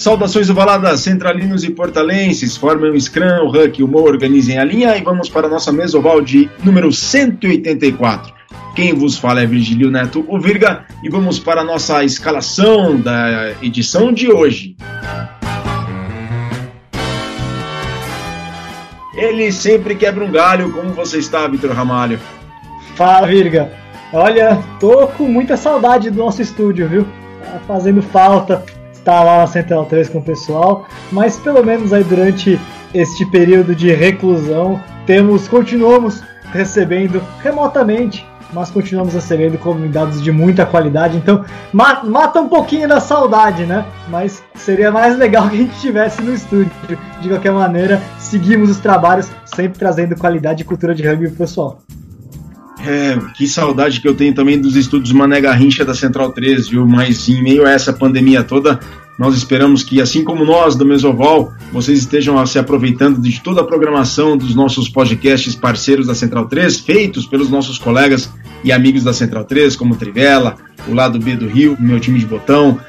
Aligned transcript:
Saudações 0.00 0.48
ovaladas, 0.48 1.00
centralinos 1.00 1.62
e 1.62 1.68
portalenses, 1.68 2.56
formem 2.56 2.90
o 2.90 2.98
Scrum, 2.98 3.44
o 3.44 3.50
Huck 3.50 3.78
e 3.78 3.84
o 3.84 3.86
Mo, 3.86 3.98
organizem 3.98 4.56
a 4.56 4.64
linha 4.64 4.96
e 4.96 5.02
vamos 5.02 5.28
para 5.28 5.46
a 5.46 5.50
nossa 5.50 5.70
mesa 5.70 5.98
oval 5.98 6.22
de 6.22 6.48
número 6.64 6.90
184. 6.90 8.32
Quem 8.74 8.94
vos 8.94 9.18
fala 9.18 9.42
é 9.42 9.46
Virgílio 9.46 9.90
Neto, 9.90 10.24
o 10.26 10.40
Virga, 10.40 10.86
e 11.04 11.10
vamos 11.10 11.38
para 11.38 11.60
a 11.60 11.64
nossa 11.64 12.02
escalação 12.02 12.98
da 12.98 13.52
edição 13.60 14.10
de 14.10 14.32
hoje. 14.32 14.74
Ele 19.12 19.52
sempre 19.52 19.94
quebra 19.94 20.24
um 20.24 20.32
galho, 20.32 20.72
como 20.72 20.94
você 20.94 21.18
está, 21.18 21.46
Vitor 21.46 21.72
Ramalho? 21.72 22.18
Fala, 22.94 23.26
Virga. 23.26 23.70
Olha, 24.14 24.58
tô 24.80 25.08
com 25.08 25.24
muita 25.24 25.58
saudade 25.58 26.10
do 26.10 26.16
nosso 26.16 26.40
estúdio, 26.40 26.88
viu? 26.88 27.06
Tá 27.44 27.60
fazendo 27.66 28.00
falta 28.00 28.64
estar 29.00 29.22
lá 29.22 29.38
na 29.38 29.46
Central 29.46 29.84
3 29.86 30.08
com 30.08 30.18
o 30.18 30.22
pessoal, 30.22 30.86
mas 31.10 31.36
pelo 31.36 31.64
menos 31.64 31.92
aí 31.92 32.04
durante 32.04 32.60
este 32.94 33.26
período 33.26 33.74
de 33.74 33.92
reclusão, 33.92 34.80
temos, 35.06 35.48
continuamos 35.48 36.22
recebendo 36.52 37.22
remotamente, 37.42 38.26
mas 38.52 38.70
continuamos 38.70 39.14
recebendo 39.14 39.58
convidados 39.58 40.22
de 40.22 40.32
muita 40.32 40.66
qualidade, 40.66 41.16
então 41.16 41.44
mata 41.72 42.40
um 42.40 42.48
pouquinho 42.48 42.88
da 42.88 43.00
saudade, 43.00 43.64
né? 43.64 43.84
Mas 44.08 44.42
seria 44.56 44.90
mais 44.90 45.16
legal 45.16 45.48
que 45.48 45.54
a 45.54 45.58
gente 45.58 45.74
estivesse 45.74 46.20
no 46.20 46.34
estúdio. 46.34 46.70
De 47.20 47.28
qualquer 47.28 47.52
maneira, 47.52 48.00
seguimos 48.18 48.70
os 48.70 48.78
trabalhos, 48.78 49.30
sempre 49.44 49.78
trazendo 49.78 50.16
qualidade 50.16 50.62
e 50.62 50.66
cultura 50.66 50.94
de 50.94 51.06
rugby 51.06 51.28
pro 51.28 51.38
pessoal. 51.38 51.78
É, 52.86 53.18
que 53.34 53.46
saudade 53.46 54.00
que 54.00 54.08
eu 54.08 54.14
tenho 54.14 54.34
também 54.34 54.58
dos 54.58 54.74
estudos 54.74 55.12
Mané 55.12 55.38
Garrincha 55.40 55.84
da 55.84 55.94
Central 55.94 56.32
3, 56.32 56.68
viu? 56.68 56.86
Mas 56.86 57.28
em 57.28 57.42
meio 57.42 57.66
a 57.66 57.70
essa 57.70 57.92
pandemia 57.92 58.42
toda, 58.42 58.80
nós 59.18 59.36
esperamos 59.36 59.82
que, 59.82 60.00
assim 60.00 60.24
como 60.24 60.46
nós 60.46 60.76
do 60.76 60.86
Mesoval, 60.86 61.52
vocês 61.72 61.98
estejam 61.98 62.46
se 62.46 62.58
aproveitando 62.58 63.20
de 63.20 63.38
toda 63.40 63.60
a 63.60 63.64
programação 63.64 64.34
dos 64.34 64.54
nossos 64.54 64.88
podcasts 64.88 65.54
parceiros 65.54 66.06
da 66.06 66.14
Central 66.14 66.48
3, 66.48 66.80
feitos 66.80 67.26
pelos 67.26 67.50
nossos 67.50 67.76
colegas 67.76 68.32
e 68.64 68.72
amigos 68.72 69.04
da 69.04 69.12
Central 69.12 69.44
3, 69.44 69.76
como 69.76 69.96
Trivela, 69.96 70.56
o 70.88 70.94
Lado 70.94 71.18
B 71.18 71.36
do 71.36 71.46
Rio, 71.46 71.76
meu 71.78 72.00
time 72.00 72.18
de 72.18 72.24
botão. 72.24 72.80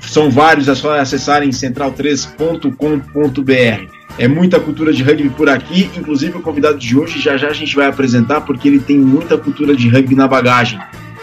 São 0.00 0.30
vários, 0.30 0.68
é 0.68 0.74
só 0.74 0.98
acessarem 0.98 1.50
central3.com.br. 1.50 3.97
É 4.18 4.26
muita 4.26 4.58
cultura 4.58 4.92
de 4.92 5.02
rugby 5.02 5.30
por 5.30 5.48
aqui, 5.48 5.88
inclusive 5.96 6.38
o 6.38 6.42
convidado 6.42 6.76
de 6.76 6.98
hoje 6.98 7.20
já 7.20 7.36
já 7.36 7.48
a 7.48 7.52
gente 7.52 7.74
vai 7.76 7.86
apresentar 7.86 8.40
porque 8.40 8.66
ele 8.66 8.80
tem 8.80 8.98
muita 8.98 9.38
cultura 9.38 9.76
de 9.76 9.88
rugby 9.88 10.16
na 10.16 10.26
bagagem. 10.26 10.78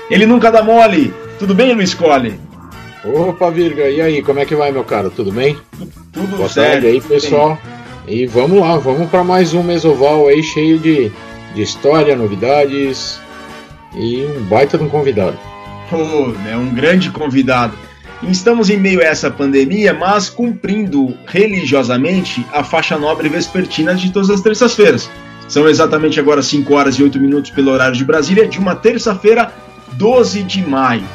Ele 0.10 0.26
nunca 0.26 0.50
dá 0.50 0.64
mole. 0.64 1.14
Tudo 1.38 1.54
bem, 1.54 1.74
Luiz 1.74 1.94
Cole? 1.94 2.40
Opa, 3.04 3.52
Virga, 3.52 3.90
e 3.90 4.02
aí, 4.02 4.22
como 4.24 4.40
é 4.40 4.46
que 4.46 4.56
vai, 4.56 4.72
meu 4.72 4.84
cara? 4.84 5.10
Tudo 5.10 5.32
bem? 5.32 5.58
Tudo 6.12 6.38
Boa 6.38 6.50
certo. 6.50 6.72
tarde 6.72 6.88
aí, 6.88 7.02
pessoal. 7.02 7.60
Bem. 8.06 8.20
E 8.22 8.26
vamos 8.26 8.60
lá, 8.60 8.78
vamos 8.78 9.10
para 9.10 9.24
mais 9.24 9.54
um 9.54 9.62
Mesoval 9.62 10.28
aí 10.28 10.42
cheio 10.42 10.80
de, 10.80 11.12
de 11.54 11.62
história, 11.62 12.16
novidades 12.16 13.20
e 13.96 14.26
um 14.26 14.44
baita 14.44 14.78
de 14.78 14.84
um 14.86 14.90
convidado. 14.90 15.38
Oh, 15.92 16.32
é 16.50 16.56
um 16.56 16.74
grande 16.74 17.10
convidado. 17.12 17.78
Estamos 18.30 18.70
em 18.70 18.78
meio 18.78 19.02
a 19.02 19.06
essa 19.06 19.30
pandemia, 19.30 19.94
mas 19.94 20.30
cumprindo 20.30 21.16
religiosamente 21.28 22.46
a 22.52 22.64
faixa 22.64 22.98
nobre 22.98 23.30
vespertina 23.30 23.94
de 23.94 24.12
todas 24.12 24.30
as 24.30 24.42
terças-feiras. 24.42 25.10
São 25.48 25.70
exatamente 25.70 26.20
agora 26.20 26.42
5 26.42 26.74
horas 26.74 26.96
e 26.96 27.04
8 27.04 27.20
minutos 27.20 27.52
pelo 27.52 27.72
horário 27.72 27.96
de 27.96 28.04
Brasília, 28.04 28.48
de 28.48 28.58
uma 28.58 28.76
terça-feira, 28.76 29.54
12 29.94 30.42
de 30.42 30.68
maio. 30.68 31.06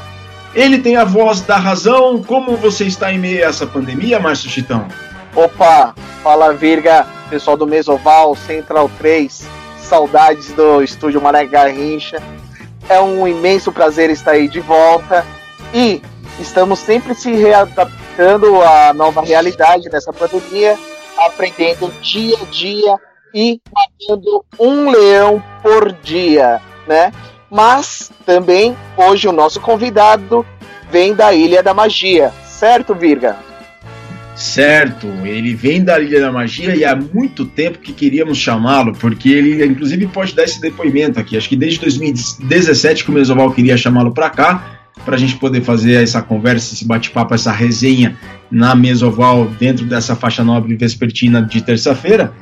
Ele 0.55 0.79
tem 0.79 0.97
a 0.97 1.05
voz 1.05 1.41
da 1.41 1.57
razão. 1.57 2.23
Como 2.23 2.57
você 2.57 2.84
está 2.84 3.13
em 3.13 3.19
meio 3.19 3.45
a 3.45 3.49
essa 3.49 3.67
pandemia, 3.67 4.21
Márcio 4.21 4.49
Chitão? 4.49 4.87
Opa, 5.34 5.95
fala 6.23 6.53
Virga, 6.53 7.07
pessoal 7.29 7.57
do 7.57 7.67
Mesoval, 7.67 8.37
Central 8.37 8.91
3, 8.99 9.47
saudades 9.83 10.53
do 10.53 10.83
estúdio 10.83 11.21
Mané 11.21 11.45
Garrincha. 11.45 12.23
É 12.89 13.01
um 13.01 13.27
imenso 13.27 13.73
prazer 13.73 14.11
estar 14.11 14.33
aí 14.33 14.49
de 14.49 14.61
volta. 14.61 15.25
E 15.73 16.03
estamos 16.41 16.78
sempre 16.78 17.15
se 17.15 17.33
readaptando 17.33 18.62
à 18.62 18.93
nova 18.93 19.23
realidade 19.23 19.89
dessa 19.89 20.12
pandemia, 20.12 20.78
aprendendo 21.19 21.93
dia 22.01 22.37
a 22.41 22.45
dia 22.47 22.97
e 23.34 23.61
matando 23.73 24.45
um 24.59 24.91
leão 24.91 25.43
por 25.62 25.93
dia, 25.93 26.61
né? 26.87 27.12
Mas 27.51 28.11
também 28.25 28.77
hoje 28.97 29.28
o 29.28 29.33
nosso 29.33 29.61
convidado 29.61 30.47
vem 30.91 31.15
da 31.15 31.33
Ilha 31.33 31.62
da 31.62 31.75
Magia, 31.75 32.33
certo, 32.47 32.95
Virga? 32.95 33.37
Certo, 34.34 35.07
ele 35.25 35.55
vem 35.55 35.84
da 35.84 36.01
Ilha 36.01 36.21
da 36.21 36.33
Magia 36.33 36.75
e 36.75 36.84
há 36.84 36.97
muito 36.97 37.45
tempo 37.45 37.78
que 37.78 37.93
queríamos 37.93 38.39
chamá-lo, 38.39 38.95
porque 38.95 39.28
ele 39.28 39.65
inclusive 39.65 40.07
pode 40.07 40.34
dar 40.34 40.45
esse 40.45 40.61
depoimento 40.61 41.21
aqui. 41.21 41.37
Acho 41.37 41.49
que 41.49 41.57
desde 41.57 41.81
2017 41.81 43.05
que 43.05 43.11
o 43.11 43.12
Mesoval 43.12 43.53
queria 43.53 43.77
chamá-lo 43.77 44.15
para 44.15 44.31
cá, 44.31 44.80
para 45.05 45.16
a 45.16 45.19
gente 45.19 45.37
poder 45.37 45.62
fazer 45.62 46.03
essa 46.03 46.21
conversa, 46.22 46.75
esse 46.75 46.84
bate-papo, 46.84 47.34
essa 47.34 47.53
resenha 47.53 48.16
na 48.50 48.75
mesa 48.75 49.06
oval 49.06 49.47
dentro 49.59 49.84
dessa 49.87 50.15
faixa 50.15 50.44
nobre 50.44 50.75
vespertina 50.77 51.43
de 51.43 51.62
terça-feira. 51.62 52.33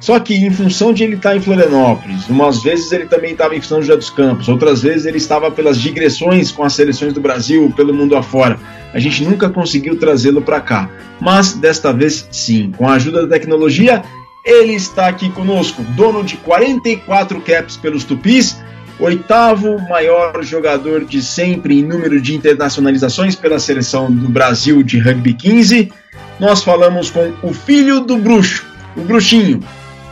Só 0.00 0.18
que 0.18 0.34
em 0.34 0.50
função 0.50 0.94
de 0.94 1.04
ele 1.04 1.16
estar 1.16 1.30
tá 1.30 1.36
em 1.36 1.40
Florianópolis, 1.40 2.26
umas 2.28 2.62
vezes 2.62 2.90
ele 2.90 3.04
também 3.04 3.32
estava 3.32 3.54
em 3.54 3.60
São 3.60 3.82
José 3.82 3.94
dos 3.96 4.08
Campos, 4.08 4.48
outras 4.48 4.80
vezes 4.80 5.04
ele 5.04 5.18
estava 5.18 5.50
pelas 5.50 5.78
digressões 5.78 6.50
com 6.50 6.64
as 6.64 6.72
seleções 6.72 7.12
do 7.12 7.20
Brasil, 7.20 7.70
pelo 7.76 7.92
mundo 7.92 8.16
afora. 8.16 8.58
A 8.94 8.98
gente 8.98 9.22
nunca 9.22 9.50
conseguiu 9.50 9.98
trazê-lo 9.98 10.40
para 10.40 10.60
cá. 10.60 10.90
Mas 11.20 11.52
desta 11.52 11.92
vez 11.92 12.26
sim, 12.32 12.72
com 12.76 12.88
a 12.88 12.94
ajuda 12.94 13.26
da 13.26 13.28
tecnologia, 13.28 14.02
ele 14.42 14.72
está 14.72 15.06
aqui 15.06 15.28
conosco, 15.30 15.82
dono 15.94 16.24
de 16.24 16.38
44 16.38 17.38
caps 17.42 17.76
pelos 17.76 18.02
Tupis, 18.02 18.56
oitavo 19.00 19.78
maior 19.88 20.42
jogador 20.42 21.04
de 21.04 21.22
sempre 21.22 21.78
em 21.78 21.82
número 21.82 22.20
de 22.20 22.34
internacionalizações 22.34 23.34
pela 23.34 23.58
seleção 23.58 24.12
do 24.12 24.28
Brasil 24.28 24.82
de 24.82 24.98
rugby 24.98 25.32
15. 25.34 25.90
Nós 26.38 26.62
falamos 26.62 27.10
com 27.10 27.32
o 27.42 27.52
filho 27.52 28.00
do 28.00 28.16
bruxo, 28.18 28.66
o 28.96 29.00
bruxinho, 29.00 29.60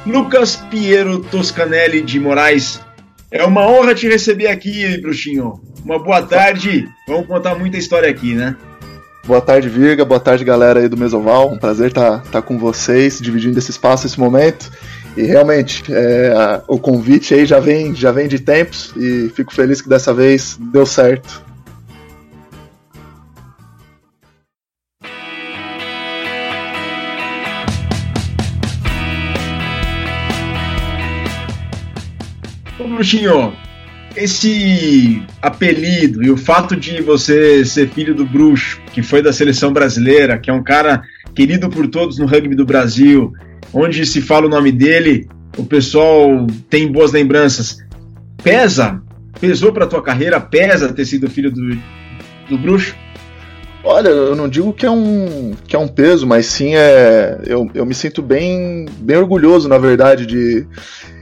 Lucas 0.07 0.57
Piero 0.57 1.21
Toscanelli 1.21 2.01
de 2.01 2.19
Moraes. 2.19 2.81
É 3.31 3.45
uma 3.45 3.67
honra 3.67 3.95
te 3.95 4.09
receber 4.09 4.47
aqui, 4.47 4.97
bruxinho. 4.99 5.61
Uma 5.85 5.99
boa 5.99 6.23
tarde. 6.23 6.89
Vamos 7.07 7.27
contar 7.27 7.55
muita 7.55 7.77
história 7.77 8.09
aqui, 8.09 8.35
né? 8.35 8.57
Boa 9.27 9.43
tarde, 9.43 9.69
Virga. 9.69 10.07
Boa 10.07 10.19
tarde, 10.19 10.43
galera 10.43 10.81
aí 10.81 10.89
do 10.89 10.97
Mesoval. 10.97 11.53
Um 11.53 11.59
prazer 11.59 11.89
estar 11.89 12.21
tá, 12.21 12.31
tá 12.31 12.43
com 12.43 12.59
vocês, 12.59 13.21
dividindo 13.21 13.59
esse 13.59 13.71
espaço, 13.71 14.07
esse 14.07 14.19
momento. 14.19 14.71
E 15.19 15.25
realmente, 15.25 15.83
é, 15.93 16.33
a, 16.33 16.63
o 16.69 16.79
convite 16.79 17.35
aí 17.35 17.45
já 17.45 17.59
vem, 17.59 17.93
já 17.93 18.13
vem 18.13 18.29
de 18.29 18.39
tempos 18.39 18.95
e 18.97 19.29
fico 19.35 19.53
feliz 19.53 19.83
que 19.83 19.89
dessa 19.89 20.15
vez 20.15 20.57
deu 20.73 20.87
certo. 20.87 21.43
Ô, 32.79 32.87
Bruxinho, 32.87 33.53
esse 34.15 35.21
apelido 35.43 36.23
e 36.23 36.31
o 36.31 36.37
fato 36.37 36.77
de 36.77 37.03
você 37.03 37.65
ser 37.65 37.89
filho 37.89 38.15
do 38.15 38.25
bruxo, 38.25 38.81
que 38.93 39.03
foi 39.03 39.21
da 39.21 39.33
seleção 39.33 39.73
brasileira, 39.73 40.39
que 40.39 40.49
é 40.49 40.53
um 40.53 40.63
cara 40.63 41.03
querido 41.35 41.69
por 41.69 41.87
todos 41.89 42.19
no 42.19 42.27
rugby 42.27 42.55
do 42.55 42.65
Brasil, 42.65 43.33
onde 43.73 44.05
se 44.07 44.21
fala 44.21 44.47
o 44.47 44.51
nome 44.51 44.73
dele, 44.73 45.29
o 45.57 45.65
pessoal 45.65 46.47
tem 46.69 46.91
boas 46.91 47.13
lembranças. 47.13 47.79
Pesa? 48.43 49.03
Pesou 49.41 49.73
para 49.73 49.87
tua 49.87 50.03
carreira? 50.03 50.41
Pesa 50.41 50.93
ter 50.93 51.05
sido 51.05 51.31
filho 51.31 51.51
do, 51.51 51.77
do 52.49 52.59
bruxo? 52.59 52.95
Olha, 53.85 54.09
eu 54.09 54.35
não 54.35 54.49
digo 54.49 54.73
que 54.73 54.85
é 54.85 54.91
um, 54.91 55.55
que 55.67 55.77
é 55.77 55.79
um 55.79 55.89
peso, 55.89 56.27
mas 56.27 56.47
sim 56.47 56.75
é. 56.75 57.41
Eu, 57.47 57.71
eu 57.75 57.87
me 57.87 57.95
sinto 57.95 58.21
bem, 58.21 58.87
bem 58.99 59.17
orgulhoso, 59.17 59.69
na 59.69 59.79
verdade, 59.79 60.27
de, 60.27 60.67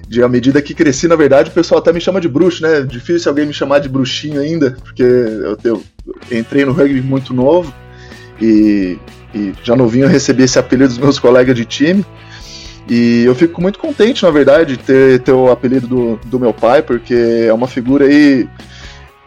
de 0.09 0.23
à 0.23 0.29
medida 0.29 0.63
que 0.63 0.75
cresci, 0.75 1.07
na 1.07 1.17
verdade, 1.17 1.51
o 1.51 1.53
pessoal 1.53 1.81
até 1.81 1.93
me 1.93 2.01
chama 2.01 2.21
de 2.21 2.29
bruxo, 2.29 2.63
né? 2.63 2.81
Difícil 2.81 3.31
alguém 3.31 3.47
me 3.47 3.53
chamar 3.53 3.81
de 3.81 3.89
bruxinho 3.89 4.41
ainda, 4.41 4.77
porque 4.83 5.03
eu, 5.03 5.59
eu 5.63 5.83
entrei 6.33 6.65
no 6.65 6.73
rugby 6.73 7.03
muito 7.03 7.35
novo 7.35 7.73
e, 8.41 8.99
e 9.37 9.55
já 9.63 9.77
novinho 9.77 10.07
eu 10.07 10.09
recebi 10.09 10.45
esse 10.45 10.59
apelido 10.59 10.89
dos 10.89 10.99
meus 10.99 11.19
colegas 11.19 11.55
de 11.55 11.65
time. 11.65 12.05
E 12.89 13.25
eu 13.25 13.35
fico 13.35 13.61
muito 13.61 13.79
contente, 13.79 14.23
na 14.23 14.31
verdade, 14.31 14.77
de 14.77 14.83
ter, 14.83 15.21
ter 15.21 15.33
o 15.33 15.51
apelido 15.51 15.87
do, 15.87 16.21
do 16.25 16.41
meu 16.41 16.55
pai, 16.55 16.83
porque 16.83 17.45
é 17.47 17.53
uma 17.53 17.67
figura 17.67 18.07
aí 18.07 18.49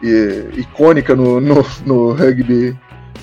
e, 0.02 0.44
icônica 0.56 1.14
no, 1.14 1.40
no, 1.40 1.66
no, 1.84 2.12
rugby 2.12 2.76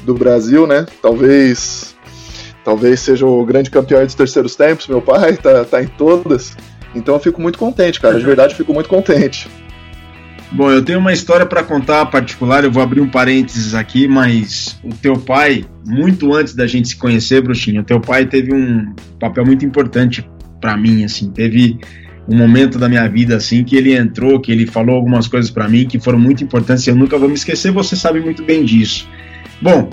do 0.04 0.14
Brasil, 0.14 0.68
né? 0.68 0.86
Talvez 1.02 1.96
talvez 2.64 3.00
seja 3.00 3.26
o 3.26 3.46
grande 3.46 3.72
campeão 3.72 4.04
dos 4.04 4.14
terceiros 4.14 4.56
tempos, 4.56 4.88
meu 4.88 5.02
pai 5.02 5.36
tá, 5.38 5.66
tá 5.66 5.82
em 5.82 5.88
todas. 5.88 6.56
Então 6.94 7.16
eu 7.16 7.20
fico 7.20 7.42
muito 7.42 7.58
contente, 7.58 8.00
cara. 8.00 8.20
De 8.20 8.26
verdade, 8.26 8.56
fico 8.56 8.74
muito 8.74 8.90
contente. 8.90 9.50
Bom, 10.52 10.72
eu 10.72 10.82
tenho 10.82 11.00
uma 11.00 11.12
história 11.12 11.46
para 11.46 11.62
contar 11.62 12.06
particular, 12.06 12.64
eu 12.64 12.72
vou 12.72 12.82
abrir 12.82 13.02
um 13.02 13.10
parênteses 13.10 13.74
aqui, 13.74 14.08
mas 14.08 14.80
o 14.82 14.90
teu 14.90 15.18
pai, 15.18 15.66
muito 15.86 16.34
antes 16.34 16.56
da 16.56 16.66
gente 16.66 16.88
se 16.88 16.96
conhecer, 16.96 17.42
Bruxinho, 17.42 17.82
o 17.82 17.84
teu 17.84 18.00
pai 18.00 18.26
teve 18.26 18.54
um 18.54 18.94
papel 19.20 19.46
muito 19.46 19.66
importante 19.66 20.28
para 20.62 20.78
mim, 20.78 21.04
assim, 21.04 21.30
teve 21.32 21.78
um 22.30 22.36
momento 22.36 22.80
da 22.80 22.88
minha 22.88 23.08
vida 23.08 23.36
assim 23.36 23.64
que 23.64 23.76
ele 23.76 23.96
entrou, 23.96 24.40
que 24.40 24.52
ele 24.52 24.66
falou 24.66 24.96
algumas 24.96 25.28
coisas 25.28 25.52
para 25.52 25.68
mim 25.68 25.86
que 25.86 26.00
foram 26.00 26.20
muito 26.20 26.44
importantes, 26.44 26.88
e 26.88 26.90
eu 26.90 26.96
nunca 26.96 27.18
vou 27.18 27.28
me 27.28 27.36
esquecer, 27.36 27.72
você 27.72 27.96
sabe 27.96 28.22
muito 28.22 28.42
bem 28.44 28.64
disso. 28.64 29.08
Bom, 29.62 29.90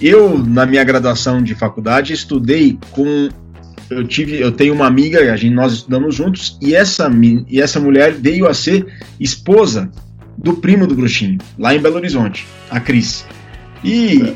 eu 0.00 0.38
na 0.38 0.66
minha 0.66 0.84
graduação 0.84 1.42
de 1.42 1.54
faculdade 1.54 2.12
estudei 2.12 2.78
com 2.90 3.28
eu 3.90 4.06
tive, 4.06 4.40
eu 4.40 4.52
tenho 4.52 4.74
uma 4.74 4.86
amiga, 4.86 5.32
a 5.32 5.36
gente, 5.36 5.54
nós 5.54 5.72
estudamos 5.72 6.14
juntos, 6.14 6.58
e 6.60 6.74
essa, 6.74 7.10
e 7.48 7.60
essa 7.60 7.80
mulher 7.80 8.12
veio 8.12 8.46
a 8.46 8.54
ser 8.54 8.86
esposa 9.20 9.90
do 10.36 10.54
primo 10.54 10.86
do 10.86 10.94
Bruxinho, 10.94 11.38
lá 11.58 11.74
em 11.74 11.80
Belo 11.80 11.96
Horizonte, 11.96 12.46
a 12.70 12.80
Cris. 12.80 13.24
E 13.84 14.34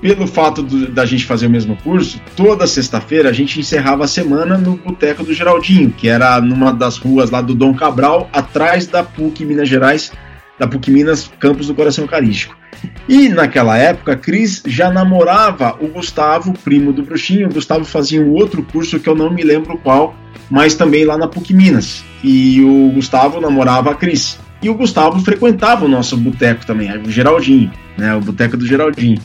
pelo 0.00 0.26
fato 0.26 0.62
do, 0.62 0.88
da 0.88 1.04
gente 1.04 1.24
fazer 1.26 1.46
o 1.46 1.50
mesmo 1.50 1.76
curso, 1.76 2.20
toda 2.36 2.66
sexta-feira 2.66 3.28
a 3.28 3.32
gente 3.32 3.60
encerrava 3.60 4.04
a 4.04 4.08
semana 4.08 4.56
no 4.56 4.76
Boteco 4.76 5.22
do 5.22 5.34
Geraldinho, 5.34 5.90
que 5.90 6.08
era 6.08 6.40
numa 6.40 6.72
das 6.72 6.96
ruas 6.96 7.30
lá 7.30 7.40
do 7.40 7.54
Dom 7.54 7.74
Cabral, 7.74 8.28
atrás 8.32 8.86
da 8.86 9.02
PUC 9.02 9.44
Minas 9.44 9.68
Gerais, 9.68 10.12
da 10.58 10.66
PUC 10.66 10.90
Minas, 10.90 11.30
campus 11.38 11.66
do 11.66 11.74
Coração 11.74 12.04
Eucarístico. 12.04 12.59
E 13.08 13.28
naquela 13.28 13.76
época, 13.76 14.16
Cris 14.16 14.62
já 14.66 14.90
namorava 14.90 15.76
o 15.80 15.88
Gustavo, 15.88 16.52
primo 16.64 16.92
do 16.92 17.02
Bruxinho. 17.02 17.48
O 17.48 17.52
Gustavo 17.52 17.84
fazia 17.84 18.20
um 18.20 18.30
outro 18.30 18.62
curso 18.62 19.00
que 19.00 19.08
eu 19.08 19.14
não 19.14 19.30
me 19.30 19.42
lembro 19.42 19.78
qual, 19.78 20.14
mas 20.48 20.74
também 20.74 21.04
lá 21.04 21.16
na 21.18 21.28
PUC 21.28 21.52
Minas. 21.52 22.04
E 22.22 22.62
o 22.62 22.90
Gustavo 22.94 23.40
namorava 23.40 23.90
a 23.90 23.94
Cris. 23.94 24.38
E 24.62 24.68
o 24.68 24.74
Gustavo 24.74 25.18
frequentava 25.20 25.86
o 25.86 25.88
nosso 25.88 26.16
boteco 26.16 26.66
também, 26.66 26.90
o 26.98 27.10
Geraldinho, 27.10 27.72
né? 27.96 28.14
O 28.14 28.20
boteco 28.20 28.56
do 28.56 28.66
Geraldinho. 28.66 29.20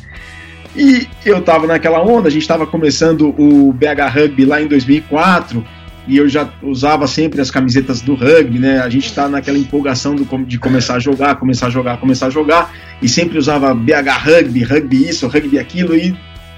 E 0.76 1.08
eu 1.26 1.42
tava 1.42 1.68
naquela 1.68 2.02
onda, 2.02 2.28
a 2.28 2.32
gente 2.32 2.42
estava 2.42 2.66
começando 2.66 3.34
o 3.38 3.72
BH 3.74 4.14
Rugby 4.14 4.46
lá 4.46 4.62
em 4.62 4.68
2004 4.68 5.66
e 6.08 6.18
eu 6.18 6.30
já 6.30 6.50
usava 6.62 7.08
sempre 7.08 7.42
as 7.42 7.50
camisetas 7.50 8.02
do 8.02 8.14
rugby, 8.14 8.60
né? 8.60 8.80
A 8.80 8.90
gente 8.90 9.08
está 9.08 9.28
naquela 9.28 9.58
empolgação 9.58 10.16
do, 10.16 10.26
de 10.46 10.60
começar 10.60 10.96
a 10.96 11.00
jogar, 11.00 11.36
começar 11.36 11.68
a 11.68 11.70
jogar, 11.70 11.98
começar 11.98 12.28
a 12.28 12.30
jogar, 12.30 12.74
e 13.02 13.10
sempre 13.10 13.38
usava 13.38 13.74
BH 13.74 14.10
Rugby, 14.24 14.64
rugby 14.64 15.10
isso, 15.10 15.28
rugby 15.28 15.58
aquilo, 15.58 15.96
e 15.96 16.16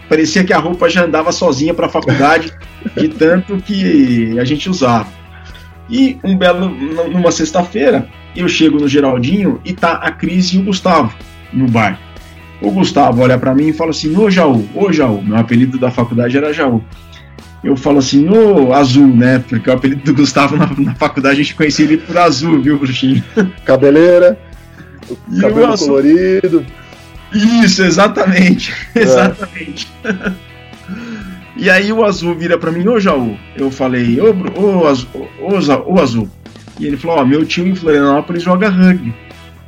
parecia 0.09 0.43
que 0.43 0.53
a 0.53 0.57
roupa 0.57 0.89
já 0.89 1.05
andava 1.05 1.31
sozinha 1.31 1.73
para 1.73 1.85
a 1.85 1.89
faculdade, 1.89 2.51
de 2.97 3.07
tanto 3.07 3.57
que 3.57 4.37
a 4.37 4.43
gente 4.43 4.69
usava. 4.69 5.07
E 5.89 6.17
um 6.23 6.37
belo, 6.37 6.69
numa 7.09 7.31
sexta-feira, 7.31 8.07
eu 8.35 8.49
chego 8.49 8.77
no 8.77 8.87
Geraldinho 8.87 9.61
e 9.63 9.71
tá 9.73 9.93
a 9.93 10.11
Cris 10.11 10.47
e 10.47 10.57
o 10.57 10.63
Gustavo 10.63 11.13
no 11.53 11.67
bar. 11.67 11.97
O 12.61 12.71
Gustavo 12.71 13.21
olha 13.21 13.37
para 13.37 13.55
mim 13.55 13.67
e 13.67 13.73
fala 13.73 13.91
assim: 13.91 14.17
Ô 14.17 14.29
Jaú, 14.29 14.67
ô 14.75 14.91
Jaú, 14.91 15.21
meu 15.21 15.37
apelido 15.37 15.77
da 15.77 15.89
faculdade 15.89 16.35
era 16.35 16.51
Jaú 16.51 16.83
eu 17.63 17.75
falo 17.75 17.99
assim, 17.99 18.27
ô 18.29 18.73
Azul, 18.73 19.07
né? 19.07 19.43
Porque 19.47 19.69
o 19.69 19.73
apelido 19.73 20.03
do 20.03 20.13
Gustavo 20.13 20.55
na, 20.55 20.69
na 20.77 20.95
faculdade 20.95 21.35
a 21.35 21.43
gente 21.43 21.55
conhecia 21.55 21.85
ele 21.85 21.97
por 21.97 22.17
Azul, 22.17 22.61
viu, 22.61 22.77
Bruxinho? 22.77 23.23
Cabeleira, 23.65 24.39
cabelo 25.41 25.77
colorido. 25.77 26.65
Isso, 27.33 27.83
exatamente. 27.83 28.73
É. 28.95 29.01
Exatamente. 29.01 29.87
e 31.55 31.69
aí 31.69 31.91
o 31.91 32.03
Azul 32.03 32.35
vira 32.35 32.57
para 32.57 32.71
mim, 32.71 32.87
ô 32.87 32.99
Jaú. 32.99 33.37
Eu 33.55 33.69
falei, 33.69 34.19
ô, 34.19 34.33
ô, 34.59 34.87
Azul, 34.87 35.29
ô, 35.39 35.93
ô 35.93 35.99
Azul. 35.99 36.29
E 36.79 36.85
ele 36.85 36.97
falou, 36.97 37.17
ó, 37.17 37.25
meu 37.25 37.45
tio 37.45 37.67
em 37.67 37.75
Florianópolis 37.75 38.43
joga 38.43 38.69
rugby. 38.69 39.13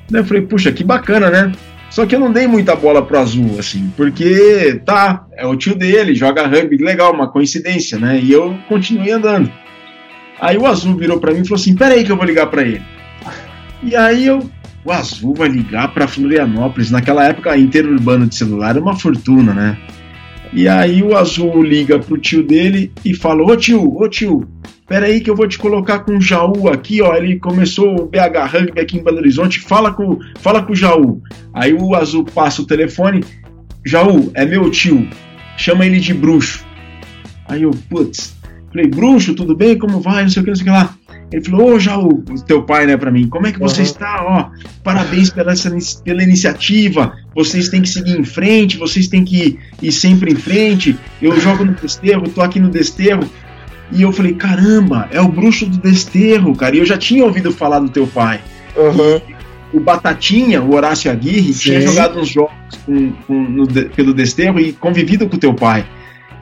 Daí 0.09 0.21
eu 0.21 0.25
falei, 0.25 0.44
puxa, 0.44 0.71
que 0.71 0.83
bacana, 0.83 1.30
né? 1.30 1.51
Só 1.89 2.06
que 2.06 2.15
eu 2.15 2.19
não 2.19 2.31
dei 2.31 2.47
muita 2.47 2.75
bola 2.75 3.03
pro 3.03 3.18
Azul, 3.18 3.57
assim, 3.59 3.91
porque 3.97 4.80
tá, 4.86 5.25
é 5.36 5.45
o 5.45 5.56
tio 5.56 5.75
dele, 5.75 6.13
joga 6.13 6.45
rugby, 6.45 6.77
legal, 6.77 7.13
uma 7.13 7.31
coincidência, 7.31 7.97
né? 7.97 8.19
E 8.21 8.31
eu 8.31 8.56
continuei 8.68 9.12
andando. 9.12 9.51
Aí 10.39 10.57
o 10.57 10.68
Azul 10.68 10.95
virou 10.95 11.19
para 11.19 11.33
mim 11.33 11.41
e 11.41 11.47
falou 11.47 11.59
assim: 11.59 11.75
peraí 11.75 12.03
que 12.03 12.12
eu 12.12 12.15
vou 12.15 12.25
ligar 12.25 12.47
para 12.47 12.62
ele. 12.62 12.81
E 13.81 13.95
aí 13.95 14.27
eu, 14.27 14.50
o 14.86 14.91
Azul 14.91 15.33
vai 15.33 15.50
ligar 15.50 15.94
para 15.94 16.07
Florianópolis. 16.07 16.91
Naquela 16.91 17.25
época, 17.25 17.57
interurbano 17.57 18.27
de 18.27 18.36
celular 18.36 18.71
era 18.71 18.80
uma 18.80 18.95
fortuna, 18.95 19.53
né? 19.53 19.77
E 20.53 20.68
aí 20.68 21.03
o 21.03 21.15
Azul 21.15 21.62
liga 21.62 22.00
pro 22.00 22.18
tio 22.18 22.44
dele 22.44 22.91
e 23.03 23.13
fala: 23.13 23.44
Ô 23.44 23.56
tio, 23.56 23.95
ô 23.97 24.07
tio, 24.07 24.47
Pera 24.89 25.06
aí 25.06 25.21
que 25.21 25.30
eu 25.30 25.36
vou 25.36 25.47
te 25.47 25.59
colocar 25.59 26.00
com 26.00 26.18
o 26.18 26.21
Jaú 26.21 26.68
aqui, 26.68 27.00
ó. 27.00 27.15
Ele 27.15 27.38
começou 27.38 28.01
o 28.01 28.06
BH 28.07 28.51
Rugby 28.51 28.81
aqui 28.81 28.97
em 28.97 29.03
Belo 29.03 29.18
Horizonte. 29.18 29.59
Fala 29.59 29.94
com, 29.94 30.18
fala 30.39 30.63
com 30.63 30.74
o 30.74 30.75
Jaú. 30.75 31.21
Aí 31.53 31.71
o 31.74 31.94
Azul 31.94 32.25
passa 32.25 32.63
o 32.63 32.65
telefone. 32.65 33.24
Jaú, 33.86 34.31
é 34.33 34.44
meu 34.45 34.69
tio. 34.71 35.07
Chama 35.56 35.86
ele 35.86 36.00
de 36.00 36.12
bruxo. 36.12 36.65
Aí 37.47 37.62
eu, 37.62 37.71
putz. 37.88 38.36
Falei, 38.71 38.88
bruxo, 38.88 39.36
tudo 39.36 39.56
bem? 39.56 39.77
Como 39.77 40.00
vai? 40.00 40.24
Não 40.24 40.30
sei 40.30 40.41
o 40.41 40.44
que, 40.44 40.50
não 40.50 40.56
sei 40.56 40.63
o 40.63 40.65
que 40.65 40.71
lá. 40.71 40.95
Ele 41.31 41.44
falou, 41.44 41.74
ô 41.74 41.80
Jaú, 41.80 42.24
teu 42.47 42.63
pai, 42.63 42.88
né, 42.88 42.97
pra 42.97 43.12
mim, 43.12 43.27
como 43.30 43.45
é 43.45 43.51
que 43.51 43.59
você 43.59 43.81
uhum. 43.81 43.86
está? 43.86 44.24
Ó, 44.24 44.50
parabéns 44.83 45.30
pela, 45.30 45.51
essa, 45.51 45.71
pela 46.03 46.24
iniciativa, 46.24 47.15
vocês 47.36 47.69
têm 47.69 47.83
que 47.83 47.89
seguir 47.89 48.19
em 48.19 48.24
frente, 48.24 48.77
vocês 48.77 49.07
têm 49.07 49.24
que 49.24 49.38
ir, 49.38 49.59
ir 49.81 49.91
sempre 49.91 50.31
em 50.31 50.36
frente. 50.36 50.97
Eu 51.21 51.39
jogo 51.39 51.63
no 51.63 51.74
desterro, 51.74 52.27
tô 52.30 52.41
aqui 52.41 52.59
no 52.59 52.69
desterro, 52.69 53.30
e 53.91 54.01
eu 54.01 54.12
falei, 54.12 54.33
caramba, 54.33 55.07
é 55.12 55.19
o 55.19 55.27
bruxo 55.27 55.65
do 55.65 55.77
desterro, 55.77 56.56
cara. 56.56 56.75
E 56.75 56.80
eu 56.80 56.86
já 56.86 56.97
tinha 56.97 57.24
ouvido 57.24 57.51
falar 57.51 57.80
do 57.80 57.89
teu 57.89 58.06
pai. 58.06 58.39
Uhum. 58.75 59.21
O 59.74 59.80
Batatinha, 59.80 60.62
o 60.62 60.74
Horácio 60.74 61.12
Aguirre, 61.12 61.53
Sim. 61.53 61.59
tinha 61.59 61.81
jogado 61.81 62.19
uns 62.19 62.30
jogos 62.30 62.53
com, 62.86 63.12
com, 63.27 63.33
no, 63.33 63.68
pelo 63.68 64.13
desterro 64.13 64.59
e 64.59 64.74
convivido 64.74 65.27
com 65.27 65.36
o 65.36 65.39
teu 65.39 65.53
pai. 65.53 65.86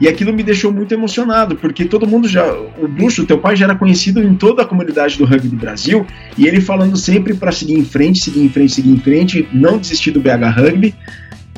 E 0.00 0.06
aquilo 0.06 0.32
me 0.32 0.42
deixou 0.42 0.72
muito 0.72 0.94
emocionado, 0.94 1.56
porque 1.56 1.84
todo 1.84 2.06
mundo 2.06 2.28
já. 2.28 2.46
O 2.52 2.86
bruxo, 2.86 3.26
teu 3.26 3.38
pai 3.38 3.56
já 3.56 3.64
era 3.64 3.74
conhecido 3.74 4.22
em 4.22 4.34
toda 4.34 4.62
a 4.62 4.64
comunidade 4.64 5.18
do 5.18 5.24
rugby 5.24 5.48
do 5.48 5.56
Brasil, 5.56 6.06
e 6.36 6.46
ele 6.46 6.60
falando 6.60 6.96
sempre 6.96 7.34
para 7.34 7.50
seguir 7.50 7.74
em 7.74 7.84
frente, 7.84 8.20
seguir 8.20 8.40
em 8.40 8.48
frente, 8.48 8.74
seguir 8.74 8.90
em 8.90 8.98
frente, 8.98 9.48
não 9.52 9.76
desistir 9.76 10.12
do 10.12 10.20
BH 10.20 10.54
Rugby. 10.56 10.94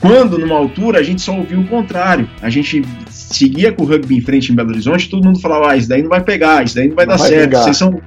Quando, 0.00 0.38
numa 0.38 0.56
altura, 0.56 0.98
a 0.98 1.02
gente 1.02 1.20
só 1.20 1.37
ouviu 1.37 1.60
o 1.60 1.66
contrário. 1.66 2.26
A 2.40 2.48
gente 2.48 2.82
seguia 3.30 3.72
com 3.72 3.84
o 3.84 3.86
rugby 3.86 4.16
em 4.16 4.20
frente 4.20 4.52
em 4.52 4.54
Belo 4.54 4.70
Horizonte, 4.70 5.08
todo 5.08 5.24
mundo 5.24 5.40
falava, 5.40 5.70
ah, 5.70 5.76
isso 5.76 5.88
daí 5.88 6.02
não 6.02 6.10
vai 6.10 6.22
pegar, 6.22 6.64
isso 6.64 6.74
daí 6.74 6.88
não 6.88 6.96
vai 6.96 7.06
não 7.06 7.12
dar 7.12 7.18
vai 7.18 7.28
certo, 7.28 7.50
pegar. 7.50 7.62
vocês 7.62 7.76
são... 7.76 8.00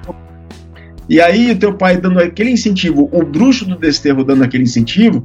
E 1.08 1.20
aí 1.20 1.50
o 1.50 1.56
teu 1.56 1.74
pai 1.74 1.96
dando 1.98 2.18
aquele 2.18 2.50
incentivo, 2.50 3.08
o 3.12 3.24
bruxo 3.24 3.64
do 3.64 3.76
desterro 3.76 4.24
dando 4.24 4.42
aquele 4.42 4.64
incentivo, 4.64 5.22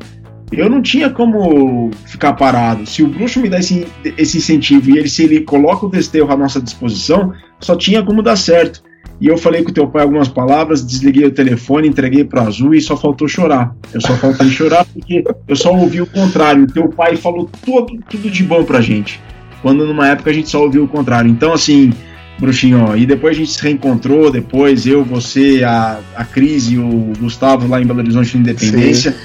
eu 0.52 0.70
não 0.70 0.82
tinha 0.82 1.10
como 1.10 1.92
ficar 2.06 2.34
parado. 2.34 2.86
Se 2.86 3.04
o 3.04 3.08
bruxo 3.08 3.40
me 3.40 3.50
dá 3.50 3.60
esse, 3.60 3.88
esse 4.18 4.38
incentivo 4.38 4.90
e 4.90 4.98
ele, 4.98 5.10
se 5.10 5.24
ele 5.24 5.42
coloca 5.42 5.86
o 5.86 5.90
desterro 5.90 6.32
à 6.32 6.36
nossa 6.36 6.60
disposição, 6.60 7.34
só 7.60 7.76
tinha 7.76 8.04
como 8.04 8.22
dar 8.22 8.36
certo. 8.36 8.82
E 9.22 9.28
eu 9.28 9.38
falei 9.38 9.64
com 9.64 9.72
teu 9.72 9.88
pai 9.88 10.04
algumas 10.04 10.28
palavras, 10.28 10.84
desliguei 10.86 11.26
o 11.26 11.32
telefone, 11.32 11.88
entreguei 11.88 12.24
para 12.24 12.44
Azul 12.44 12.74
e 12.74 12.82
só 12.82 12.96
faltou 12.96 13.28
chorar. 13.28 13.76
Eu 13.94 14.02
só 14.02 14.16
faltei 14.16 14.50
chorar 14.50 14.86
porque 14.86 15.24
eu 15.48 15.56
só 15.56 15.74
ouvi 15.74 16.02
o 16.02 16.08
contrário. 16.08 16.64
O 16.64 16.68
teu 16.68 16.88
pai 16.88 17.16
falou 17.18 17.50
tudo, 17.64 18.00
tudo 18.10 18.30
de 18.30 18.44
bom 18.44 18.64
pra 18.64 18.82
gente. 18.82 19.20
Quando 19.62 19.86
numa 19.86 20.08
época 20.08 20.30
a 20.30 20.34
gente 20.34 20.50
só 20.50 20.64
ouviu 20.64 20.84
o 20.84 20.88
contrário. 20.88 21.30
Então, 21.30 21.54
assim, 21.54 21.92
Bruxinho, 22.40 22.86
ó, 22.90 22.96
e 22.96 23.06
depois 23.06 23.36
a 23.36 23.40
gente 23.40 23.52
se 23.52 23.62
reencontrou, 23.62 24.32
depois 24.32 24.86
eu, 24.86 25.04
você, 25.04 25.62
a, 25.64 26.00
a 26.16 26.24
Cris 26.24 26.72
e 26.72 26.78
o 26.78 27.14
Gustavo 27.20 27.68
lá 27.68 27.82
em 27.82 27.86
Belo 27.86 28.00
Horizonte 28.00 28.38
Independência. 28.38 29.12
Sim. 29.12 29.18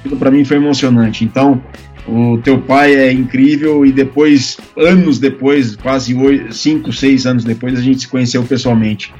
Aquilo 0.00 0.16
pra 0.16 0.30
mim 0.30 0.44
foi 0.44 0.56
emocionante. 0.56 1.24
Então, 1.24 1.60
o 2.06 2.38
teu 2.38 2.58
pai 2.60 2.94
é 2.94 3.12
incrível 3.12 3.84
e 3.84 3.92
depois, 3.92 4.58
anos 4.76 5.18
depois, 5.18 5.76
quase 5.76 6.14
oito, 6.14 6.54
cinco, 6.54 6.92
seis 6.92 7.26
anos 7.26 7.44
depois, 7.44 7.78
a 7.78 7.82
gente 7.82 8.00
se 8.00 8.08
conheceu 8.08 8.42
pessoalmente. 8.44 9.12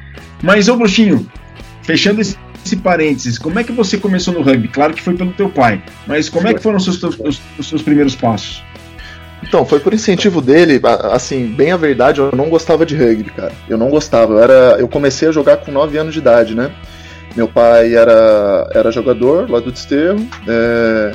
Mas, 0.42 0.68
ô 0.68 0.76
Bruxinho, 0.76 1.26
fechando 1.82 2.20
esse, 2.20 2.36
esse 2.64 2.76
parênteses, 2.76 3.36
como 3.36 3.58
é 3.58 3.64
que 3.64 3.72
você 3.72 3.98
começou 3.98 4.32
no 4.32 4.42
rugby? 4.42 4.68
Claro 4.68 4.94
que 4.94 5.02
foi 5.02 5.14
pelo 5.14 5.32
teu 5.32 5.48
pai, 5.48 5.82
mas 6.06 6.28
como 6.28 6.48
é 6.48 6.54
que 6.54 6.62
foram 6.62 6.76
os 6.78 6.84
seus, 6.84 7.02
os, 7.02 7.40
os 7.58 7.66
seus 7.66 7.82
primeiros 7.82 8.14
passos? 8.14 8.62
Então, 9.42 9.64
foi 9.64 9.80
por 9.80 9.94
incentivo 9.94 10.40
dele, 10.40 10.80
assim, 11.12 11.46
bem 11.46 11.72
a 11.72 11.76
verdade, 11.76 12.20
eu 12.20 12.30
não 12.32 12.48
gostava 12.48 12.84
de 12.84 12.94
rugby, 12.94 13.30
cara. 13.30 13.52
Eu 13.68 13.78
não 13.78 13.88
gostava. 13.88 14.34
Eu, 14.34 14.42
era, 14.42 14.76
eu 14.78 14.88
comecei 14.88 15.28
a 15.28 15.32
jogar 15.32 15.58
com 15.58 15.72
9 15.72 15.96
anos 15.98 16.12
de 16.12 16.20
idade, 16.20 16.54
né? 16.54 16.70
Meu 17.34 17.48
pai 17.48 17.94
era, 17.94 18.68
era 18.74 18.90
jogador 18.90 19.50
lá 19.50 19.60
do 19.60 19.72
Desterro. 19.72 20.26
É, 20.46 21.12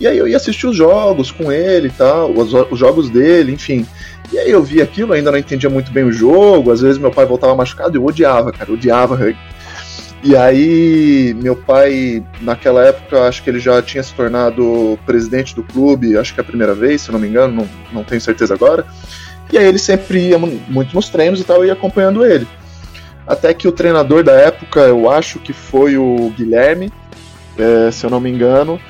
e 0.00 0.06
aí 0.06 0.16
eu 0.16 0.28
ia 0.28 0.36
assistir 0.36 0.66
os 0.66 0.76
jogos 0.76 1.30
com 1.30 1.50
ele 1.52 1.88
e 1.88 1.90
tal, 1.90 2.30
os, 2.30 2.52
os 2.52 2.78
jogos 2.78 3.10
dele, 3.10 3.52
enfim. 3.52 3.86
E 4.32 4.38
aí 4.38 4.50
eu 4.50 4.62
vi 4.62 4.80
aquilo, 4.80 5.12
ainda 5.12 5.30
não 5.30 5.38
entendia 5.38 5.70
muito 5.70 5.90
bem 5.90 6.04
o 6.04 6.12
jogo, 6.12 6.70
às 6.70 6.80
vezes 6.80 6.98
meu 6.98 7.10
pai 7.10 7.26
voltava 7.26 7.54
machucado, 7.54 7.96
eu 7.96 8.04
odiava, 8.04 8.52
cara, 8.52 8.72
odiava 8.72 9.16
rugby. 9.16 9.38
E 10.22 10.36
aí, 10.36 11.34
meu 11.40 11.54
pai, 11.54 12.24
naquela 12.40 12.84
época, 12.84 13.22
acho 13.28 13.42
que 13.42 13.50
ele 13.50 13.60
já 13.60 13.80
tinha 13.80 14.02
se 14.02 14.12
tornado 14.12 14.98
presidente 15.06 15.54
do 15.54 15.62
clube, 15.62 16.16
acho 16.16 16.34
que 16.34 16.40
é 16.40 16.42
a 16.42 16.46
primeira 16.46 16.74
vez, 16.74 17.02
se 17.02 17.12
não 17.12 17.20
me 17.20 17.28
engano, 17.28 17.54
não, 17.54 17.68
não 17.92 18.04
tenho 18.04 18.20
certeza 18.20 18.52
agora. 18.52 18.84
E 19.52 19.56
aí 19.56 19.64
ele 19.64 19.78
sempre 19.78 20.28
ia 20.28 20.38
muito 20.38 20.94
nos 20.94 21.08
treinos 21.08 21.40
e 21.40 21.44
tal, 21.44 21.64
ia 21.64 21.72
acompanhando 21.72 22.26
ele. 22.26 22.46
Até 23.26 23.54
que 23.54 23.68
o 23.68 23.72
treinador 23.72 24.24
da 24.24 24.32
época, 24.32 24.80
eu 24.80 25.08
acho 25.08 25.38
que 25.38 25.52
foi 25.52 25.96
o 25.96 26.32
Guilherme, 26.36 26.92
é, 27.56 27.90
se 27.90 28.04
eu 28.04 28.10
não 28.10 28.20
me 28.20 28.30
engano. 28.30 28.80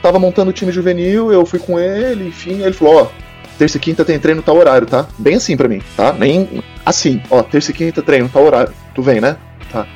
Tava 0.00 0.18
montando 0.18 0.50
o 0.50 0.52
time 0.52 0.70
juvenil, 0.70 1.32
eu 1.32 1.44
fui 1.44 1.58
com 1.58 1.78
ele, 1.78 2.28
enfim, 2.28 2.62
ele 2.62 2.72
falou, 2.72 3.02
ó, 3.02 3.06
terça 3.58 3.78
e 3.78 3.80
quinta 3.80 4.04
tem 4.04 4.18
treino 4.18 4.42
tal 4.42 4.56
horário, 4.56 4.86
tá? 4.86 5.08
Bem 5.18 5.34
assim 5.34 5.56
pra 5.56 5.66
mim, 5.66 5.82
tá? 5.96 6.12
Nem 6.12 6.62
assim, 6.86 7.20
ó, 7.28 7.42
terça 7.42 7.72
e 7.72 7.74
quinta 7.74 8.00
treino 8.00 8.28
tal 8.28 8.44
horário. 8.44 8.72
Tu 8.94 9.02
vem, 9.02 9.20
né? 9.20 9.36
Tá. 9.72 9.86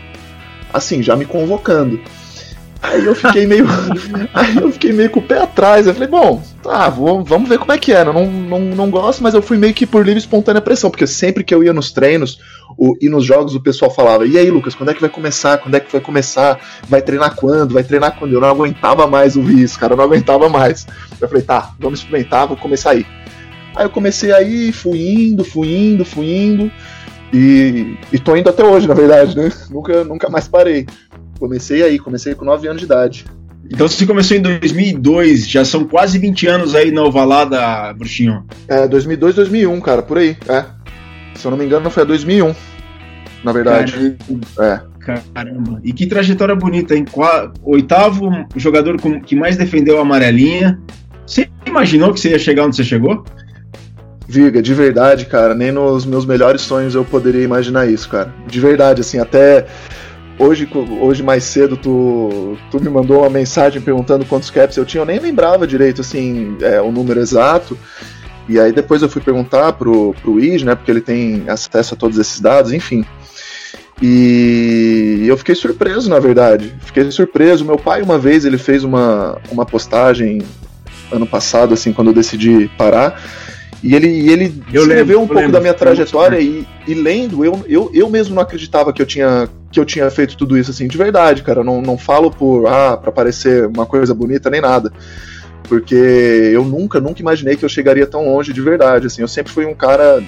Assim, 0.72 1.02
já 1.02 1.16
me 1.16 1.24
convocando. 1.24 2.00
Aí 2.82 3.04
eu 3.04 3.14
fiquei 3.14 3.46
meio. 3.46 3.66
aí 4.34 4.56
eu 4.56 4.72
fiquei 4.72 4.92
meio 4.92 5.10
com 5.10 5.20
o 5.20 5.22
pé 5.22 5.40
atrás. 5.40 5.86
Eu 5.86 5.94
falei, 5.94 6.08
bom, 6.08 6.42
tá, 6.62 6.88
vou, 6.88 7.22
vamos 7.22 7.48
ver 7.48 7.58
como 7.58 7.72
é 7.72 7.78
que 7.78 7.92
é. 7.92 8.04
Não, 8.04 8.26
não, 8.26 8.60
não 8.60 8.90
gosto, 8.90 9.22
mas 9.22 9.34
eu 9.34 9.42
fui 9.42 9.56
meio 9.56 9.72
que 9.72 9.86
por 9.86 10.04
livre 10.04 10.18
e 10.18 10.22
espontânea 10.22 10.60
pressão, 10.60 10.90
porque 10.90 11.06
sempre 11.06 11.44
que 11.44 11.54
eu 11.54 11.62
ia 11.62 11.72
nos 11.72 11.92
treinos 11.92 12.40
o, 12.76 12.96
e 13.00 13.08
nos 13.08 13.24
jogos, 13.24 13.54
o 13.54 13.60
pessoal 13.60 13.90
falava: 13.90 14.26
E 14.26 14.36
aí, 14.36 14.50
Lucas, 14.50 14.74
quando 14.74 14.90
é 14.90 14.94
que 14.94 15.00
vai 15.00 15.10
começar? 15.10 15.58
Quando 15.58 15.76
é 15.76 15.80
que 15.80 15.92
vai 15.92 16.00
começar? 16.00 16.58
Vai 16.88 17.00
treinar 17.00 17.36
quando? 17.36 17.74
Vai 17.74 17.84
treinar 17.84 18.18
quando? 18.18 18.32
Eu 18.32 18.40
não 18.40 18.48
aguentava 18.48 19.06
mais 19.06 19.36
ouvir 19.36 19.62
isso, 19.62 19.78
cara, 19.78 19.92
eu 19.92 19.96
não 19.96 20.04
aguentava 20.04 20.48
mais. 20.48 20.86
Eu 21.20 21.28
falei, 21.28 21.42
tá, 21.42 21.72
vamos 21.78 22.00
experimentar, 22.00 22.48
vou 22.48 22.56
começar 22.56 22.90
aí. 22.90 23.06
Aí 23.74 23.86
eu 23.86 23.90
comecei 23.90 24.32
aí, 24.32 24.72
fui 24.72 24.98
indo, 24.98 25.44
fui 25.44 25.68
indo, 25.68 26.04
fui 26.04 26.26
indo. 26.26 26.70
E, 27.32 27.96
e 28.12 28.18
tô 28.18 28.36
indo 28.36 28.50
até 28.50 28.62
hoje, 28.62 28.86
na 28.86 28.94
verdade, 28.94 29.36
né? 29.36 29.50
Nunca, 29.70 30.04
nunca 30.04 30.28
mais 30.28 30.46
parei. 30.46 30.86
Comecei 31.38 31.82
aí, 31.82 31.98
comecei 31.98 32.34
com 32.34 32.44
9 32.44 32.68
anos 32.68 32.80
de 32.80 32.86
idade. 32.86 33.24
Então 33.70 33.88
você 33.88 34.04
começou 34.04 34.36
em 34.36 34.42
2002, 34.42 35.48
já 35.48 35.64
são 35.64 35.84
quase 35.84 36.18
20 36.18 36.46
anos 36.46 36.74
aí 36.74 36.90
na 36.90 37.02
Ovalada, 37.02 37.92
Bruxinho. 37.94 38.44
É, 38.68 38.86
2002, 38.86 39.36
2001, 39.36 39.80
cara, 39.80 40.02
por 40.02 40.18
aí, 40.18 40.36
é. 40.48 40.64
Se 41.34 41.46
eu 41.46 41.50
não 41.50 41.58
me 41.58 41.64
engano, 41.64 41.90
foi 41.90 42.02
a 42.02 42.06
2001, 42.06 42.54
na 43.42 43.52
verdade. 43.52 43.92
Caramba. 43.92 44.46
É. 44.60 44.92
Caramba. 45.34 45.80
E 45.82 45.92
que 45.92 46.06
trajetória 46.06 46.54
bonita, 46.54 46.94
hein? 46.94 47.04
Oitavo 47.64 48.30
jogador 48.54 48.96
que 49.24 49.34
mais 49.34 49.56
defendeu 49.56 49.98
a 49.98 50.02
amarelinha. 50.02 50.78
Você 51.26 51.48
imaginou 51.66 52.12
que 52.12 52.20
você 52.20 52.30
ia 52.30 52.38
chegar 52.38 52.66
onde 52.66 52.76
você 52.76 52.84
chegou? 52.84 53.24
Viga, 54.32 54.62
de 54.62 54.72
verdade, 54.72 55.26
cara, 55.26 55.54
nem 55.54 55.70
nos 55.70 56.06
meus 56.06 56.24
melhores 56.24 56.62
sonhos 56.62 56.94
eu 56.94 57.04
poderia 57.04 57.44
imaginar 57.44 57.86
isso, 57.86 58.08
cara. 58.08 58.32
De 58.46 58.58
verdade, 58.58 59.02
assim, 59.02 59.18
até 59.18 59.66
Hoje, 60.38 60.66
hoje 60.98 61.22
mais 61.22 61.44
cedo 61.44 61.76
tu, 61.76 62.56
tu 62.70 62.80
me 62.80 62.88
mandou 62.88 63.20
uma 63.20 63.28
mensagem 63.28 63.82
perguntando 63.82 64.24
quantos 64.24 64.48
caps 64.48 64.78
eu 64.78 64.84
tinha, 64.86 65.02
eu 65.02 65.06
nem 65.06 65.18
lembrava 65.18 65.66
direito 65.66 66.00
assim 66.00 66.56
é, 66.62 66.80
o 66.80 66.90
número 66.90 67.20
exato. 67.20 67.78
E 68.48 68.58
aí 68.58 68.72
depois 68.72 69.02
eu 69.02 69.10
fui 69.10 69.20
perguntar 69.20 69.74
pro, 69.74 70.14
pro 70.22 70.40
Ige, 70.40 70.64
né, 70.64 70.74
porque 70.74 70.90
ele 70.90 71.02
tem 71.02 71.44
acesso 71.48 71.92
a 71.92 71.96
todos 71.96 72.18
esses 72.18 72.40
dados, 72.40 72.72
enfim. 72.72 73.04
E 74.00 75.24
eu 75.28 75.36
fiquei 75.36 75.54
surpreso, 75.54 76.08
na 76.08 76.18
verdade. 76.18 76.74
Fiquei 76.80 77.08
surpreso. 77.10 77.64
Meu 77.64 77.76
pai, 77.76 78.00
uma 78.00 78.18
vez, 78.18 78.46
ele 78.46 78.58
fez 78.58 78.82
uma, 78.82 79.38
uma 79.50 79.66
postagem 79.66 80.42
ano 81.12 81.26
passado, 81.26 81.74
assim, 81.74 81.92
quando 81.92 82.08
eu 82.08 82.14
decidi 82.14 82.68
parar. 82.78 83.22
E 83.82 83.94
ele, 83.96 84.06
e 84.06 84.30
ele 84.30 84.62
eu 84.72 84.82
escreveu 84.82 85.18
lembro, 85.18 85.20
um 85.20 85.26
pouco 85.26 85.34
lembro, 85.34 85.52
da 85.52 85.60
minha 85.60 85.74
trajetória 85.74 86.38
e, 86.38 86.64
e, 86.86 86.94
lendo, 86.94 87.44
eu, 87.44 87.64
eu, 87.66 87.90
eu 87.92 88.08
mesmo 88.08 88.34
não 88.34 88.42
acreditava 88.42 88.92
que 88.92 89.02
eu 89.02 89.06
tinha 89.06 89.48
que 89.72 89.80
eu 89.80 89.84
tinha 89.84 90.08
feito 90.10 90.36
tudo 90.36 90.56
isso 90.56 90.70
assim, 90.70 90.86
de 90.86 90.96
verdade, 90.96 91.42
cara. 91.42 91.64
Não, 91.64 91.82
não 91.82 91.98
falo 91.98 92.30
por 92.30 92.66
ah, 92.66 92.96
para 92.96 93.10
parecer 93.10 93.66
uma 93.66 93.86
coisa 93.86 94.14
bonita 94.14 94.48
nem 94.48 94.60
nada. 94.60 94.92
Porque 95.64 95.94
eu 95.94 96.64
nunca, 96.64 97.00
nunca 97.00 97.20
imaginei 97.20 97.56
que 97.56 97.64
eu 97.64 97.68
chegaria 97.68 98.06
tão 98.06 98.26
longe 98.26 98.52
de 98.52 98.60
verdade. 98.60 99.06
Assim, 99.06 99.22
eu 99.22 99.28
sempre 99.28 99.52
fui 99.52 99.64
um 99.64 99.74
cara 99.74 100.22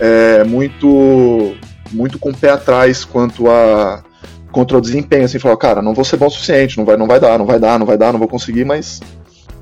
é, 0.00 0.42
muito 0.44 1.54
muito 1.92 2.18
com 2.18 2.30
o 2.30 2.36
pé 2.36 2.50
atrás 2.50 3.04
quanto 3.04 3.48
a 3.48 4.02
contra 4.50 4.76
o 4.76 4.80
desempenho, 4.80 5.24
assim, 5.24 5.38
falar, 5.38 5.56
cara, 5.56 5.80
não 5.80 5.94
vou 5.94 6.04
ser 6.04 6.16
bom 6.16 6.26
o 6.26 6.30
suficiente, 6.30 6.76
não 6.76 6.84
vai, 6.84 6.96
não 6.96 7.06
vai 7.06 7.20
dar, 7.20 7.38
não 7.38 7.46
vai 7.46 7.60
dar, 7.60 7.78
não 7.78 7.86
vai 7.86 7.96
dar, 7.96 8.10
não 8.10 8.18
vou 8.18 8.26
conseguir, 8.26 8.64
mas 8.64 9.00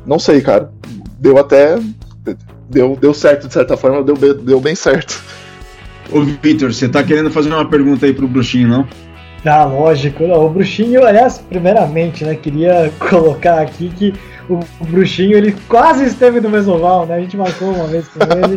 não 0.07 0.19
sei, 0.19 0.41
cara. 0.41 0.71
Deu 1.19 1.37
até 1.37 1.77
deu, 2.69 2.97
deu 3.01 3.15
certo 3.15 3.49
de 3.49 3.53
certa 3.53 3.77
forma, 3.77 4.03
deu, 4.03 4.35
deu 4.35 4.61
bem 4.61 4.75
certo. 4.75 5.23
Ô 6.11 6.23
Victor, 6.23 6.73
você 6.73 6.89
tá 6.89 7.03
querendo 7.03 7.31
fazer 7.31 7.49
uma 7.53 7.69
pergunta 7.69 8.07
aí 8.07 8.15
pro 8.15 8.29
Bruxinho, 8.29 8.69
não? 8.69 8.89
Tá, 9.43 9.65
lógico. 9.65 10.27
Não, 10.27 10.47
o 10.47 10.51
Bruxinho, 10.51 11.07
aliás, 11.07 11.39
primeiramente, 11.39 12.25
né, 12.25 12.35
queria 12.35 12.93
colocar 13.11 13.61
aqui 13.61 13.91
que 13.91 14.15
o, 14.49 14.61
o 14.81 14.85
Bruxinho, 14.87 15.37
ele 15.37 15.55
quase 15.69 16.05
esteve 16.05 16.41
no 16.41 16.49
Mesoval, 16.49 17.07
né? 17.07 17.17
A 17.17 17.21
gente 17.21 17.37
marcou 17.37 17.73
uma 17.73 17.87
vez 17.87 18.09
com 18.09 18.21
ele. 18.23 18.57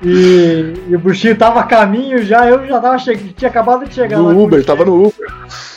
E, 0.00 0.74
e, 0.90 0.94
o 0.94 0.98
Bruxinho 0.98 1.36
tava 1.36 1.60
a 1.60 1.64
caminho 1.64 2.22
já, 2.22 2.48
eu 2.48 2.64
já 2.66 2.78
tava 2.78 2.98
chegando, 2.98 3.32
tinha 3.32 3.48
acabado 3.48 3.84
de 3.84 3.94
chegar 3.94 4.18
no 4.18 4.26
lá. 4.26 4.32
Uber, 4.32 4.64
tava 4.64 4.84
no 4.84 5.06
Uber. 5.06 5.26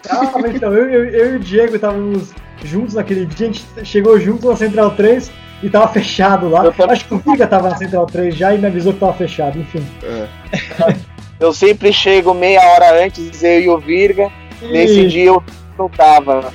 Ah, 0.09 0.31
então, 0.53 0.71
eu, 0.73 0.89
eu, 0.89 1.05
eu, 1.05 1.33
e 1.33 1.35
o 1.37 1.39
Diego 1.39 1.75
estávamos 1.75 2.31
juntos 2.63 2.93
naquele 2.93 3.25
dia, 3.25 3.49
a 3.49 3.51
gente 3.51 3.65
chegou 3.83 4.19
juntos 4.19 4.45
na 4.45 4.55
Central 4.55 4.91
3 4.91 5.31
e 5.63 5.69
tava 5.69 5.87
fechado 5.87 6.49
lá. 6.49 6.65
Eu 6.65 6.89
Acho 6.89 7.05
que 7.05 7.13
o 7.13 7.17
Viga 7.19 7.47
tava 7.47 7.69
na 7.69 7.75
Central 7.75 8.05
3 8.05 8.35
já 8.35 8.53
e 8.53 8.57
me 8.57 8.67
avisou 8.67 8.93
que 8.93 8.99
tava 8.99 9.13
fechado, 9.13 9.59
enfim. 9.59 9.85
É. 10.03 10.95
eu 11.39 11.53
sempre 11.53 11.93
chego 11.93 12.33
meia 12.33 12.61
hora 12.61 13.03
antes, 13.05 13.43
eu 13.43 13.61
e 13.61 13.69
o 13.69 13.77
Virga. 13.77 14.29
E... 14.61 14.71
Nesse 14.71 15.07
dia 15.07 15.25
eu 15.25 15.43
não 15.77 15.89
tava. 15.89 16.53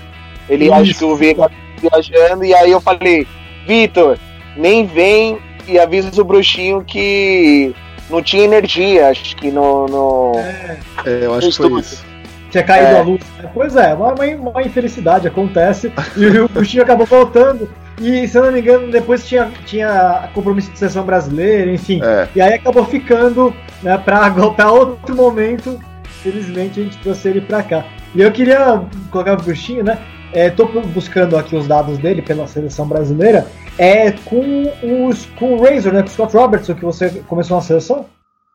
Ele 0.48 0.72
acha 0.72 0.94
que 0.94 1.04
o 1.04 1.16
Virga 1.16 1.48
tava 1.48 1.54
viajando, 1.80 2.44
e 2.44 2.54
aí 2.54 2.70
eu 2.70 2.80
falei, 2.80 3.26
Vitor, 3.66 4.18
nem 4.56 4.86
vem 4.86 5.38
e 5.66 5.78
avisa 5.78 6.20
o 6.20 6.24
bruxinho 6.24 6.82
que 6.84 7.74
não 8.08 8.22
tinha 8.22 8.44
energia, 8.44 9.08
acho 9.08 9.36
que 9.36 9.50
no. 9.50 9.86
no 9.86 10.32
é, 10.36 10.78
é 11.04 11.26
eu 11.26 11.34
acho 11.34 11.48
que 11.48 11.56
foi 11.56 11.80
isso. 11.80 12.04
Tinha 12.50 12.62
caído 12.62 12.92
é. 12.92 12.98
a 13.00 13.02
luz. 13.02 13.20
Pois 13.52 13.76
é, 13.76 13.92
uma, 13.94 14.14
uma 14.14 14.62
infelicidade 14.62 15.26
acontece 15.26 15.92
e 16.16 16.26
o 16.26 16.48
bruxinho 16.48 16.82
acabou 16.82 17.06
voltando. 17.06 17.68
E, 18.00 18.28
se 18.28 18.36
eu 18.36 18.44
não 18.44 18.52
me 18.52 18.60
engano, 18.60 18.90
depois 18.90 19.26
tinha, 19.26 19.50
tinha 19.64 20.28
compromisso 20.34 20.70
de 20.70 20.78
seleção 20.78 21.04
brasileira, 21.04 21.72
enfim. 21.72 22.00
É. 22.02 22.28
E 22.34 22.40
aí 22.40 22.54
acabou 22.54 22.84
ficando 22.84 23.54
né, 23.82 23.96
para 23.98 24.70
outro 24.70 25.14
momento. 25.14 25.80
Felizmente 26.22 26.80
a 26.80 26.82
gente 26.84 26.98
trouxe 26.98 27.28
ele 27.28 27.40
para 27.40 27.62
cá. 27.62 27.84
E 28.14 28.20
eu 28.20 28.30
queria 28.32 28.82
colocar 29.10 29.34
o 29.34 29.42
bruxinho, 29.42 29.84
né? 29.84 29.98
É, 30.32 30.50
tô 30.50 30.66
buscando 30.66 31.36
aqui 31.36 31.56
os 31.56 31.66
dados 31.66 31.98
dele 31.98 32.20
pela 32.20 32.46
seleção 32.46 32.86
brasileira. 32.86 33.46
É 33.78 34.10
com, 34.10 35.06
os, 35.08 35.26
com 35.38 35.54
o 35.54 35.62
Razor, 35.62 35.92
né? 35.92 36.02
Com 36.02 36.08
o 36.08 36.10
Scott 36.10 36.36
Robertson 36.36 36.74
que 36.74 36.84
você 36.84 37.10
começou 37.26 37.56
na 37.56 37.62
seleção? 37.62 38.06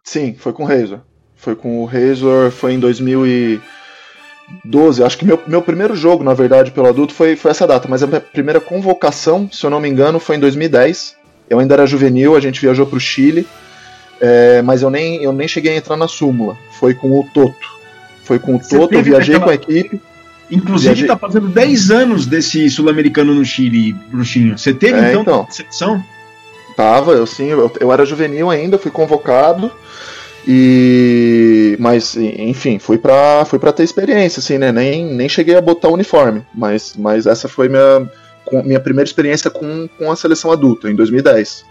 Sim, 0.04 0.36
foi 0.38 0.54
com 0.54 0.64
o 0.64 0.68
Razor. 0.68 1.00
Foi 1.36 1.56
com 1.56 1.82
o 1.82 1.86
Razor, 1.86 2.52
foi 2.52 2.74
em 2.74 2.80
2000 2.80 3.26
e... 3.26 3.62
12, 4.64 5.04
acho 5.04 5.18
que 5.18 5.26
meu, 5.26 5.40
meu 5.48 5.62
primeiro 5.62 5.96
jogo, 5.96 6.24
na 6.24 6.34
verdade, 6.34 6.72
pelo 6.72 6.88
adulto 6.88 7.14
foi, 7.14 7.36
foi 7.36 7.52
essa 7.52 7.68
data, 7.68 7.88
mas 7.90 8.04
a 8.04 8.08
minha 8.08 8.22
primeira 8.22 8.60
convocação, 8.60 9.50
se 9.52 9.66
eu 9.66 9.70
não 9.70 9.80
me 9.80 9.90
engano, 9.90 10.20
foi 10.20 10.36
em 10.36 10.40
2010. 10.40 11.16
Eu 11.50 11.60
ainda 11.60 11.74
era 11.74 11.86
juvenil, 11.86 12.36
a 12.36 12.40
gente 12.40 12.62
viajou 12.62 12.86
para 12.86 12.98
o 12.98 13.00
Chile, 13.00 13.46
é, 14.22 14.62
mas 14.62 14.82
eu 14.82 14.90
nem, 14.90 15.22
eu 15.22 15.34
nem 15.34 15.48
cheguei 15.48 15.74
a 15.74 15.76
entrar 15.76 15.98
na 15.98 16.08
súmula. 16.08 16.58
Foi 16.80 16.94
com 16.94 17.20
o 17.20 17.24
Toto. 17.34 17.82
Foi 18.24 18.40
com 18.40 18.56
o 18.56 18.60
Você 18.60 18.78
Toto, 18.78 18.94
eu 18.94 19.04
viajei 19.04 19.36
aquela... 19.36 19.46
com 19.46 19.52
a 19.52 19.56
equipe. 19.56 20.02
Inclusive, 20.50 20.94
viajei... 20.94 21.08
tá 21.08 21.18
fazendo 21.18 21.48
10 21.48 21.92
anos 21.92 22.26
desse 22.26 22.70
sul-americano 22.70 23.34
no 23.34 23.44
Chile, 23.44 23.94
Bruxinho. 24.10 24.58
Você 24.58 24.74
teve, 24.74 25.00
é, 25.00 25.12
então, 25.12 25.22
então 25.22 25.48
seleção? 25.50 26.04
Tava, 26.76 27.14
eu 27.14 27.26
sim, 27.26 27.48
eu, 27.48 27.72
eu 27.80 27.92
era 27.92 28.06
juvenil 28.06 28.50
ainda, 28.50 28.78
fui 28.78 28.92
convocado. 28.92 29.72
E 30.48 31.76
mas 31.80 32.16
enfim, 32.16 32.80
fui 32.80 32.98
para 32.98 33.46
fui 33.46 33.60
para 33.60 33.72
ter 33.72 33.84
experiência 33.84 34.40
assim, 34.40 34.58
né? 34.58 34.72
Nem, 34.72 35.06
nem 35.06 35.30
cheguei 35.30 35.56
a 35.56 35.62
botar 35.62 35.90
o 35.90 35.94
uniforme, 35.94 36.44
mas 36.54 36.96
mas 36.98 37.28
essa 37.28 37.48
foi 37.48 37.70
minha 37.70 38.10
minha 38.64 38.80
primeira 38.80 39.08
experiência 39.08 39.50
com, 39.50 39.88
com 39.98 40.12
a 40.12 40.16
seleção 40.16 40.52
adulta 40.52 40.90
em 40.90 40.96
2010. 40.96 41.66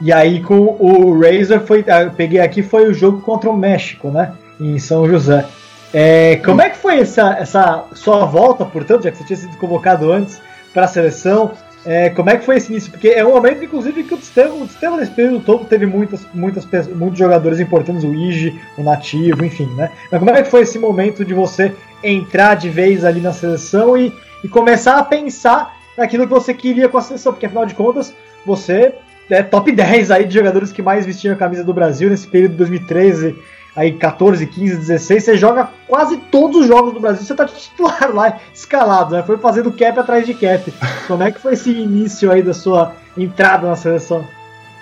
E 0.00 0.12
aí 0.12 0.40
com 0.42 0.76
o 0.78 1.20
Razor 1.20 1.60
foi, 1.60 1.84
ah, 1.88 2.10
peguei 2.16 2.40
aqui 2.40 2.62
foi 2.62 2.88
o 2.88 2.94
jogo 2.94 3.20
contra 3.20 3.50
o 3.50 3.56
México, 3.56 4.10
né? 4.10 4.32
Em 4.60 4.78
São 4.78 5.08
José. 5.08 5.44
É, 5.92 6.36
como 6.36 6.60
é 6.60 6.70
que 6.70 6.76
foi 6.76 7.00
essa, 7.00 7.36
essa 7.38 7.84
sua 7.94 8.24
volta, 8.24 8.64
portanto, 8.64 9.04
já 9.04 9.10
que 9.10 9.18
você 9.18 9.24
tinha 9.24 9.36
sido 9.36 9.56
convocado 9.56 10.12
antes 10.12 10.40
para 10.72 10.84
a 10.84 10.88
seleção? 10.88 11.52
É, 11.90 12.10
como 12.10 12.28
é 12.28 12.36
que 12.36 12.44
foi 12.44 12.58
esse 12.58 12.70
início? 12.70 12.90
Porque 12.90 13.08
é 13.08 13.24
um 13.24 13.30
momento, 13.30 13.64
inclusive, 13.64 14.04
que 14.04 14.12
o 14.12 14.18
sistema, 14.18 14.52
o 14.52 14.68
sistema 14.68 14.98
nesse 14.98 15.10
período 15.10 15.40
todo 15.42 15.64
teve 15.64 15.86
muitas, 15.86 16.20
muitas, 16.34 16.66
muitos 16.86 17.18
jogadores 17.18 17.58
importantes, 17.58 18.04
o 18.04 18.14
Ige, 18.14 18.60
o 18.76 18.82
Nativo, 18.82 19.42
enfim, 19.42 19.64
né? 19.74 19.90
Mas 20.12 20.18
como 20.18 20.30
é 20.30 20.42
que 20.42 20.50
foi 20.50 20.60
esse 20.60 20.78
momento 20.78 21.24
de 21.24 21.32
você 21.32 21.74
entrar 22.04 22.56
de 22.56 22.68
vez 22.68 23.06
ali 23.06 23.22
na 23.22 23.32
seleção 23.32 23.96
e, 23.96 24.12
e 24.44 24.48
começar 24.48 24.98
a 24.98 25.02
pensar 25.02 25.78
naquilo 25.96 26.24
que 26.24 26.34
você 26.34 26.52
queria 26.52 26.90
com 26.90 26.98
a 26.98 27.00
seleção? 27.00 27.32
Porque 27.32 27.46
afinal 27.46 27.64
de 27.64 27.74
contas, 27.74 28.14
você 28.44 28.92
é 29.30 29.42
top 29.42 29.72
10 29.72 30.10
aí 30.10 30.26
de 30.26 30.34
jogadores 30.34 30.70
que 30.70 30.82
mais 30.82 31.06
vestiam 31.06 31.32
a 31.32 31.38
camisa 31.38 31.64
do 31.64 31.72
Brasil 31.72 32.10
nesse 32.10 32.26
período 32.26 32.50
de 32.52 32.58
2013 32.58 33.34
aí 33.78 33.92
14, 33.92 34.44
15, 34.44 34.76
16, 34.76 35.22
você 35.22 35.36
joga 35.36 35.68
quase 35.86 36.16
todos 36.16 36.62
os 36.62 36.66
jogos 36.66 36.92
do 36.92 36.98
Brasil, 36.98 37.24
você 37.24 37.32
tá 37.32 37.44
titular 37.44 38.10
lá, 38.12 38.36
escalado, 38.52 39.14
né? 39.14 39.22
Foi 39.22 39.38
fazendo 39.38 39.70
cap 39.70 40.00
atrás 40.00 40.26
de 40.26 40.34
cap. 40.34 40.74
Como 41.06 41.22
é 41.22 41.30
que 41.30 41.40
foi 41.40 41.52
esse 41.52 41.70
início 41.70 42.28
aí 42.32 42.42
da 42.42 42.52
sua 42.52 42.92
entrada 43.16 43.68
na 43.68 43.76
seleção? 43.76 44.26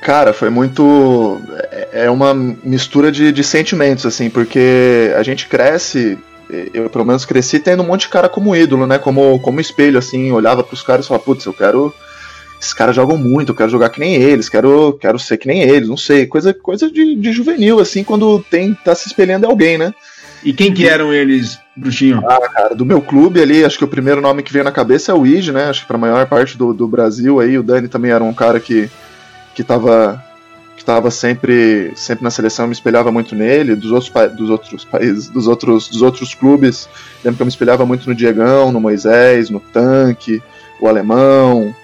Cara, 0.00 0.32
foi 0.32 0.48
muito. 0.48 1.38
É, 1.70 2.04
é 2.04 2.10
uma 2.10 2.32
mistura 2.32 3.12
de, 3.12 3.30
de 3.32 3.44
sentimentos, 3.44 4.06
assim, 4.06 4.30
porque 4.30 5.12
a 5.14 5.22
gente 5.22 5.46
cresce 5.46 6.18
eu 6.72 6.88
pelo 6.88 7.04
menos 7.04 7.24
cresci 7.24 7.58
tendo 7.58 7.82
um 7.82 7.86
monte 7.86 8.02
de 8.02 8.08
cara 8.08 8.28
como 8.28 8.54
ídolo, 8.54 8.86
né? 8.86 8.98
Como, 8.98 9.38
como 9.40 9.60
espelho, 9.60 9.98
assim, 9.98 10.30
olhava 10.30 10.62
pros 10.62 10.80
caras 10.80 11.04
e 11.04 11.08
falava, 11.08 11.24
putz, 11.24 11.44
eu 11.44 11.52
quero. 11.52 11.92
Esses 12.60 12.72
caras 12.72 12.96
jogam 12.96 13.18
muito, 13.18 13.52
eu 13.52 13.54
quero 13.54 13.70
jogar 13.70 13.90
que 13.90 14.00
nem 14.00 14.14
eles, 14.14 14.48
quero, 14.48 14.94
quero 14.94 15.18
ser 15.18 15.36
que 15.36 15.46
nem 15.46 15.62
eles, 15.62 15.88
não 15.88 15.96
sei. 15.96 16.26
Coisa, 16.26 16.54
coisa 16.54 16.90
de, 16.90 17.14
de 17.14 17.32
juvenil, 17.32 17.80
assim, 17.80 18.02
quando 18.02 18.42
tem, 18.50 18.74
tá 18.74 18.94
se 18.94 19.08
espelhando 19.08 19.44
em 19.44 19.50
alguém, 19.50 19.76
né? 19.76 19.92
E 20.42 20.52
quem 20.52 20.72
que 20.72 20.86
eram 20.86 21.12
eles, 21.12 21.58
Bruxinho? 21.76 22.22
Ah, 22.24 22.48
cara, 22.48 22.74
do 22.74 22.84
meu 22.84 23.00
clube 23.00 23.40
ali, 23.42 23.64
acho 23.64 23.78
que 23.78 23.84
o 23.84 23.88
primeiro 23.88 24.20
nome 24.20 24.42
que 24.42 24.52
veio 24.52 24.64
na 24.64 24.72
cabeça 24.72 25.12
é 25.12 25.14
o 25.14 25.26
Ige, 25.26 25.52
né? 25.52 25.64
Acho 25.64 25.82
que 25.82 25.88
pra 25.88 25.98
maior 25.98 26.24
parte 26.26 26.56
do, 26.56 26.72
do 26.72 26.86
Brasil 26.86 27.40
aí, 27.40 27.58
o 27.58 27.62
Dani 27.62 27.88
também 27.88 28.10
era 28.10 28.22
um 28.22 28.32
cara 28.32 28.60
que, 28.60 28.88
que 29.54 29.64
tava 29.64 30.22
que 30.76 30.82
estava 30.82 31.10
sempre 31.10 31.90
sempre 31.96 32.22
na 32.22 32.30
seleção, 32.30 32.64
eu 32.64 32.68
me 32.68 32.74
espelhava 32.74 33.10
muito 33.10 33.34
nele, 33.34 33.74
dos 33.74 33.90
outros, 33.90 34.12
dos 34.36 34.50
outros 34.50 34.84
países, 34.84 35.28
dos 35.28 35.48
outros, 35.48 35.88
dos 35.88 36.02
outros 36.02 36.34
clubes, 36.34 36.88
lembro 37.24 37.38
que 37.38 37.42
eu 37.42 37.46
me 37.46 37.50
espelhava 37.50 37.84
muito 37.84 38.08
no 38.08 38.14
Diegão, 38.14 38.70
no 38.70 38.80
Moisés, 38.80 39.50
no 39.50 39.58
Tanque, 39.58 40.42
o 40.80 40.86
Alemão, 40.86 41.74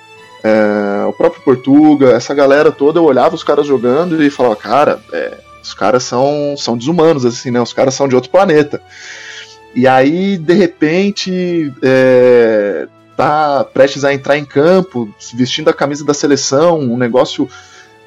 é, 0.42 1.04
o 1.06 1.12
próprio 1.12 1.42
Portuga, 1.42 2.11
essa 2.11 2.34
galera 2.34 2.72
toda, 2.72 2.99
eu 2.99 3.04
olhava 3.04 3.34
os 3.34 3.44
caras 3.44 3.66
jogando 3.66 4.22
e 4.22 4.30
falava, 4.30 4.56
cara, 4.56 5.00
é, 5.12 5.38
os 5.62 5.72
caras 5.72 6.02
são, 6.02 6.54
são 6.56 6.76
desumanos, 6.76 7.25
assim, 7.25 7.50
né, 7.50 7.61
os 7.61 7.72
caras 7.72 7.94
são 7.94 8.08
de 8.08 8.14
outro 8.14 8.30
planeta. 8.30 8.80
E 9.75 9.87
aí, 9.87 10.37
de 10.37 10.52
repente, 10.52 11.72
é, 11.82 12.87
tá 13.16 13.64
prestes 13.64 14.04
a 14.04 14.12
entrar 14.12 14.37
em 14.37 14.44
campo, 14.44 15.08
vestindo 15.32 15.70
a 15.70 15.75
camisa 15.75 16.04
da 16.04 16.12
seleção, 16.12 16.80
um 16.80 16.96
negócio 16.96 17.49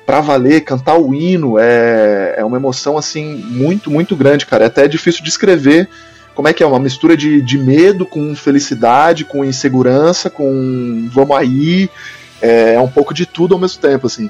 para 0.05 0.21
valer, 0.21 0.61
cantar 0.61 0.97
o 0.99 1.15
hino, 1.15 1.57
é, 1.57 2.35
é 2.37 2.45
uma 2.45 2.57
emoção 2.57 2.97
assim 2.97 3.35
muito, 3.49 3.89
muito 3.89 4.15
grande, 4.15 4.45
cara. 4.45 4.65
É 4.65 4.67
até 4.67 4.87
difícil 4.87 5.23
descrever 5.23 5.89
como 6.35 6.49
é 6.49 6.53
que 6.53 6.61
é, 6.61 6.65
uma 6.65 6.79
mistura 6.79 7.15
de, 7.15 7.41
de 7.41 7.57
medo 7.57 8.05
com 8.05 8.35
felicidade, 8.35 9.23
com 9.23 9.43
insegurança, 9.43 10.29
com 10.29 11.09
vamos 11.11 11.35
aí, 11.35 11.89
é, 12.41 12.73
é 12.73 12.79
um 12.79 12.87
pouco 12.87 13.13
de 13.13 13.25
tudo 13.25 13.53
ao 13.53 13.59
mesmo 13.59 13.81
tempo, 13.81 14.07
assim. 14.07 14.29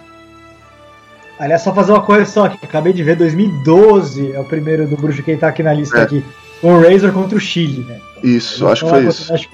Aliás, 1.40 1.64
só 1.64 1.74
fazer 1.74 1.92
uma 1.92 2.02
correção 2.02 2.46
aqui, 2.46 2.58
acabei 2.64 2.94
de 2.94 3.04
ver 3.04 3.18
2012 3.18 4.32
é 4.32 4.40
o 4.40 4.46
primeiro 4.46 4.88
do 4.88 4.96
Bruxo 4.96 5.22
que 5.22 5.36
tá 5.36 5.50
aqui 5.50 5.62
na 5.62 5.74
lista 5.74 6.00
é. 6.00 6.04
aqui, 6.04 6.24
com 6.62 6.76
o 6.76 6.82
Razor 6.82 7.12
contra 7.12 7.38
o 7.38 7.42
Chile, 7.42 7.84
né? 7.84 8.00
Isso, 8.24 8.56
então, 8.56 8.70
acho 8.70 8.86
que 8.86 8.90
foi 8.90 9.06
isso. 9.06 9.50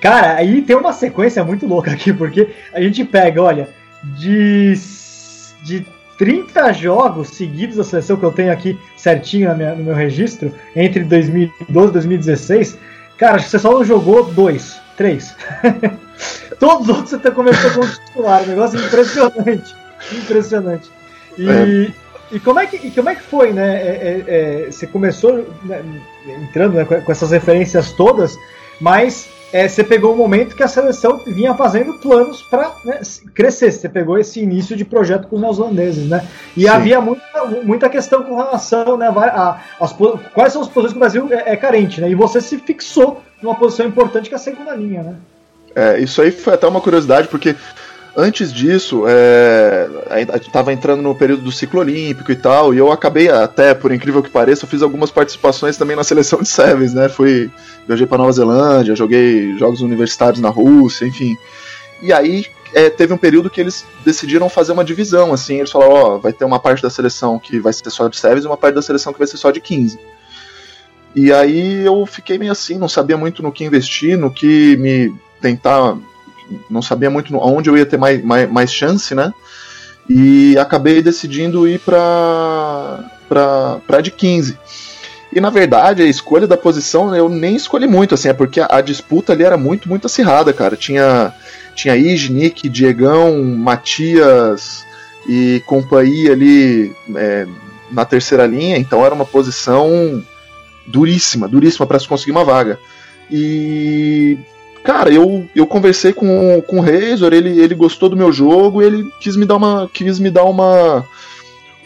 Cara, 0.00 0.36
aí 0.36 0.62
tem 0.62 0.74
uma 0.74 0.92
sequência 0.92 1.44
muito 1.44 1.66
louca 1.66 1.90
aqui, 1.92 2.12
porque 2.12 2.48
a 2.72 2.80
gente 2.80 3.04
pega, 3.04 3.42
olha, 3.42 3.68
de 4.02 4.74
de 5.62 5.86
30 6.18 6.72
jogos 6.72 7.28
seguidos 7.28 7.76
da 7.76 7.84
seleção 7.84 8.16
que 8.16 8.24
eu 8.24 8.32
tenho 8.32 8.52
aqui 8.52 8.78
certinho 8.96 9.54
minha, 9.56 9.74
no 9.74 9.84
meu 9.84 9.94
registro, 9.94 10.52
entre 10.74 11.04
2012 11.04 11.88
e 11.88 11.92
2016, 11.92 12.78
cara, 13.16 13.36
acho 13.36 13.44
que 13.46 13.50
você 13.50 13.58
só 13.58 13.72
não 13.72 13.84
jogou 13.84 14.24
dois, 14.24 14.80
três. 14.96 15.34
Todos 16.62 16.88
os 16.88 16.96
outros 16.96 17.20
você 17.20 17.30
começou 17.32 17.72
como 17.72 17.88
titular, 17.88 18.42
um 18.44 18.46
negócio 18.46 18.78
impressionante. 18.78 19.74
Impressionante. 20.12 20.90
E, 21.36 21.50
é. 21.50 21.92
e, 22.30 22.38
como, 22.38 22.60
é 22.60 22.66
que, 22.68 22.76
e 22.76 22.90
como 22.92 23.10
é 23.10 23.16
que 23.16 23.22
foi, 23.22 23.52
né? 23.52 23.82
É, 23.82 23.88
é, 23.88 24.24
é 24.28 24.70
você 24.70 24.86
começou 24.86 25.44
né, 25.64 25.82
entrando 26.24 26.74
né, 26.74 26.84
com 26.84 27.10
essas 27.10 27.32
referências 27.32 27.90
todas, 27.90 28.38
mas 28.80 29.28
é, 29.52 29.66
você 29.66 29.82
pegou 29.82 30.14
um 30.14 30.16
momento 30.16 30.54
que 30.54 30.62
a 30.62 30.68
seleção 30.68 31.20
vinha 31.26 31.52
fazendo 31.52 31.94
planos 31.94 32.42
para 32.42 32.70
né, 32.84 33.00
crescer. 33.34 33.72
Você 33.72 33.88
pegou 33.88 34.16
esse 34.16 34.38
início 34.38 34.76
de 34.76 34.84
projeto 34.84 35.26
com 35.26 35.34
os 35.34 35.42
neozelandeses, 35.42 36.08
né? 36.08 36.24
E 36.56 36.60
Sim. 36.60 36.68
havia 36.68 37.00
muita, 37.00 37.44
muita 37.64 37.88
questão 37.88 38.22
com 38.22 38.36
relação, 38.36 38.96
né? 38.96 39.08
A, 39.08 39.60
as, 39.80 39.92
quais 40.32 40.52
são 40.52 40.62
as 40.62 40.68
posições 40.68 40.92
que 40.92 40.96
o 40.96 41.00
Brasil 41.00 41.28
é, 41.32 41.54
é, 41.54 41.56
carente, 41.56 42.00
né? 42.00 42.08
E 42.08 42.14
você 42.14 42.40
se 42.40 42.56
fixou 42.58 43.20
numa 43.42 43.56
posição 43.56 43.84
importante 43.84 44.28
que 44.28 44.34
é 44.34 44.38
a 44.38 44.40
segunda 44.40 44.72
linha, 44.76 45.02
né? 45.02 45.16
É, 45.74 45.98
isso 46.00 46.20
aí 46.20 46.30
foi 46.30 46.54
até 46.54 46.66
uma 46.66 46.80
curiosidade, 46.80 47.28
porque 47.28 47.56
antes 48.16 48.52
disso, 48.52 49.04
é, 49.06 49.88
estava 50.36 50.72
entrando 50.72 51.02
no 51.02 51.14
período 51.14 51.42
do 51.42 51.52
ciclo 51.52 51.80
olímpico 51.80 52.30
e 52.30 52.36
tal, 52.36 52.74
e 52.74 52.78
eu 52.78 52.92
acabei, 52.92 53.28
até 53.28 53.74
por 53.74 53.92
incrível 53.92 54.22
que 54.22 54.30
pareça, 54.30 54.64
eu 54.64 54.68
fiz 54.68 54.82
algumas 54.82 55.10
participações 55.10 55.76
também 55.76 55.96
na 55.96 56.04
seleção 56.04 56.40
de 56.40 56.48
Sevens, 56.48 56.92
né? 56.92 57.08
Fui, 57.08 57.50
viajei 57.86 58.06
para 58.06 58.18
Nova 58.18 58.32
Zelândia, 58.32 58.94
joguei 58.94 59.56
jogos 59.58 59.80
universitários 59.80 60.40
na 60.40 60.50
Rússia, 60.50 61.06
enfim. 61.06 61.36
E 62.02 62.12
aí 62.12 62.46
é, 62.74 62.90
teve 62.90 63.12
um 63.12 63.18
período 63.18 63.50
que 63.50 63.60
eles 63.60 63.84
decidiram 64.04 64.48
fazer 64.48 64.72
uma 64.72 64.84
divisão, 64.84 65.32
assim, 65.32 65.56
eles 65.56 65.70
falaram, 65.70 65.92
ó, 65.92 66.14
oh, 66.14 66.18
vai 66.18 66.32
ter 66.32 66.44
uma 66.44 66.58
parte 66.58 66.82
da 66.82 66.90
seleção 66.90 67.38
que 67.38 67.58
vai 67.60 67.72
ser 67.72 67.88
só 67.90 68.08
de 68.08 68.16
Sevens 68.16 68.44
e 68.44 68.46
uma 68.46 68.56
parte 68.56 68.74
da 68.74 68.82
seleção 68.82 69.12
que 69.12 69.18
vai 69.18 69.28
ser 69.28 69.36
só 69.36 69.50
de 69.50 69.60
15. 69.60 69.98
E 71.14 71.32
aí 71.32 71.84
eu 71.84 72.06
fiquei 72.06 72.38
meio 72.38 72.52
assim, 72.52 72.78
não 72.78 72.88
sabia 72.88 73.16
muito 73.16 73.42
no 73.42 73.52
que 73.52 73.64
investir, 73.64 74.16
no 74.16 74.30
que 74.30 74.76
me 74.78 75.14
tentar 75.42 75.96
não 76.70 76.82
sabia 76.82 77.10
muito 77.10 77.36
onde 77.36 77.68
eu 77.68 77.76
ia 77.76 77.86
ter 77.86 77.98
mais, 77.98 78.22
mais, 78.22 78.50
mais 78.50 78.72
chance, 78.72 79.14
né? 79.14 79.32
E 80.08 80.56
acabei 80.58 81.02
decidindo 81.02 81.66
ir 81.66 81.78
para 81.80 83.04
para 83.28 84.00
de 84.00 84.10
15. 84.10 84.58
E 85.32 85.40
na 85.40 85.48
verdade, 85.48 86.02
a 86.02 86.06
escolha 86.06 86.46
da 86.46 86.58
posição 86.58 87.14
eu 87.16 87.28
nem 87.28 87.56
escolhi 87.56 87.86
muito, 87.86 88.14
assim, 88.14 88.28
é 88.28 88.34
porque 88.34 88.60
a, 88.60 88.66
a 88.70 88.80
disputa 88.82 89.32
ali 89.32 89.42
era 89.42 89.56
muito, 89.56 89.88
muito 89.88 90.06
acirrada, 90.06 90.52
cara. 90.52 90.76
Tinha, 90.76 91.32
tinha 91.74 91.96
Ige, 91.96 92.30
Nick, 92.30 92.68
Diegão, 92.68 93.42
Matias 93.42 94.84
e 95.26 95.62
companhia 95.64 96.32
ali 96.32 96.94
é, 97.16 97.46
na 97.90 98.04
terceira 98.04 98.46
linha, 98.46 98.76
então 98.76 99.04
era 99.04 99.14
uma 99.14 99.24
posição 99.24 100.22
duríssima, 100.86 101.48
duríssima 101.48 101.86
para 101.86 101.98
se 101.98 102.08
conseguir 102.08 102.32
uma 102.32 102.44
vaga. 102.44 102.78
E 103.30 104.36
Cara, 104.82 105.12
eu, 105.12 105.48
eu 105.54 105.66
conversei 105.66 106.12
com, 106.12 106.60
com 106.66 106.78
o 106.78 106.80
Razor, 106.80 107.32
ele, 107.32 107.60
ele 107.60 107.74
gostou 107.74 108.08
do 108.08 108.16
meu 108.16 108.32
jogo 108.32 108.82
e 108.82 108.86
ele 108.86 109.12
quis 109.20 109.36
me 109.36 109.46
dar 109.46 109.56
uma. 109.56 109.88
quis 109.92 110.18
me 110.18 110.30
dar 110.30 110.44
uma. 110.44 111.06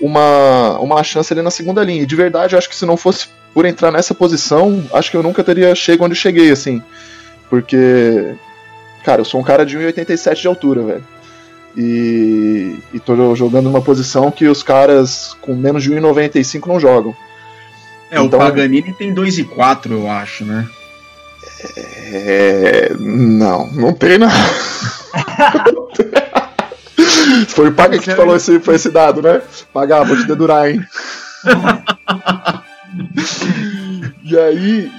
uma, 0.01 0.79
uma 0.79 1.05
chance 1.05 1.33
ali 1.33 1.43
na 1.43 1.51
segunda 1.51 1.85
linha. 1.85 2.03
E 2.03 2.07
de 2.07 2.17
verdade, 2.17 2.55
eu 2.55 2.59
acho 2.59 2.69
que 2.69 2.77
se 2.77 2.87
não 2.87 2.97
fosse 2.97 3.29
por 3.53 3.67
entrar 3.67 3.91
nessa 3.91 4.15
posição, 4.15 4.83
acho 4.93 5.11
que 5.11 5.17
eu 5.17 5.23
nunca 5.23 5.45
teria 5.45 5.75
chegado 5.75 6.07
onde 6.07 6.15
cheguei, 6.15 6.51
assim. 6.51 6.83
Porque. 7.51 8.35
Cara, 9.05 9.21
eu 9.21 9.25
sou 9.25 9.41
um 9.41 9.45
cara 9.45 9.65
de 9.65 9.79
1,87 9.79 10.41
de 10.41 10.49
altura, 10.49 10.83
velho. 10.83 11.05
E, 11.77 12.79
e 12.95 12.99
tô 12.99 13.35
jogando 13.37 13.65
numa 13.65 13.83
posição 13.83 14.31
que 14.31 14.49
os 14.49 14.63
caras 14.63 15.37
com 15.43 15.55
menos 15.55 15.83
de 15.83 15.93
1,95 15.93 16.67
não 16.67 16.81
jogam. 16.81 17.15
É, 18.11 18.19
então, 18.23 18.39
o 18.39 18.43
Paganini 18.43 18.95
tem 18.95 19.15
2,4, 19.15 19.91
eu 19.91 20.11
acho, 20.11 20.45
né? 20.45 20.67
É... 21.61 22.93
Não, 22.99 23.71
não 23.73 23.93
tem 23.93 24.19
não. 24.19 24.29
Foi 27.49 27.69
o 27.69 27.73
Paga 27.73 27.99
que 27.99 28.15
falou 28.15 28.37
esse, 28.37 28.61
foi 28.61 28.77
esse 28.77 28.91
dado, 28.91 29.23
né? 29.23 29.43
Pagar, 29.73 30.05
vou 30.05 30.17
te 30.17 30.27
dedurar, 30.27 30.71
hein? 30.71 30.85
e 34.25 34.39
aí. 34.39 34.91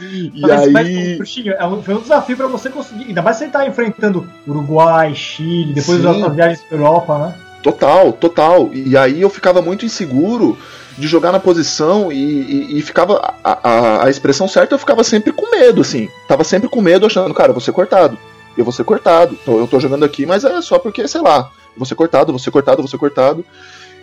E, 0.00 0.32
mas, 0.40 0.50
aí. 0.50 0.72
Mas, 1.18 1.38
é 1.46 1.58
foi 1.82 1.94
um 1.94 2.00
desafio 2.00 2.36
para 2.36 2.46
você 2.46 2.70
conseguir. 2.70 3.04
Ainda 3.04 3.22
mais 3.22 3.36
você 3.36 3.46
estar 3.46 3.60
tá 3.60 3.66
enfrentando 3.66 4.28
Uruguai, 4.46 5.14
Chile, 5.14 5.72
depois 5.72 6.02
das 6.02 6.34
viagens 6.34 6.60
para 6.62 6.78
Europa, 6.78 7.18
né? 7.18 7.34
Total, 7.62 8.12
total. 8.12 8.70
E 8.72 8.96
aí 8.96 9.20
eu 9.20 9.30
ficava 9.30 9.60
muito 9.60 9.84
inseguro 9.84 10.56
de 10.98 11.06
jogar 11.06 11.30
na 11.30 11.38
posição 11.38 12.10
e, 12.10 12.16
e, 12.16 12.78
e 12.78 12.82
ficava. 12.82 13.34
A, 13.42 13.58
a, 13.62 14.04
a, 14.06 14.10
expressão 14.10 14.48
certa 14.48 14.74
eu 14.74 14.78
ficava 14.78 15.04
sempre 15.04 15.32
com 15.32 15.50
medo, 15.50 15.80
assim. 15.80 16.08
Tava 16.26 16.42
sempre 16.44 16.68
com 16.68 16.80
medo, 16.80 17.06
achando, 17.06 17.32
cara, 17.32 17.50
eu 17.50 17.54
vou 17.54 17.60
ser 17.60 17.72
cortado. 17.72 18.18
Eu 18.56 18.64
vou 18.64 18.72
ser 18.72 18.84
cortado. 18.84 19.38
Eu 19.46 19.68
tô 19.68 19.78
jogando 19.78 20.04
aqui, 20.04 20.26
mas 20.26 20.44
é 20.44 20.60
só 20.60 20.78
porque, 20.78 21.06
sei 21.06 21.20
lá, 21.20 21.50
vou 21.76 21.86
ser 21.86 21.94
cortado, 21.94 22.32
vou 22.32 22.38
ser 22.38 22.50
cortado, 22.50 22.82
vou 22.82 22.88
ser 22.88 22.98
cortado. 22.98 23.44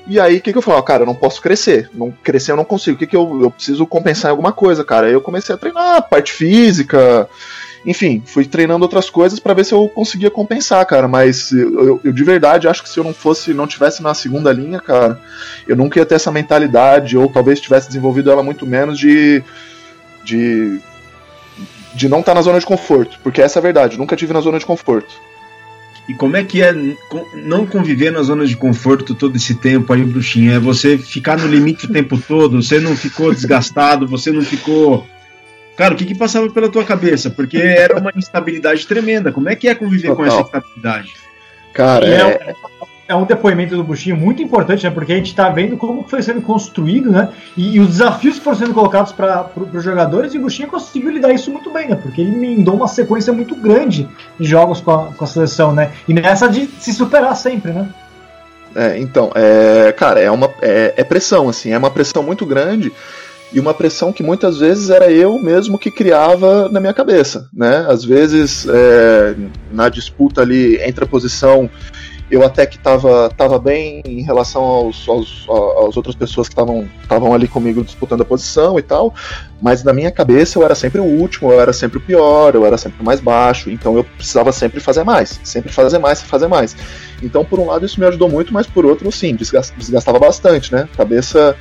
E 0.08 0.20
aí, 0.20 0.38
o 0.38 0.42
que, 0.42 0.52
que 0.52 0.58
eu 0.58 0.62
falo? 0.62 0.82
Cara, 0.84 1.02
eu 1.02 1.08
não 1.08 1.16
posso 1.16 1.42
crescer. 1.42 1.90
Não 1.94 2.12
crescer 2.12 2.52
eu 2.52 2.56
não 2.56 2.64
consigo. 2.64 2.96
O 2.96 3.00
que, 3.00 3.08
que 3.08 3.18
eu, 3.18 3.42
eu 3.42 3.52
preciso 3.52 3.86
compensar 3.86 4.30
em 4.30 4.32
alguma 4.32 4.54
coisa, 4.54 4.84
cara? 4.84 5.08
Aí 5.08 5.14
eu 5.14 5.22
comecei 5.22 5.54
a 5.54 5.58
treinar 5.58 6.08
parte 6.08 6.32
física, 6.32 7.28
enfim, 7.86 8.21
fui 8.26 8.45
treinando 8.45 8.84
outras 8.84 9.10
coisas 9.10 9.39
para 9.39 9.54
ver 9.54 9.63
se 9.63 9.74
eu 9.74 9.88
conseguia 9.88 10.32
compensar, 10.32 10.84
cara. 10.86 11.08
Mas 11.08 11.52
eu, 11.52 12.02
eu, 12.04 12.12
de 12.12 12.24
verdade 12.24 12.67
acho 12.67 12.82
que 12.82 12.89
se 12.89 13.00
eu 13.00 13.04
não 13.04 13.13
fosse, 13.13 13.54
não 13.54 13.67
tivesse 13.67 14.02
na 14.02 14.13
segunda 14.13 14.52
linha, 14.52 14.80
cara, 14.80 15.21
eu 15.67 15.76
nunca 15.76 16.00
ia 16.00 16.06
ter 16.06 16.15
essa 16.15 16.32
mentalidade, 16.32 17.15
ou 17.15 17.30
talvez 17.30 17.62
tivesse 17.62 17.88
desenvolvido 17.88 18.32
ela 18.32 18.41
muito 18.41 18.65
menos 18.65 18.98
de. 18.98 19.43
de. 20.24 20.80
de 21.93 22.10
não 22.10 22.21
estar 22.21 22.32
tá 22.32 22.36
na 22.36 22.41
zona 22.41 22.60
de 22.60 22.65
conforto. 22.65 23.19
Porque 23.21 23.41
essa 23.41 23.60
é 23.60 23.62
a 23.62 23.63
verdade, 23.63 24.00
nunca 24.00 24.15
tive 24.15 24.34
na 24.34 24.41
zona 24.41 24.58
de 24.58 24.65
conforto. 24.65 25.13
E 26.08 26.13
como 26.13 26.38
é 26.38 26.43
que 26.43 26.62
é 26.62 26.74
não 27.34 27.65
conviver 27.65 28.12
na 28.12 28.21
zona 28.21 28.45
de 28.45 28.56
conforto 28.56 29.15
todo 29.15 29.36
esse 29.36 29.56
tempo 29.56 29.91
aí, 29.91 30.04
bruxinha? 30.04 30.54
É 30.54 30.60
você 30.60 30.98
ficar 30.98 31.38
no 31.38 31.48
limite 31.48 31.86
o 31.86 31.91
tempo 31.91 32.17
todo? 32.17 32.62
Você 32.62 32.80
não 32.80 32.95
ficou 32.95 33.34
desgastado? 33.34 34.08
Você 34.08 34.32
não 34.32 34.43
ficou 34.43 35.06
Cara, 35.76 35.94
o 35.94 35.98
que, 35.98 36.06
que 36.06 36.16
passava 36.16 36.50
pela 36.50 36.70
tua 36.70 36.86
cabeça? 36.86 37.30
Porque 37.30 37.58
era 37.58 38.00
uma 38.00 38.12
instabilidade 38.16 38.88
tremenda. 38.88 39.32
Como 39.32 39.50
é 39.50 39.56
que 39.56 39.68
é 39.68 39.76
conviver 39.76 40.10
Total. 40.10 40.16
com 40.16 40.26
essa 40.26 40.42
instabilidade? 40.42 41.14
Cara, 41.74 42.08
é... 42.08 42.56
é 43.10 43.16
um 43.16 43.26
depoimento 43.26 43.76
do 43.76 43.84
Buxinho 43.84 44.16
muito 44.16 44.42
importante, 44.42 44.86
né? 44.86 44.90
Porque 44.90 45.12
a 45.12 45.16
gente 45.18 45.28
está 45.28 45.50
vendo 45.50 45.76
como 45.76 46.06
foi 46.08 46.24
sendo 46.24 46.42
construído, 46.42 47.12
né? 47.12 47.30
E, 47.58 47.76
e 47.76 47.80
os 47.82 47.90
desafios 47.90 48.38
que 48.38 48.44
foram 48.44 48.58
sendo 48.58 48.74
colocados 48.74 49.12
para 49.12 49.50
os 49.74 49.84
jogadores, 49.84 50.34
e 50.34 50.38
o 50.38 50.42
Buxinho 50.42 50.70
conseguiu 50.70 51.12
lidar 51.12 51.34
isso 51.34 51.52
muito 51.52 51.70
bem, 51.70 51.90
né? 51.90 51.96
Porque 51.96 52.22
ele 52.22 52.34
emendou 52.34 52.76
uma 52.76 52.88
sequência 52.88 53.34
muito 53.34 53.54
grande 53.56 54.08
de 54.40 54.48
jogos 54.48 54.80
com 54.80 54.92
a, 54.92 55.14
com 55.14 55.24
a 55.26 55.28
seleção, 55.28 55.74
né? 55.74 55.92
E 56.08 56.14
nessa 56.14 56.48
de 56.48 56.68
se 56.80 56.94
superar 56.94 57.36
sempre, 57.36 57.74
né? 57.74 57.90
É, 58.74 58.98
então, 58.98 59.32
é, 59.36 59.94
cara, 59.94 60.20
é 60.20 60.30
uma 60.30 60.50
é, 60.62 60.94
é 60.98 61.04
pressão, 61.04 61.48
assim, 61.48 61.72
é 61.72 61.78
uma 61.78 61.90
pressão 61.90 62.22
muito 62.24 62.46
grande 62.46 62.92
e 63.54 63.60
uma 63.60 63.74
pressão 63.74 64.12
que 64.12 64.24
muitas 64.24 64.60
vezes 64.60 64.90
era 64.90 65.12
eu 65.12 65.40
mesmo 65.40 65.78
que 65.78 65.92
criava 65.92 66.68
na 66.70 66.80
minha 66.80 66.94
cabeça, 66.94 67.50
né? 67.54 67.86
Às 67.88 68.04
vezes, 68.04 68.68
é, 68.68 69.36
na 69.72 69.88
disputa 69.90 70.42
ali 70.42 70.82
entre 70.82 71.04
a 71.04 71.08
posição 71.08 71.70
eu 72.30 72.44
até 72.44 72.66
que 72.66 72.78
estava 72.78 73.30
tava 73.30 73.60
bem 73.60 74.02
em 74.06 74.24
relação 74.24 74.64
aos, 74.64 75.08
aos, 75.08 75.48
às 75.88 75.96
outras 75.96 76.16
pessoas 76.16 76.50
que 76.50 76.56
estavam 77.04 77.34
ali 77.34 77.48
comigo 77.48 77.84
disputando 77.84 78.22
a 78.22 78.26
posição 78.26 78.80
e 78.80 78.82
tal, 78.82 79.14
mas 79.62 79.84
na 79.84 79.94
minha 79.94 80.12
cabeça 80.12 80.58
eu 80.58 80.64
era 80.64 80.74
sempre 80.74 81.00
o 81.00 81.04
último, 81.04 81.52
eu 81.52 81.62
era 81.62 81.72
sempre 81.72 82.00
o 82.00 82.02
pior, 82.02 82.56
eu 82.56 82.66
era 82.66 82.78
sempre 82.78 83.02
o 83.02 83.06
mais 83.06 83.20
baixo, 83.20 83.70
então 83.70 83.96
eu 83.96 84.04
precisava 84.04 84.52
sempre 84.52 84.80
fazer 84.80 85.04
mais, 85.04 85.40
sempre 85.44 85.72
fazer 85.72 86.00
mais 86.00 86.22
fazer 86.22 86.48
mais. 86.48 86.76
Então, 87.22 87.46
por 87.46 87.60
um 87.60 87.68
lado, 87.68 87.86
isso 87.86 88.00
me 88.00 88.06
ajudou 88.08 88.28
muito, 88.28 88.54
mas 88.54 88.66
por 88.66 88.86
outro, 88.86 89.12
sim, 89.12 89.36
desgastava 89.36 90.20
bastante, 90.20 90.74
né? 90.74 90.90
Cabeça 90.98 91.56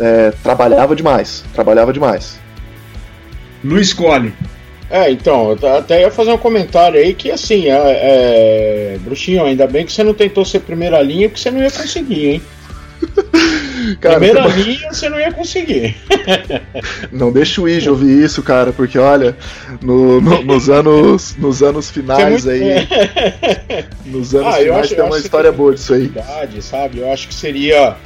é, 0.00 0.32
trabalhava 0.42 0.94
demais, 0.94 1.44
trabalhava 1.52 1.92
demais. 1.92 2.38
Luiz 3.62 3.92
Cole. 3.92 4.32
É, 4.90 5.10
então, 5.10 5.56
eu 5.60 5.76
até 5.76 6.02
ia 6.02 6.10
fazer 6.10 6.32
um 6.32 6.38
comentário 6.38 7.00
aí 7.00 7.14
que 7.14 7.30
assim, 7.30 7.68
é, 7.68 8.94
é, 8.94 8.98
Bruxinho, 9.00 9.44
ainda 9.44 9.66
bem 9.66 9.84
que 9.84 9.92
você 9.92 10.04
não 10.04 10.14
tentou 10.14 10.44
ser 10.44 10.60
primeira 10.60 11.00
linha, 11.00 11.28
porque 11.28 11.40
você 11.40 11.50
não 11.50 11.62
ia 11.62 11.70
conseguir, 11.70 12.26
hein? 12.26 12.42
Cara, 14.00 14.18
primeira 14.18 14.46
linha 14.46 14.92
você 14.92 15.08
não 15.08 15.18
ia 15.18 15.32
conseguir. 15.32 15.96
não 17.12 17.32
deixa 17.32 17.60
o 17.60 17.68
Ige 17.68 17.90
ouvir 17.90 18.24
isso, 18.24 18.42
cara, 18.42 18.72
porque 18.72 18.98
olha, 18.98 19.36
no, 19.82 20.20
no, 20.20 20.42
nos 20.42 20.70
anos 20.70 21.36
nos 21.36 21.62
anos 21.62 21.90
finais 21.90 22.44
muito... 22.44 22.50
aí. 22.50 22.86
nos 24.06 24.34
anos 24.34 24.54
ah, 24.54 24.58
finais 24.58 24.80
acho, 24.80 24.94
tem 24.94 25.04
uma 25.04 25.18
história 25.18 25.52
boa 25.52 25.74
disso 25.74 25.94
aí. 25.94 26.10
Sabe? 26.60 27.00
Eu 27.00 27.12
acho 27.12 27.28
que 27.28 27.34
seria. 27.34 27.96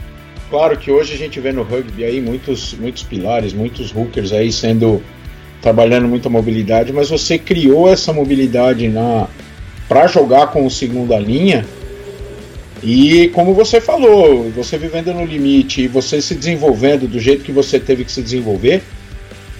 Claro 0.51 0.79
que 0.79 0.91
hoje 0.91 1.13
a 1.15 1.17
gente 1.17 1.39
vê 1.41 1.53
no 1.53 1.63
rugby 1.63 2.05
aí 2.05 2.21
muitos, 2.21 2.73
muitos 2.75 3.03
pilares, 3.03 3.53
muitos 3.53 3.95
hookers 3.95 4.33
aí 4.33 4.51
sendo 4.51 5.03
trabalhando 5.61 6.09
muita 6.09 6.29
mobilidade, 6.29 6.93
mas 6.93 7.11
você 7.11 7.39
criou 7.39 7.89
essa 7.93 8.13
mobilidade 8.13 8.89
na 8.89 9.29
para 9.89 10.07
jogar 10.07 10.49
com 10.49 10.67
o 10.67 10.71
segunda 10.71 11.19
linha. 11.19 11.67
E 12.83 13.29
como 13.31 13.55
você 13.55 13.81
falou, 13.81 14.51
você 14.51 14.79
vivendo 14.79 15.13
no 15.13 15.25
limite 15.25 15.83
e 15.83 15.89
você 15.89 16.23
se 16.23 16.35
desenvolvendo 16.35 17.09
do 17.09 17.19
jeito 17.19 17.43
que 17.43 17.51
você 17.51 17.81
teve 17.81 18.05
que 18.05 18.13
se 18.13 18.23
desenvolver, 18.23 18.83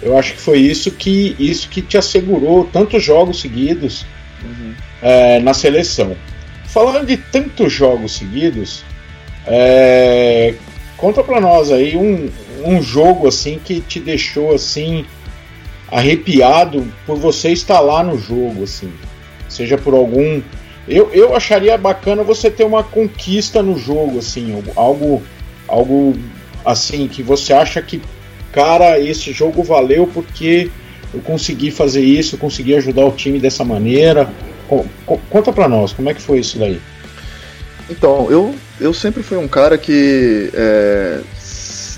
eu 0.03 0.17
acho 0.17 0.35
que 0.35 0.41
foi 0.41 0.59
isso 0.59 0.91
que 0.93 1.35
isso 1.39 1.69
que 1.69 1.83
te 1.83 1.99
assegurou 1.99 2.65
tantos 2.65 3.03
jogos 3.03 3.41
seguidos 3.41 4.07
uhum. 4.43 4.73
é, 5.03 5.41
na 5.41 5.53
seleção. 5.53 6.17
Falando 6.67 7.07
de 7.07 7.17
tantos 7.17 7.73
jogos 7.73 8.13
seguidos, 8.13 8.85
é, 9.47 10.55
conta 10.99 11.25
para 11.25 11.41
nós 11.41 11.73
aí 11.73 11.97
um, 11.97 12.29
um 12.65 12.83
jogo 12.83 13.27
assim 13.27 13.59
que 13.65 13.81
te 13.81 13.99
deixou 13.99 14.55
assim 14.55 15.07
arrepiado 15.91 16.87
por 17.07 17.17
você 17.17 17.51
estar 17.51 17.81
lá 17.81 18.03
no 18.03 18.19
jogo, 18.19 18.65
assim. 18.65 18.93
Seja 19.49 19.79
por 19.79 19.95
algum. 19.95 20.41
Eu, 20.87 21.11
eu 21.13 21.35
acharia 21.35 21.77
bacana 21.77 22.23
você 22.23 22.51
ter 22.51 22.65
uma 22.65 22.83
conquista 22.83 23.63
no 23.63 23.79
jogo, 23.79 24.19
assim, 24.19 24.63
algo, 24.77 25.23
algo 25.67 26.15
assim, 26.65 27.09
que 27.09 27.23
você 27.23 27.53
acha 27.53 27.81
que, 27.83 28.01
cara, 28.53 28.99
esse 28.99 29.33
jogo 29.33 29.63
valeu 29.63 30.07
porque 30.07 30.71
eu 31.13 31.21
consegui 31.21 31.71
fazer 31.71 32.03
isso, 32.03 32.35
eu 32.35 32.39
consegui 32.39 32.75
ajudar 32.75 33.07
o 33.07 33.13
time 33.13 33.39
dessa 33.39 33.65
maneira. 33.65 34.31
Conta 35.31 35.51
pra 35.53 35.69
nós, 35.69 35.93
como 35.93 36.11
é 36.11 36.15
que 36.15 36.21
foi 36.21 36.41
isso 36.41 36.59
daí? 36.59 36.79
Então, 37.91 38.31
eu, 38.31 38.55
eu 38.81 38.93
sempre 38.93 39.23
fui 39.23 39.39
um 39.39 39.49
cara 39.49 39.79
que 39.79 40.51
é, 40.53 41.21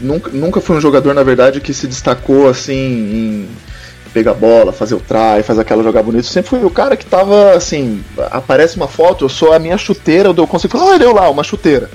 nunca, 0.00 0.30
nunca 0.30 0.60
fui 0.60 0.76
um 0.76 0.80
jogador, 0.80 1.14
na 1.14 1.22
verdade, 1.22 1.60
que 1.60 1.74
se 1.74 1.86
destacou 1.86 2.48
assim 2.48 2.74
em 2.74 3.48
pegar 4.12 4.34
bola, 4.34 4.72
fazer 4.72 4.94
o 4.94 5.00
try, 5.00 5.42
fazer 5.42 5.60
aquela 5.60 5.82
jogar 5.82 6.02
bonito. 6.02 6.26
Sempre 6.26 6.50
fui 6.50 6.64
o 6.64 6.70
cara 6.70 6.96
que 6.96 7.06
tava 7.06 7.52
assim, 7.52 8.02
aparece 8.30 8.76
uma 8.76 8.88
foto, 8.88 9.24
eu 9.24 9.28
sou 9.28 9.52
a 9.52 9.58
minha 9.58 9.78
chuteira, 9.78 10.34
eu 10.36 10.46
consigo 10.46 10.76
falar, 10.76 10.92
olha 10.92 11.04
eu 11.04 11.14
lá, 11.14 11.30
uma 11.30 11.44
chuteira. 11.44 11.88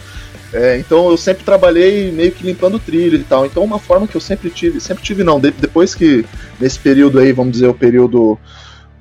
É, 0.53 0.77
então 0.77 1.09
eu 1.09 1.17
sempre 1.17 1.43
trabalhei 1.43 2.11
meio 2.11 2.31
que 2.31 2.45
limpando 2.45 2.79
trilho 2.79 3.17
e 3.17 3.23
tal. 3.23 3.45
Então 3.45 3.63
uma 3.63 3.79
forma 3.79 4.07
que 4.07 4.15
eu 4.15 4.21
sempre 4.21 4.49
tive, 4.49 4.79
sempre 4.79 5.03
tive 5.03 5.23
não, 5.23 5.39
de, 5.39 5.51
depois 5.51 5.93
que 5.93 6.25
nesse 6.59 6.79
período 6.79 7.19
aí, 7.19 7.31
vamos 7.31 7.53
dizer, 7.53 7.67
o 7.67 7.73
período 7.73 8.37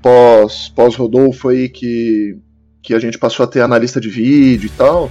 pós 0.02 0.68
pós 0.74 0.96
Rodolfo 0.96 1.48
aí 1.48 1.68
que 1.68 2.36
que 2.84 2.92
a 2.92 2.98
gente 2.98 3.16
passou 3.18 3.42
a 3.42 3.46
ter 3.46 3.62
analista 3.62 3.98
de 3.98 4.10
vídeo 4.10 4.66
e 4.66 4.68
tal, 4.68 5.10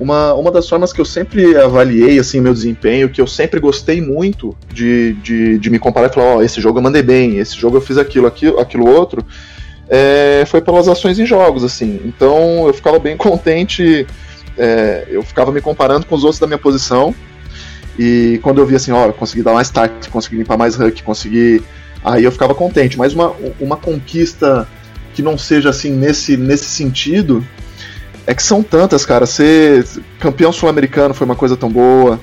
uma, 0.00 0.34
uma 0.34 0.50
das 0.50 0.68
formas 0.68 0.92
que 0.92 1.00
eu 1.00 1.04
sempre 1.04 1.56
avaliei 1.56 2.18
assim 2.18 2.40
meu 2.40 2.52
desempenho, 2.52 3.08
que 3.08 3.20
eu 3.20 3.26
sempre 3.26 3.60
gostei 3.60 4.00
muito 4.02 4.54
de, 4.74 5.12
de, 5.14 5.58
de 5.58 5.70
me 5.70 5.78
comparar 5.78 6.08
e 6.08 6.12
falar, 6.12 6.26
ó, 6.26 6.36
oh, 6.36 6.42
esse 6.42 6.60
jogo 6.60 6.80
eu 6.80 6.82
mandei 6.82 7.02
bem, 7.02 7.38
esse 7.38 7.56
jogo 7.56 7.76
eu 7.76 7.80
fiz 7.80 7.96
aquilo, 7.98 8.26
aquilo, 8.26 8.58
aquilo 8.58 8.90
outro, 8.90 9.24
é, 9.88 10.42
foi 10.48 10.60
pelas 10.60 10.88
ações 10.88 11.20
em 11.20 11.24
jogos, 11.24 11.62
assim. 11.62 12.00
Então 12.04 12.66
eu 12.66 12.74
ficava 12.74 12.98
bem 12.98 13.16
contente, 13.16 14.04
é, 14.58 15.06
eu 15.08 15.22
ficava 15.22 15.52
me 15.52 15.60
comparando 15.60 16.04
com 16.04 16.16
os 16.16 16.24
outros 16.24 16.40
da 16.40 16.48
minha 16.48 16.58
posição, 16.58 17.14
e 17.96 18.40
quando 18.42 18.58
eu 18.58 18.66
via 18.66 18.76
assim, 18.76 18.90
ó, 18.90 19.06
eu 19.06 19.12
consegui 19.12 19.44
dar 19.44 19.54
mais 19.54 19.68
start, 19.68 20.08
consegui 20.08 20.36
limpar 20.36 20.56
mais 20.56 20.78
huck, 20.78 21.02
consegui. 21.04 21.62
Aí 22.04 22.22
eu 22.22 22.30
ficava 22.30 22.54
contente. 22.54 22.96
Mas 22.96 23.12
uma, 23.12 23.34
uma 23.58 23.76
conquista 23.76 24.68
que 25.18 25.22
não 25.22 25.36
seja 25.36 25.70
assim 25.70 25.90
nesse, 25.90 26.36
nesse 26.36 26.66
sentido, 26.66 27.44
é 28.24 28.32
que 28.32 28.40
são 28.42 28.62
tantas, 28.62 29.04
cara. 29.04 29.26
Ser 29.26 29.84
campeão 30.20 30.52
sul-americano 30.52 31.12
foi 31.12 31.24
uma 31.24 31.34
coisa 31.34 31.56
tão 31.56 31.68
boa. 31.68 32.20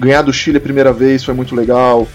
Ganhar 0.00 0.22
do 0.22 0.32
Chile 0.32 0.56
a 0.56 0.60
primeira 0.60 0.90
vez 0.90 1.22
foi 1.22 1.34
muito 1.34 1.54
legal. 1.54 2.08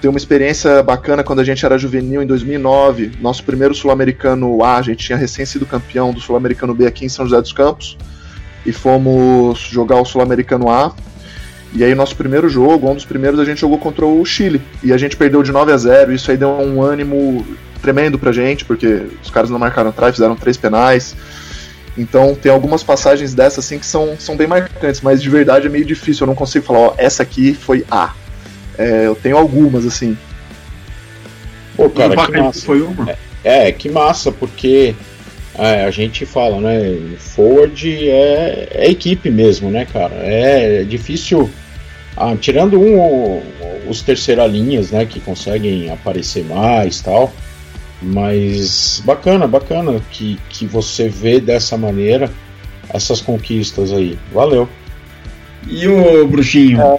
Ter 0.00 0.08
uma 0.08 0.18
experiência 0.18 0.82
bacana 0.82 1.22
quando 1.22 1.38
a 1.38 1.44
gente 1.44 1.64
era 1.64 1.78
juvenil 1.78 2.20
em 2.20 2.26
2009. 2.26 3.12
Nosso 3.20 3.44
primeiro 3.44 3.76
sul-americano 3.76 4.64
A, 4.64 4.78
a 4.78 4.82
gente 4.82 5.06
tinha 5.06 5.16
recém 5.16 5.46
sido 5.46 5.64
campeão 5.64 6.12
do 6.12 6.20
sul-americano 6.20 6.74
B 6.74 6.84
aqui 6.84 7.04
em 7.04 7.08
São 7.08 7.24
José 7.24 7.40
dos 7.40 7.52
Campos. 7.52 7.96
E 8.66 8.72
fomos 8.72 9.60
jogar 9.60 10.00
o 10.00 10.04
sul-americano 10.04 10.68
A. 10.68 10.92
E 11.72 11.84
aí, 11.84 11.94
nosso 11.94 12.16
primeiro 12.16 12.48
jogo, 12.48 12.90
um 12.90 12.94
dos 12.94 13.04
primeiros, 13.04 13.38
a 13.38 13.44
gente 13.44 13.60
jogou 13.60 13.78
contra 13.78 14.04
o 14.04 14.24
Chile. 14.24 14.60
E 14.82 14.92
a 14.92 14.98
gente 14.98 15.16
perdeu 15.16 15.44
de 15.44 15.52
9 15.52 15.70
a 15.70 15.76
0. 15.76 16.12
Isso 16.12 16.28
aí 16.28 16.36
deu 16.36 16.48
um 16.48 16.82
ânimo 16.82 17.46
tremendo 17.86 18.18
pra 18.18 18.32
gente, 18.32 18.64
porque 18.64 19.06
os 19.22 19.30
caras 19.30 19.48
não 19.48 19.60
marcaram 19.60 19.90
atrás, 19.90 20.16
fizeram 20.16 20.34
três 20.34 20.56
penais. 20.56 21.14
Então 21.96 22.34
tem 22.34 22.50
algumas 22.50 22.82
passagens 22.82 23.32
dessas 23.32 23.64
assim 23.64 23.78
que 23.78 23.86
são, 23.86 24.16
são 24.18 24.36
bem 24.36 24.48
marcantes, 24.48 25.00
mas 25.00 25.22
de 25.22 25.30
verdade 25.30 25.68
é 25.68 25.70
meio 25.70 25.84
difícil, 25.84 26.24
eu 26.24 26.26
não 26.26 26.34
consigo 26.34 26.66
falar, 26.66 26.80
ó, 26.80 26.94
essa 26.98 27.22
aqui 27.22 27.54
foi 27.54 27.84
A. 27.88 28.12
É, 28.76 29.06
eu 29.06 29.14
tenho 29.14 29.36
algumas, 29.36 29.86
assim. 29.86 30.18
Pô, 31.76 31.88
cara, 31.88 32.16
que 32.16 32.32
massa. 32.32 32.66
Foi 32.66 32.82
uma? 32.82 33.10
É, 33.44 33.68
é, 33.68 33.72
que 33.72 33.88
massa, 33.88 34.32
porque 34.32 34.94
é, 35.56 35.84
a 35.84 35.90
gente 35.92 36.26
fala, 36.26 36.60
né? 36.60 37.16
Forward 37.18 38.10
é, 38.10 38.68
é, 38.72 38.90
equipe 38.90 39.30
mesmo, 39.30 39.70
né, 39.70 39.86
cara? 39.86 40.16
É, 40.16 40.82
difícil. 40.82 41.48
Ah, 42.16 42.34
tirando 42.34 42.80
um, 42.80 43.42
os 43.88 44.02
terceira 44.02 44.46
linhas, 44.46 44.90
né, 44.90 45.04
que 45.04 45.20
conseguem 45.20 45.90
aparecer 45.90 46.44
mais 46.44 47.00
tal. 47.00 47.32
Mas 48.00 49.02
bacana, 49.04 49.46
bacana 49.46 50.00
que, 50.10 50.38
que 50.50 50.66
você 50.66 51.08
vê 51.08 51.40
dessa 51.40 51.76
maneira 51.76 52.30
essas 52.88 53.20
conquistas 53.20 53.92
aí. 53.92 54.18
Valeu. 54.32 54.68
E 55.68 55.86
o 55.88 56.26
Bruxinho? 56.26 56.80
É. 56.80 56.98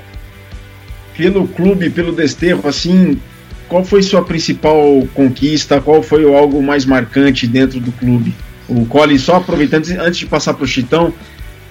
Pelo 1.15 1.47
clube, 1.47 1.89
pelo 1.89 2.12
desterro, 2.12 2.67
assim, 2.67 3.19
qual 3.67 3.83
foi 3.83 4.03
sua 4.03 4.23
principal 4.23 5.07
conquista? 5.13 5.81
Qual 5.81 6.03
foi 6.03 6.25
o 6.25 6.36
algo 6.36 6.62
mais 6.62 6.86
marcante 6.86 7.47
dentro 7.47 7.79
do 7.79 7.91
clube? 7.91 8.33
O 8.67 8.86
Cole, 8.86 9.17
só 9.17 9.38
aproveitando, 9.38 9.88
antes 9.99 10.19
de 10.19 10.25
passar 10.25 10.53
para 10.53 10.63
o 10.63 10.67
Chitão, 10.67 11.13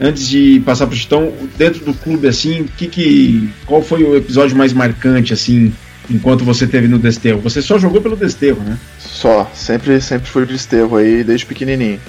antes 0.00 0.28
de 0.28 0.60
passar 0.64 0.86
para 0.86 0.94
o 0.94 0.98
Chitão, 0.98 1.32
dentro 1.56 1.84
do 1.84 1.94
clube, 1.94 2.26
assim, 2.26 2.66
que, 2.76 2.88
que, 2.88 3.50
qual 3.66 3.82
foi 3.82 4.02
o 4.02 4.16
episódio 4.16 4.56
mais 4.56 4.72
marcante, 4.72 5.32
assim, 5.32 5.72
enquanto 6.10 6.44
você 6.44 6.66
teve 6.66 6.88
no 6.88 6.98
Desterro? 6.98 7.40
Você 7.40 7.60
só 7.62 7.78
jogou 7.78 8.00
pelo 8.00 8.16
Desterro, 8.16 8.62
né? 8.62 8.78
Só, 8.98 9.50
sempre, 9.54 10.00
sempre 10.00 10.28
fui 10.28 10.42
o 10.42 10.46
Desterro 10.46 10.96
aí, 10.96 11.24
desde 11.24 11.46
pequenininho. 11.46 12.00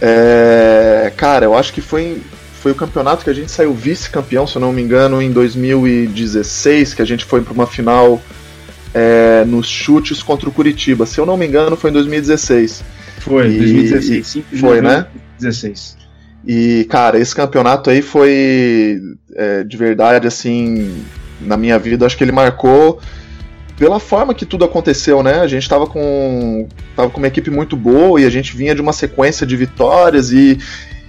É, 0.00 1.12
cara, 1.16 1.44
eu 1.44 1.56
acho 1.56 1.72
que 1.72 1.80
foi, 1.80 2.20
foi 2.60 2.72
o 2.72 2.74
campeonato 2.74 3.24
que 3.24 3.30
a 3.30 3.32
gente 3.32 3.50
saiu 3.50 3.72
vice-campeão, 3.72 4.46
se 4.46 4.56
eu 4.56 4.60
não 4.60 4.72
me 4.72 4.82
engano, 4.82 5.22
em 5.22 5.30
2016, 5.30 6.94
que 6.94 7.02
a 7.02 7.04
gente 7.04 7.24
foi 7.24 7.40
para 7.42 7.52
uma 7.52 7.66
final 7.66 8.20
é, 8.92 9.44
nos 9.46 9.66
chutes 9.66 10.22
contra 10.22 10.48
o 10.48 10.52
Curitiba. 10.52 11.06
Se 11.06 11.20
eu 11.20 11.26
não 11.26 11.36
me 11.36 11.46
engano, 11.46 11.76
foi 11.76 11.90
em 11.90 11.92
2016. 11.94 12.84
Foi, 13.18 13.48
e, 13.48 13.58
2016. 13.58 14.44
foi, 14.60 14.80
né? 14.80 15.06
2016. 15.38 15.96
E, 16.44 16.84
cara, 16.90 17.18
esse 17.18 17.34
campeonato 17.34 17.88
aí 17.88 18.02
foi 18.02 19.00
é, 19.34 19.62
de 19.62 19.76
verdade, 19.76 20.26
assim, 20.26 21.04
na 21.40 21.56
minha 21.56 21.78
vida, 21.78 22.04
acho 22.04 22.16
que 22.16 22.24
ele 22.24 22.32
marcou 22.32 23.00
pela 23.76 23.98
forma 23.98 24.34
que 24.34 24.46
tudo 24.46 24.64
aconteceu, 24.64 25.22
né? 25.22 25.40
A 25.40 25.46
gente 25.46 25.68
tava 25.68 25.86
com, 25.86 26.68
tava 26.94 27.10
com 27.10 27.18
uma 27.18 27.28
equipe 27.28 27.50
muito 27.50 27.76
boa 27.76 28.20
e 28.20 28.24
a 28.24 28.30
gente 28.30 28.56
vinha 28.56 28.74
de 28.74 28.80
uma 28.80 28.92
sequência 28.92 29.46
de 29.46 29.56
vitórias 29.56 30.30
e, 30.30 30.58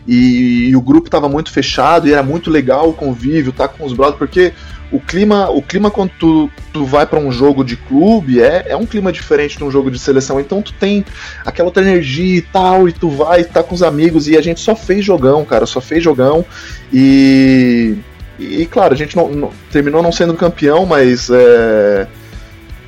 e, 0.07 0.69
e 0.69 0.75
o 0.75 0.81
grupo 0.81 1.09
tava 1.09 1.29
muito 1.29 1.51
fechado 1.51 2.07
e 2.07 2.13
era 2.13 2.23
muito 2.23 2.49
legal 2.49 2.89
o 2.89 2.93
convívio, 2.93 3.51
tá 3.51 3.67
com 3.67 3.85
os 3.85 3.93
brothers, 3.93 4.17
porque 4.17 4.53
o 4.93 4.99
clima, 4.99 5.49
o 5.49 5.59
clima 5.59 5.89
quando 5.89 6.11
tu, 6.19 6.51
tu 6.71 6.85
vai 6.85 7.05
para 7.05 7.19
um 7.19 7.31
jogo 7.31 7.63
de 7.63 7.75
clube 7.75 8.39
é, 8.39 8.65
é 8.67 8.77
um 8.77 8.85
clima 8.85 9.11
diferente 9.11 9.57
de 9.57 9.63
um 9.63 9.71
jogo 9.71 9.89
de 9.89 9.97
seleção. 9.97 10.39
Então 10.39 10.61
tu 10.61 10.71
tem 10.73 11.03
aquela 11.43 11.69
outra 11.69 11.81
energia 11.81 12.37
e 12.37 12.41
tal, 12.41 12.87
e 12.87 12.93
tu 12.93 13.09
vai 13.09 13.41
e 13.41 13.43
tá 13.43 13.63
com 13.63 13.73
os 13.73 13.81
amigos, 13.81 14.27
e 14.27 14.37
a 14.37 14.41
gente 14.41 14.59
só 14.59 14.75
fez 14.75 15.03
jogão, 15.03 15.43
cara, 15.43 15.65
só 15.65 15.81
fez 15.81 16.03
jogão. 16.03 16.45
E, 16.93 17.97
e 18.37 18.67
claro, 18.67 18.93
a 18.93 18.97
gente 18.97 19.15
não, 19.15 19.29
não 19.29 19.51
terminou 19.71 20.03
não 20.03 20.11
sendo 20.11 20.35
campeão, 20.35 20.85
mas 20.85 21.27
é, 21.31 22.07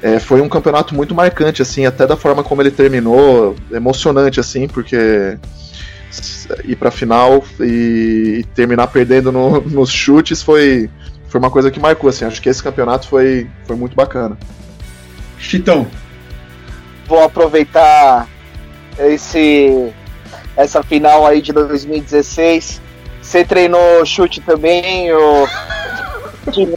é, 0.06 0.20
foi 0.20 0.40
um 0.40 0.48
campeonato 0.48 0.94
muito 0.94 1.16
marcante, 1.16 1.64
assim, 1.64 1.88
até 1.88 2.06
da 2.06 2.16
forma 2.16 2.44
como 2.44 2.62
ele 2.62 2.70
terminou, 2.70 3.56
emocionante, 3.72 4.40
assim, 4.40 4.68
porque 4.68 5.36
ir 6.64 6.76
pra 6.76 6.92
final 6.92 7.44
e 7.60 8.46
terminar 8.54 8.86
perdendo 8.86 9.32
no, 9.32 9.62
nos 9.66 9.90
chutes 9.90 10.44
foi 10.44 10.92
foi 11.28 11.40
uma 11.40 11.50
coisa 11.50 11.72
que 11.72 11.80
marcou, 11.80 12.08
assim. 12.08 12.24
Acho 12.24 12.40
que 12.40 12.48
esse 12.48 12.62
campeonato 12.62 13.08
foi, 13.08 13.50
foi 13.66 13.76
muito 13.76 13.96
bacana. 13.96 14.38
Chitão. 15.40 15.88
Vou 17.08 17.24
aproveitar 17.24 18.28
esse 19.00 19.92
essa 20.56 20.84
final 20.84 21.26
aí 21.26 21.42
de 21.42 21.52
2016. 21.52 22.80
Você 23.24 23.44
treinou 23.44 24.06
chute 24.06 24.40
também, 24.40 25.12
ou 25.12 25.50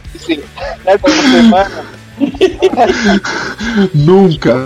nessa 0.83 1.11
semana? 1.31 1.98
nunca, 3.93 4.65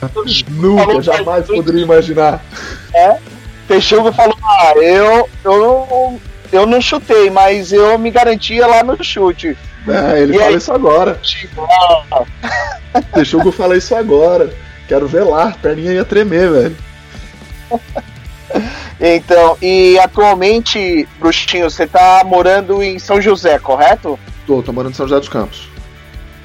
nunca, 0.49 1.01
jamais 1.01 1.45
poderia 1.45 1.83
imaginar. 1.83 2.43
É, 2.93 3.17
Texugo 3.67 4.11
falou, 4.11 4.37
ah, 4.43 4.73
eu, 4.77 5.29
eu, 5.43 6.19
eu 6.51 6.65
não 6.65 6.81
chutei, 6.81 7.29
mas 7.29 7.71
eu 7.71 7.97
me 7.97 8.11
garantia 8.11 8.65
lá 8.67 8.83
no 8.83 9.01
chute. 9.03 9.57
É, 9.87 10.21
ele 10.21 10.35
e 10.35 10.39
fala 10.39 10.49
aí? 10.49 10.55
isso 10.55 10.73
agora. 10.73 11.19
Deixou 13.13 13.41
eu 13.43 13.51
falar 13.51 13.77
isso 13.77 13.95
agora. 13.95 14.53
Quero 14.87 15.07
ver 15.07 15.23
lá, 15.23 15.49
a 15.49 15.51
perninha 15.51 15.93
ia 15.93 16.05
tremer, 16.05 16.49
velho. 16.49 16.77
Então, 18.99 19.57
e 19.61 19.97
atualmente, 19.99 21.07
Bruxinho, 21.19 21.69
você 21.69 21.87
tá 21.87 22.23
morando 22.23 22.81
em 22.83 22.99
São 22.99 23.19
José, 23.21 23.57
correto? 23.59 24.17
Tô, 24.45 24.61
tô 24.61 24.71
morando 24.71 24.91
em 24.91 24.95
São 24.95 25.07
José 25.07 25.19
dos 25.19 25.27
Campos. 25.27 25.67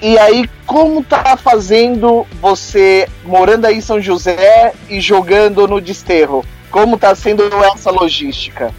E 0.00 0.16
aí, 0.16 0.48
como 0.64 1.02
tá 1.02 1.36
fazendo 1.36 2.24
você 2.40 3.08
morando 3.24 3.64
aí 3.64 3.78
em 3.78 3.80
São 3.80 4.00
José 4.00 4.72
e 4.88 5.00
jogando 5.00 5.66
no 5.66 5.80
Desterro? 5.80 6.44
Como 6.70 6.96
tá 6.96 7.14
sendo 7.14 7.42
essa 7.64 7.90
logística? 7.90 8.72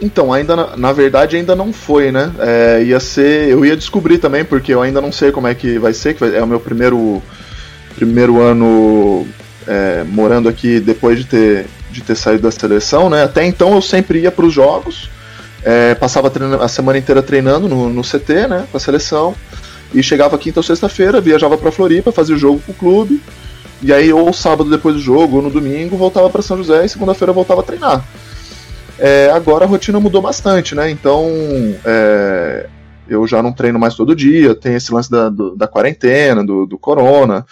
Então, 0.00 0.32
ainda 0.32 0.76
na, 0.76 0.92
verdade 0.92 1.36
ainda 1.36 1.54
não 1.54 1.72
foi, 1.72 2.10
né? 2.10 2.32
É, 2.38 2.82
ia 2.82 3.00
ser, 3.00 3.48
eu 3.48 3.64
ia 3.64 3.76
descobrir 3.76 4.18
também 4.18 4.44
porque 4.44 4.72
eu 4.72 4.80
ainda 4.80 5.00
não 5.00 5.12
sei 5.12 5.30
como 5.30 5.46
é 5.46 5.54
que 5.54 5.78
vai 5.78 5.92
ser, 5.92 6.14
que 6.14 6.24
é 6.24 6.42
o 6.42 6.46
meu 6.46 6.60
primeiro 6.60 7.22
primeiro 7.94 8.42
ano 8.42 9.26
é, 9.66 10.04
morando 10.04 10.48
aqui 10.48 10.80
depois 10.80 11.18
de 11.18 11.24
ter 11.24 11.66
de 11.90 12.02
ter 12.02 12.14
saído 12.14 12.42
da 12.42 12.50
seleção, 12.50 13.08
né? 13.08 13.24
Até 13.24 13.44
então 13.44 13.74
eu 13.74 13.80
sempre 13.80 14.20
ia 14.20 14.30
para 14.30 14.44
os 14.44 14.52
jogos, 14.52 15.08
é, 15.62 15.94
passava 15.94 16.30
a 16.60 16.68
semana 16.68 16.98
inteira 16.98 17.22
treinando 17.22 17.68
no, 17.68 17.88
no 17.88 18.02
CT, 18.02 18.48
né? 18.48 18.66
Com 18.70 18.76
a 18.76 18.80
seleção 18.80 19.34
e 19.96 20.02
chegava 20.02 20.36
quinta 20.36 20.60
ou 20.60 20.62
sexta-feira, 20.62 21.22
viajava 21.22 21.56
para 21.56 21.72
Floripa, 21.72 22.12
fazia 22.12 22.36
o 22.36 22.38
jogo 22.38 22.60
com 22.66 22.72
o 22.72 22.74
clube 22.74 23.20
e 23.82 23.92
aí 23.92 24.12
ou 24.12 24.30
sábado 24.30 24.68
depois 24.68 24.94
do 24.94 25.00
jogo 25.00 25.36
ou 25.36 25.42
no 25.42 25.50
domingo 25.50 25.96
voltava 25.96 26.28
para 26.28 26.42
São 26.42 26.58
José 26.58 26.84
e 26.84 26.88
segunda-feira 26.88 27.32
voltava 27.32 27.62
a 27.62 27.64
treinar. 27.64 28.04
É, 28.98 29.30
agora 29.34 29.64
a 29.64 29.68
rotina 29.68 29.98
mudou 29.98 30.20
bastante, 30.20 30.74
né? 30.74 30.90
Então 30.90 31.30
é, 31.82 32.66
eu 33.08 33.26
já 33.26 33.42
não 33.42 33.54
treino 33.54 33.78
mais 33.78 33.94
todo 33.94 34.14
dia, 34.14 34.54
tem 34.54 34.74
esse 34.74 34.92
lance 34.92 35.10
da, 35.10 35.30
do, 35.30 35.56
da 35.56 35.66
quarentena, 35.66 36.44
do, 36.44 36.66
do, 36.66 36.78
corona, 36.78 37.46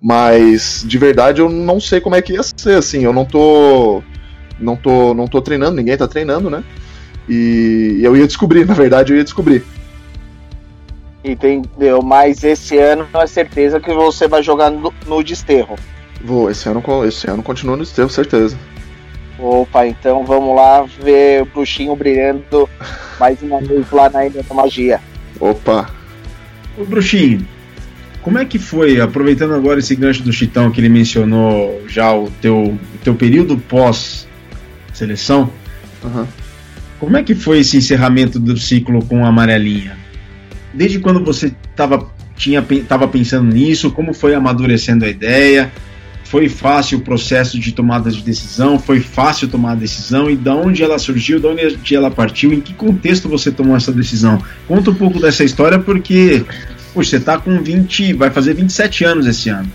mas 0.00 0.84
de 0.86 0.98
verdade 0.98 1.40
eu 1.40 1.48
não 1.48 1.80
sei 1.80 2.00
como 2.00 2.14
é 2.14 2.22
que 2.22 2.34
ia 2.34 2.42
ser, 2.44 2.78
assim, 2.78 3.04
eu 3.04 3.12
não 3.12 3.24
tô. 3.24 4.02
Não 4.60 4.76
tô, 4.76 5.14
não 5.14 5.28
tô 5.28 5.40
treinando, 5.40 5.76
ninguém 5.76 5.96
tá 5.96 6.08
treinando, 6.08 6.50
né? 6.50 6.62
E 7.28 8.00
eu 8.02 8.16
ia 8.16 8.26
descobrir, 8.26 8.66
na 8.66 8.74
verdade, 8.74 9.12
eu 9.12 9.16
ia 9.16 9.24
descobrir. 9.24 9.64
Entendeu? 11.24 12.00
Mas 12.02 12.44
esse 12.44 12.78
ano 12.78 13.06
é 13.14 13.26
certeza 13.26 13.80
que 13.80 13.92
você 13.92 14.28
vai 14.28 14.42
jogar 14.42 14.70
no, 14.70 14.92
no 15.06 15.22
desterro. 15.22 15.76
Vou, 16.22 16.50
esse 16.50 16.68
ano, 16.68 16.82
esse 17.06 17.28
ano 17.28 17.42
continua 17.42 17.76
no 17.76 17.84
desterro, 17.84 18.08
certeza. 18.08 18.56
Opa, 19.38 19.86
então 19.86 20.24
vamos 20.24 20.56
lá 20.56 20.84
ver 21.00 21.42
o 21.42 21.46
bruxinho 21.46 21.94
brilhando 21.94 22.68
mais 23.20 23.40
uma 23.42 23.60
vez 23.60 23.88
lá 23.90 24.10
na 24.10 24.26
Ilha 24.26 24.42
da 24.42 24.54
Magia. 24.54 25.00
Opa! 25.38 25.88
Ô 26.76 26.84
bruxinho, 26.84 27.46
como 28.22 28.38
é 28.38 28.44
que 28.44 28.58
foi, 28.58 29.00
aproveitando 29.00 29.54
agora 29.54 29.78
esse 29.78 29.94
gancho 29.94 30.22
do 30.22 30.32
Chitão 30.32 30.70
que 30.70 30.80
ele 30.80 30.88
mencionou 30.88 31.82
já 31.88 32.12
o 32.12 32.30
teu, 32.42 32.56
o 32.58 32.98
teu 33.02 33.14
período 33.14 33.56
pós-seleção, 33.56 35.50
uhum. 36.02 36.26
como 36.98 37.16
é 37.16 37.22
que 37.22 37.34
foi 37.34 37.60
esse 37.60 37.76
encerramento 37.76 38.38
do 38.40 38.56
ciclo 38.56 39.04
com 39.04 39.24
a 39.24 39.28
amarelinha? 39.28 39.96
Desde 40.72 40.98
quando 40.98 41.24
você 41.24 41.52
estava 41.70 42.08
tinha, 42.36 42.64
tava 42.86 43.08
pensando 43.08 43.52
nisso, 43.52 43.90
como 43.90 44.14
foi 44.14 44.34
amadurecendo 44.34 45.04
a 45.04 45.08
ideia? 45.08 45.72
Foi 46.24 46.48
fácil 46.48 46.98
o 46.98 47.00
processo 47.00 47.58
de 47.58 47.72
tomada 47.72 48.10
de 48.10 48.22
decisão? 48.22 48.78
Foi 48.78 49.00
fácil 49.00 49.48
tomar 49.48 49.72
a 49.72 49.74
decisão? 49.74 50.30
E 50.30 50.36
de 50.36 50.50
onde 50.50 50.82
ela 50.82 50.98
surgiu? 50.98 51.40
De 51.40 51.46
onde 51.46 51.94
ela 51.94 52.10
partiu? 52.10 52.52
Em 52.52 52.60
que 52.60 52.74
contexto 52.74 53.28
você 53.28 53.50
tomou 53.50 53.76
essa 53.76 53.90
decisão? 53.90 54.42
Conta 54.66 54.90
um 54.90 54.94
pouco 54.94 55.18
dessa 55.18 55.42
história, 55.42 55.78
porque 55.78 56.44
poxa, 56.94 57.10
você 57.10 57.16
está 57.16 57.38
com 57.38 57.62
20, 57.62 58.12
vai 58.12 58.30
fazer 58.30 58.54
27 58.54 59.04
anos 59.04 59.26
esse 59.26 59.48
ano. 59.48 59.70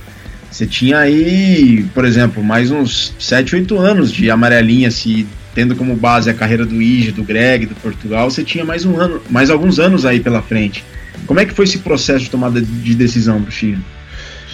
Você 0.49 0.67
tinha 0.67 0.99
aí, 0.99 1.83
por 1.93 2.05
exemplo, 2.05 2.43
mais 2.43 2.69
uns 2.69 3.13
7, 3.17 3.55
8 3.55 3.77
anos 3.79 4.11
de 4.11 4.29
amarelinha, 4.29 4.91
se 4.91 5.25
tendo 5.53 5.75
como 5.75 5.95
base 5.95 6.29
a 6.29 6.33
carreira 6.33 6.65
do 6.65 6.81
Ige, 6.81 7.11
do 7.11 7.23
Greg, 7.23 7.65
do 7.65 7.75
Portugal, 7.75 8.29
você 8.29 8.43
tinha 8.43 8.65
mais 8.65 8.85
um 8.85 8.99
ano, 8.99 9.21
mais 9.29 9.49
alguns 9.49 9.79
anos 9.79 10.05
aí 10.05 10.19
pela 10.19 10.41
frente. 10.41 10.83
Como 11.25 11.39
é 11.39 11.45
que 11.45 11.53
foi 11.53 11.65
esse 11.65 11.79
processo 11.79 12.25
de 12.25 12.29
tomada 12.29 12.61
de 12.61 12.95
decisão, 12.95 13.39
Bruxinho? 13.39 13.83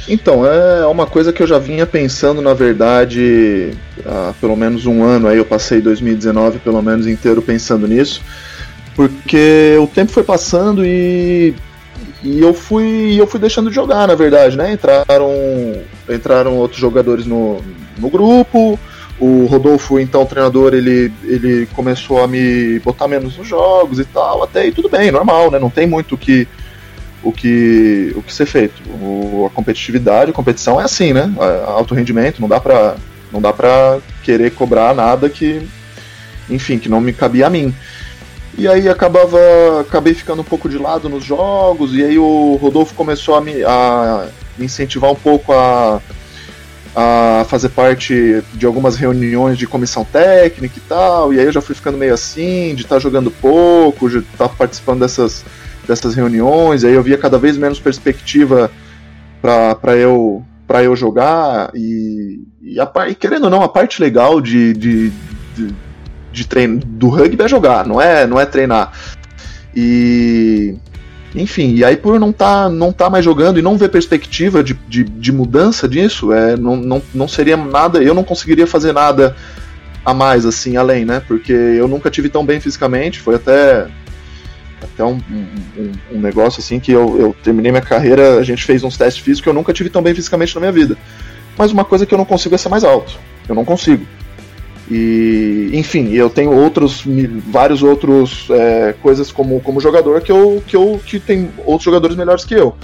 Então, 0.08 0.44
é 0.46 0.86
uma 0.88 1.06
coisa 1.06 1.32
que 1.32 1.42
eu 1.42 1.48
já 1.48 1.60
vinha 1.60 1.86
pensando, 1.86 2.42
na 2.42 2.54
verdade, 2.54 3.72
há 4.04 4.34
pelo 4.42 4.56
menos 4.56 4.88
um 4.88 5.04
ano 5.04 5.28
aí, 5.28 5.38
eu 5.38 5.46
passei 5.46 5.82
2019 5.82 6.60
pelo 6.60 6.82
menos 6.82 7.06
inteiro 7.06 7.44
pensando 7.44 7.88
nisso, 7.88 8.22
porque 8.96 9.78
o 9.80 9.86
tempo 9.86 10.12
foi 10.12 10.24
passando 10.24 10.84
e, 10.84 11.54
e 12.24 12.40
eu 12.40 12.56
fui 12.56 13.20
eu 13.20 13.28
fui 13.28 13.40
deixando 13.40 13.70
de 13.70 13.76
jogar, 13.76 14.08
na 14.08 14.16
verdade, 14.16 14.58
né? 14.58 14.74
Entraram, 14.74 15.32
entraram 16.10 16.58
outros 16.58 16.82
jogadores 16.82 17.28
no, 17.28 17.62
no 18.00 18.10
grupo, 18.10 18.80
o 19.20 19.46
Rodolfo, 19.46 20.00
então, 20.00 20.26
treinador, 20.26 20.74
ele, 20.74 21.12
ele 21.24 21.68
começou 21.76 22.24
a 22.24 22.28
me 22.28 22.80
botar 22.80 23.08
menos 23.08 23.38
nos 23.38 23.48
jogos 23.48 24.00
e 24.00 24.06
tal, 24.06 24.44
até 24.44 24.62
aí 24.62 24.72
tudo 24.72 24.90
bem, 24.90 25.12
normal, 25.12 25.52
né? 25.52 25.60
Não 25.60 25.70
tem 25.70 25.86
muito 25.86 26.16
o 26.16 26.18
que 26.18 26.48
o 27.22 27.34
que, 27.34 28.14
o 28.16 28.22
que 28.22 28.34
ser 28.34 28.46
feito. 28.46 28.82
O, 28.90 29.46
a 29.46 29.54
competitividade, 29.54 30.32
a 30.32 30.34
competição 30.34 30.80
é 30.80 30.86
assim, 30.86 31.14
né? 31.14 31.32
Alto 31.68 31.94
rendimento, 31.94 32.40
não 32.40 32.48
dá 32.48 32.60
pra, 32.60 32.96
não 33.32 33.42
dá 33.42 33.52
pra 33.52 34.00
querer 34.24 34.52
cobrar 34.52 34.96
nada 34.96 35.30
que, 35.30 35.68
enfim, 36.50 36.80
que 36.80 36.90
não 36.90 37.02
me 37.02 37.12
cabia 37.14 37.48
a 37.48 37.50
mim. 37.50 37.74
E 38.58 38.68
aí 38.68 38.90
acabava, 38.90 39.38
acabei 39.82 40.14
ficando 40.14 40.42
um 40.42 40.46
pouco 40.46 40.68
de 40.68 40.78
lado 40.78 41.08
nos 41.08 41.24
jogos, 41.24 41.94
e 41.94 42.04
aí 42.04 42.18
o 42.18 42.58
Rodolfo 42.62 42.94
começou 42.96 43.36
a 43.36 43.42
me, 43.42 43.64
a 43.64 44.28
incentivar 44.58 45.12
um 45.12 45.16
pouco 45.16 45.54
a, 45.54 46.02
a 46.96 47.46
fazer 47.48 47.70
parte 47.70 48.44
de 48.54 48.66
algumas 48.66 48.96
reuniões 48.96 49.58
de 49.58 49.68
comissão 49.68 50.04
técnica 50.04 50.76
e 50.78 50.82
tal, 50.82 51.34
e 51.34 51.40
aí 51.40 51.46
eu 51.46 51.52
já 51.52 51.62
fui 51.62 51.76
ficando 51.76 51.98
meio 51.98 52.14
assim, 52.14 52.74
de 52.76 52.84
estar 52.84 52.96
tá 52.96 53.00
jogando 53.00 53.32
pouco, 53.32 54.10
de 54.10 54.20
estar 54.20 54.48
tá 54.48 54.50
participando 54.50 55.02
dessas 55.02 55.46
dessas 55.88 56.14
reuniões, 56.14 56.84
aí 56.84 56.94
eu 56.94 57.02
via 57.02 57.18
cada 57.18 57.40
vez 57.40 57.58
menos 57.58 57.80
perspectiva 57.80 58.70
para 59.42 59.96
eu 59.96 60.46
para 60.68 60.84
eu 60.84 60.96
jogar 60.96 61.72
e, 61.74 62.44
e, 62.62 62.80
a, 62.80 62.92
e, 63.10 63.16
querendo 63.16 63.46
ou 63.46 63.50
não, 63.50 63.64
a 63.64 63.68
parte 63.68 64.00
legal 64.00 64.40
de, 64.40 64.72
de, 64.74 65.10
de, 65.56 65.74
de 66.32 66.48
treino 66.48 66.80
do 66.80 67.10
rugby 67.10 67.44
é 67.44 67.48
jogar, 67.48 67.88
não 67.88 68.00
é, 68.00 68.28
não 68.28 68.40
é 68.40 68.46
treinar. 68.46 68.92
E 69.76 70.76
enfim, 71.36 71.76
e 71.76 71.84
aí 71.84 71.96
por 71.96 72.20
não 72.20 72.32
tá, 72.32 72.70
não 72.70 72.92
tá 72.92 73.10
mais 73.10 73.24
jogando 73.24 73.60
e 73.60 73.62
não 73.62 73.78
ver 73.78 73.90
perspectiva 73.90 74.64
de, 74.64 74.74
de, 74.88 75.04
de 75.04 75.32
mudança 75.32 75.88
disso, 75.88 76.34
é, 76.34 76.58
não, 76.58 76.76
não, 76.76 77.02
não 77.14 77.28
seria 77.28 77.56
nada, 77.56 78.02
eu 78.02 78.14
não 78.14 78.24
conseguiria 78.24 78.66
fazer 78.66 78.94
nada 78.94 79.36
a 80.04 80.14
mais, 80.14 80.46
assim, 80.46 80.76
além, 80.76 81.06
né? 81.06 81.22
Porque 81.28 81.54
eu 81.54 81.88
nunca 81.88 82.10
tive 82.10 82.30
tão 82.30 82.46
bem 82.46 82.60
fisicamente, 82.60 83.20
foi 83.20 83.36
até 83.36 83.88
até 84.82 85.04
um, 85.04 85.20
um, 85.30 85.92
um, 86.14 86.20
negócio 86.22 86.62
assim 86.62 86.80
que 86.80 86.92
eu, 86.92 87.20
eu, 87.20 87.36
terminei 87.44 87.70
minha 87.70 87.82
carreira, 87.82 88.38
a 88.38 88.44
gente 88.44 88.64
fez 88.64 88.82
uns 88.82 88.98
testes 88.98 89.22
físicos 89.22 89.48
eu 89.48 89.54
nunca 89.54 89.74
tive 89.74 89.90
tão 89.90 90.02
bem 90.02 90.16
fisicamente 90.16 90.56
na 90.56 90.62
minha 90.62 90.72
vida. 90.72 90.98
Mas 91.58 91.72
uma 91.72 91.84
coisa 91.84 92.06
que 92.06 92.14
eu 92.14 92.18
não 92.18 92.26
consigo 92.26 92.56
é 92.56 92.58
ser 92.58 92.70
mais 92.70 92.86
alto. 92.86 93.20
Eu 93.48 93.54
não 93.54 93.66
consigo. 93.66 94.06
E, 94.90 95.70
enfim, 95.74 96.12
eu 96.14 96.30
tenho 96.30 96.52
outros, 96.52 97.04
vários 97.48 97.84
outros 97.84 98.48
é, 98.50 98.96
coisas 99.02 99.32
como, 99.32 99.60
como 99.62 99.80
jogador 99.80 100.20
que 100.22 100.32
eu, 100.32 100.64
que 100.66 100.76
eu 100.76 101.00
que 101.06 101.20
tem 101.20 101.52
outros 101.64 101.84
jogadores 101.84 102.16
melhores 102.18 102.44
que 102.44 102.56
eu. 102.56 102.76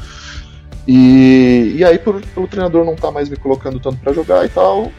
E, 0.88 1.74
e 1.78 1.84
aí, 1.84 1.98
por, 1.98 2.22
pelo 2.22 2.48
treinador 2.48 2.86
não 2.86 2.94
estar 2.94 3.08
tá 3.08 3.14
mais 3.14 3.28
me 3.28 3.36
colocando 3.36 3.80
tanto 3.80 3.98
para 3.98 4.14
jogar 4.14 4.46
e 4.46 4.50
tal, 4.50 4.92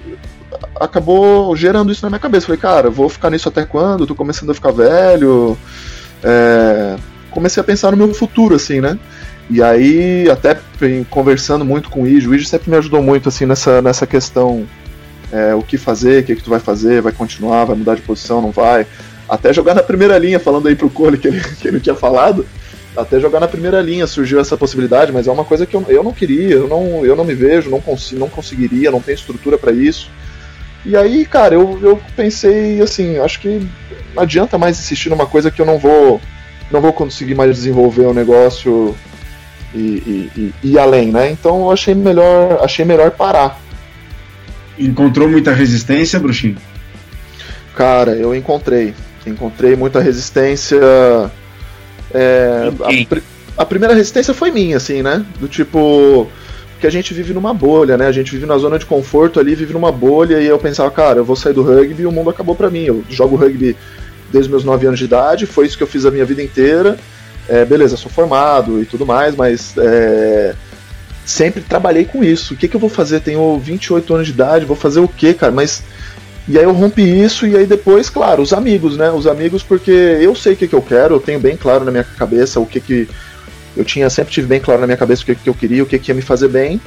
acabou 0.80 1.54
gerando 1.54 1.92
isso 1.92 2.04
na 2.04 2.10
minha 2.10 2.18
cabeça. 2.18 2.46
Falei, 2.46 2.60
cara, 2.60 2.90
vou 2.90 3.08
ficar 3.08 3.30
nisso 3.30 3.48
até 3.48 3.64
quando? 3.64 4.06
Tô 4.06 4.14
começando 4.14 4.50
a 4.50 4.54
ficar 4.54 4.72
velho. 4.72 5.56
É, 6.24 6.96
comecei 7.30 7.60
a 7.60 7.64
pensar 7.64 7.92
no 7.92 7.96
meu 7.96 8.12
futuro, 8.12 8.56
assim, 8.56 8.80
né? 8.80 8.98
E 9.48 9.62
aí, 9.62 10.28
até 10.28 10.58
conversando 11.08 11.64
muito 11.64 11.88
com 11.88 12.02
o 12.02 12.06
Ijo, 12.08 12.30
o 12.30 12.34
Ijo 12.34 12.46
sempre 12.46 12.68
me 12.68 12.76
ajudou 12.78 13.00
muito, 13.00 13.28
assim, 13.28 13.46
nessa, 13.46 13.80
nessa 13.80 14.04
questão 14.04 14.66
é, 15.32 15.54
o 15.54 15.62
que 15.62 15.76
fazer, 15.76 16.22
o 16.22 16.24
que, 16.24 16.36
que 16.36 16.42
tu 16.42 16.50
vai 16.50 16.60
fazer, 16.60 17.02
vai 17.02 17.12
continuar, 17.12 17.64
vai 17.64 17.76
mudar 17.76 17.94
de 17.94 18.02
posição, 18.02 18.40
não 18.40 18.50
vai. 18.50 18.86
Até 19.28 19.52
jogar 19.52 19.74
na 19.74 19.82
primeira 19.82 20.16
linha, 20.18 20.38
falando 20.38 20.68
aí 20.68 20.76
pro 20.76 20.90
Cole 20.90 21.18
que 21.18 21.28
ele, 21.28 21.40
que 21.60 21.68
ele 21.68 21.80
tinha 21.80 21.94
falado, 21.94 22.46
até 22.96 23.20
jogar 23.20 23.40
na 23.40 23.48
primeira 23.48 23.80
linha 23.80 24.06
surgiu 24.06 24.40
essa 24.40 24.56
possibilidade, 24.56 25.12
mas 25.12 25.26
é 25.26 25.32
uma 25.32 25.44
coisa 25.44 25.66
que 25.66 25.74
eu, 25.74 25.84
eu 25.88 26.02
não 26.02 26.12
queria, 26.12 26.54
eu 26.54 26.68
não, 26.68 27.04
eu 27.04 27.14
não 27.14 27.24
me 27.24 27.34
vejo, 27.34 27.70
não, 27.70 27.80
consigo, 27.80 28.20
não 28.20 28.28
conseguiria, 28.28 28.90
não 28.90 29.00
tenho 29.00 29.16
estrutura 29.16 29.58
para 29.58 29.72
isso. 29.72 30.10
E 30.84 30.96
aí, 30.96 31.26
cara, 31.26 31.54
eu, 31.54 31.78
eu 31.82 32.00
pensei 32.14 32.80
assim, 32.80 33.18
acho 33.18 33.40
que 33.40 33.68
não 34.14 34.22
adianta 34.22 34.56
mais 34.56 34.78
insistir 34.78 35.10
numa 35.10 35.26
coisa 35.26 35.50
que 35.50 35.60
eu 35.60 35.66
não 35.66 35.78
vou 35.78 36.20
não 36.70 36.80
vou 36.80 36.92
conseguir 36.92 37.34
mais 37.34 37.54
desenvolver 37.54 38.06
o 38.06 38.14
negócio 38.14 38.96
e, 39.74 39.78
e, 39.78 40.30
e, 40.36 40.54
e 40.70 40.78
além, 40.78 41.12
né? 41.12 41.30
Então 41.30 41.60
eu 41.62 41.70
achei 41.70 41.94
melhor, 41.94 42.58
achei 42.62 42.84
melhor 42.84 43.10
parar. 43.12 43.60
Encontrou 44.78 45.28
muita 45.28 45.52
resistência, 45.52 46.18
Bruxinho? 46.18 46.56
Cara, 47.74 48.12
eu 48.12 48.34
encontrei. 48.34 48.94
Encontrei 49.26 49.76
muita 49.76 50.00
resistência. 50.00 50.80
É, 52.12 52.70
a, 53.56 53.62
a, 53.62 53.66
primeira 53.66 53.94
resistência 53.94 54.32
foi 54.32 54.50
minha, 54.50 54.76
assim, 54.76 55.02
né? 55.02 55.24
Do 55.38 55.48
tipo. 55.48 56.28
Que 56.80 56.86
a 56.86 56.90
gente 56.90 57.14
vive 57.14 57.32
numa 57.32 57.54
bolha, 57.54 57.96
né? 57.96 58.06
A 58.06 58.12
gente 58.12 58.30
vive 58.30 58.44
na 58.44 58.58
zona 58.58 58.78
de 58.78 58.84
conforto 58.84 59.40
ali, 59.40 59.54
vive 59.54 59.72
numa 59.72 59.90
bolha, 59.90 60.40
e 60.40 60.46
eu 60.46 60.58
pensava, 60.58 60.90
cara, 60.90 61.20
eu 61.20 61.24
vou 61.24 61.34
sair 61.34 61.54
do 61.54 61.62
rugby 61.62 62.02
e 62.02 62.06
o 62.06 62.12
mundo 62.12 62.28
acabou 62.28 62.54
pra 62.54 62.70
mim. 62.70 62.84
Eu 62.84 63.02
jogo 63.08 63.34
rugby 63.34 63.74
desde 64.30 64.50
meus 64.50 64.64
9 64.64 64.86
anos 64.86 64.98
de 64.98 65.06
idade, 65.06 65.46
foi 65.46 65.66
isso 65.66 65.76
que 65.76 65.82
eu 65.82 65.86
fiz 65.86 66.04
a 66.04 66.10
minha 66.10 66.24
vida 66.24 66.42
inteira. 66.42 66.98
É, 67.48 67.64
beleza, 67.64 67.96
sou 67.96 68.10
formado 68.10 68.82
e 68.82 68.84
tudo 68.84 69.06
mais, 69.06 69.34
mas 69.36 69.74
é, 69.78 70.54
sempre 71.26 71.60
trabalhei 71.60 72.04
com 72.04 72.22
isso. 72.22 72.54
O 72.54 72.56
que, 72.56 72.68
que 72.68 72.76
eu 72.76 72.80
vou 72.80 72.88
fazer? 72.88 73.20
Tenho 73.20 73.58
28 73.58 74.14
anos 74.14 74.26
de 74.28 74.32
idade, 74.32 74.64
vou 74.64 74.76
fazer 74.76 75.00
o 75.00 75.08
que, 75.08 75.34
cara? 75.34 75.52
Mas. 75.52 75.82
E 76.48 76.56
aí 76.56 76.62
eu 76.62 76.72
rompi 76.72 77.02
isso, 77.02 77.44
e 77.44 77.56
aí 77.56 77.66
depois, 77.66 78.08
claro, 78.08 78.40
os 78.40 78.52
amigos, 78.52 78.96
né? 78.96 79.10
Os 79.10 79.26
amigos, 79.26 79.64
porque 79.64 79.90
eu 79.90 80.32
sei 80.32 80.52
o 80.52 80.56
que, 80.56 80.68
que 80.68 80.74
eu 80.76 80.82
quero, 80.82 81.16
eu 81.16 81.20
tenho 81.20 81.40
bem 81.40 81.56
claro 81.56 81.84
na 81.84 81.90
minha 81.90 82.04
cabeça 82.04 82.60
o 82.60 82.66
que 82.66 82.80
que. 82.80 83.08
Eu 83.76 83.84
tinha, 83.84 84.08
sempre 84.08 84.32
tive 84.32 84.46
bem 84.46 84.60
claro 84.60 84.80
na 84.80 84.86
minha 84.86 84.96
cabeça 84.96 85.22
o 85.22 85.26
que, 85.26 85.34
que 85.34 85.48
eu 85.48 85.54
queria, 85.54 85.82
o 85.82 85.86
que, 85.86 85.98
que 85.98 86.10
ia 86.10 86.14
me 86.14 86.22
fazer 86.22 86.48
bem. 86.48 86.80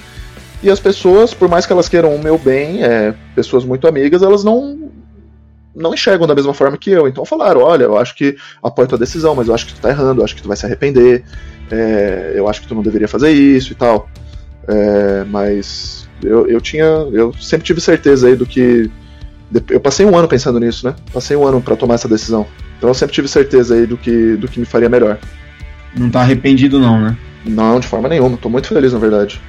E 0.63 0.69
as 0.69 0.79
pessoas, 0.79 1.33
por 1.33 1.49
mais 1.49 1.65
que 1.65 1.73
elas 1.73 1.87
queiram 1.87 2.15
o 2.15 2.23
meu 2.23 2.37
bem, 2.37 2.83
é, 2.83 3.13
pessoas 3.35 3.63
muito 3.65 3.87
amigas, 3.87 4.23
elas 4.23 4.43
não 4.43 4.89
não 5.75 5.93
enxergam 5.93 6.27
da 6.27 6.35
mesma 6.35 6.53
forma 6.53 6.77
que 6.77 6.89
eu. 6.89 7.07
Então 7.07 7.23
falaram, 7.25 7.61
olha, 7.61 7.83
eu 7.83 7.97
acho 7.97 8.15
que 8.15 8.37
apoio 8.61 8.87
tua 8.87 8.97
decisão, 8.97 9.35
mas 9.35 9.47
eu 9.47 9.53
acho 9.53 9.67
que 9.67 9.73
tu 9.73 9.81
tá 9.81 9.89
errando, 9.89 10.21
eu 10.21 10.25
acho 10.25 10.35
que 10.35 10.41
tu 10.41 10.47
vai 10.47 10.57
se 10.57 10.65
arrepender, 10.65 11.23
é, 11.71 12.33
eu 12.35 12.47
acho 12.49 12.61
que 12.61 12.67
tu 12.67 12.75
não 12.75 12.81
deveria 12.81 13.07
fazer 13.07 13.31
isso 13.31 13.71
e 13.71 13.75
tal. 13.75 14.09
É, 14.69 15.23
mas 15.25 16.07
eu, 16.23 16.47
eu 16.47 16.61
tinha. 16.61 16.83
Eu 16.83 17.33
sempre 17.33 17.65
tive 17.65 17.81
certeza 17.81 18.27
aí 18.27 18.35
do 18.35 18.45
que. 18.45 18.89
Eu 19.67 19.79
passei 19.79 20.05
um 20.05 20.15
ano 20.15 20.27
pensando 20.27 20.59
nisso, 20.59 20.85
né? 20.85 20.95
Passei 21.11 21.35
um 21.35 21.45
ano 21.45 21.59
para 21.59 21.75
tomar 21.75 21.95
essa 21.95 22.07
decisão. 22.07 22.45
Então 22.77 22.89
eu 22.89 22.93
sempre 22.93 23.15
tive 23.15 23.27
certeza 23.27 23.73
aí 23.73 23.87
do 23.87 23.97
que, 23.97 24.35
do 24.35 24.47
que 24.47 24.59
me 24.59 24.65
faria 24.65 24.87
melhor. 24.87 25.17
Não 25.97 26.07
tá 26.09 26.21
arrependido 26.21 26.79
não, 26.79 27.01
né? 27.01 27.17
Não, 27.43 27.79
de 27.79 27.87
forma 27.87 28.07
nenhuma. 28.07 28.37
Tô 28.37 28.47
muito 28.47 28.67
feliz, 28.67 28.93
na 28.93 28.99
verdade. 28.99 29.41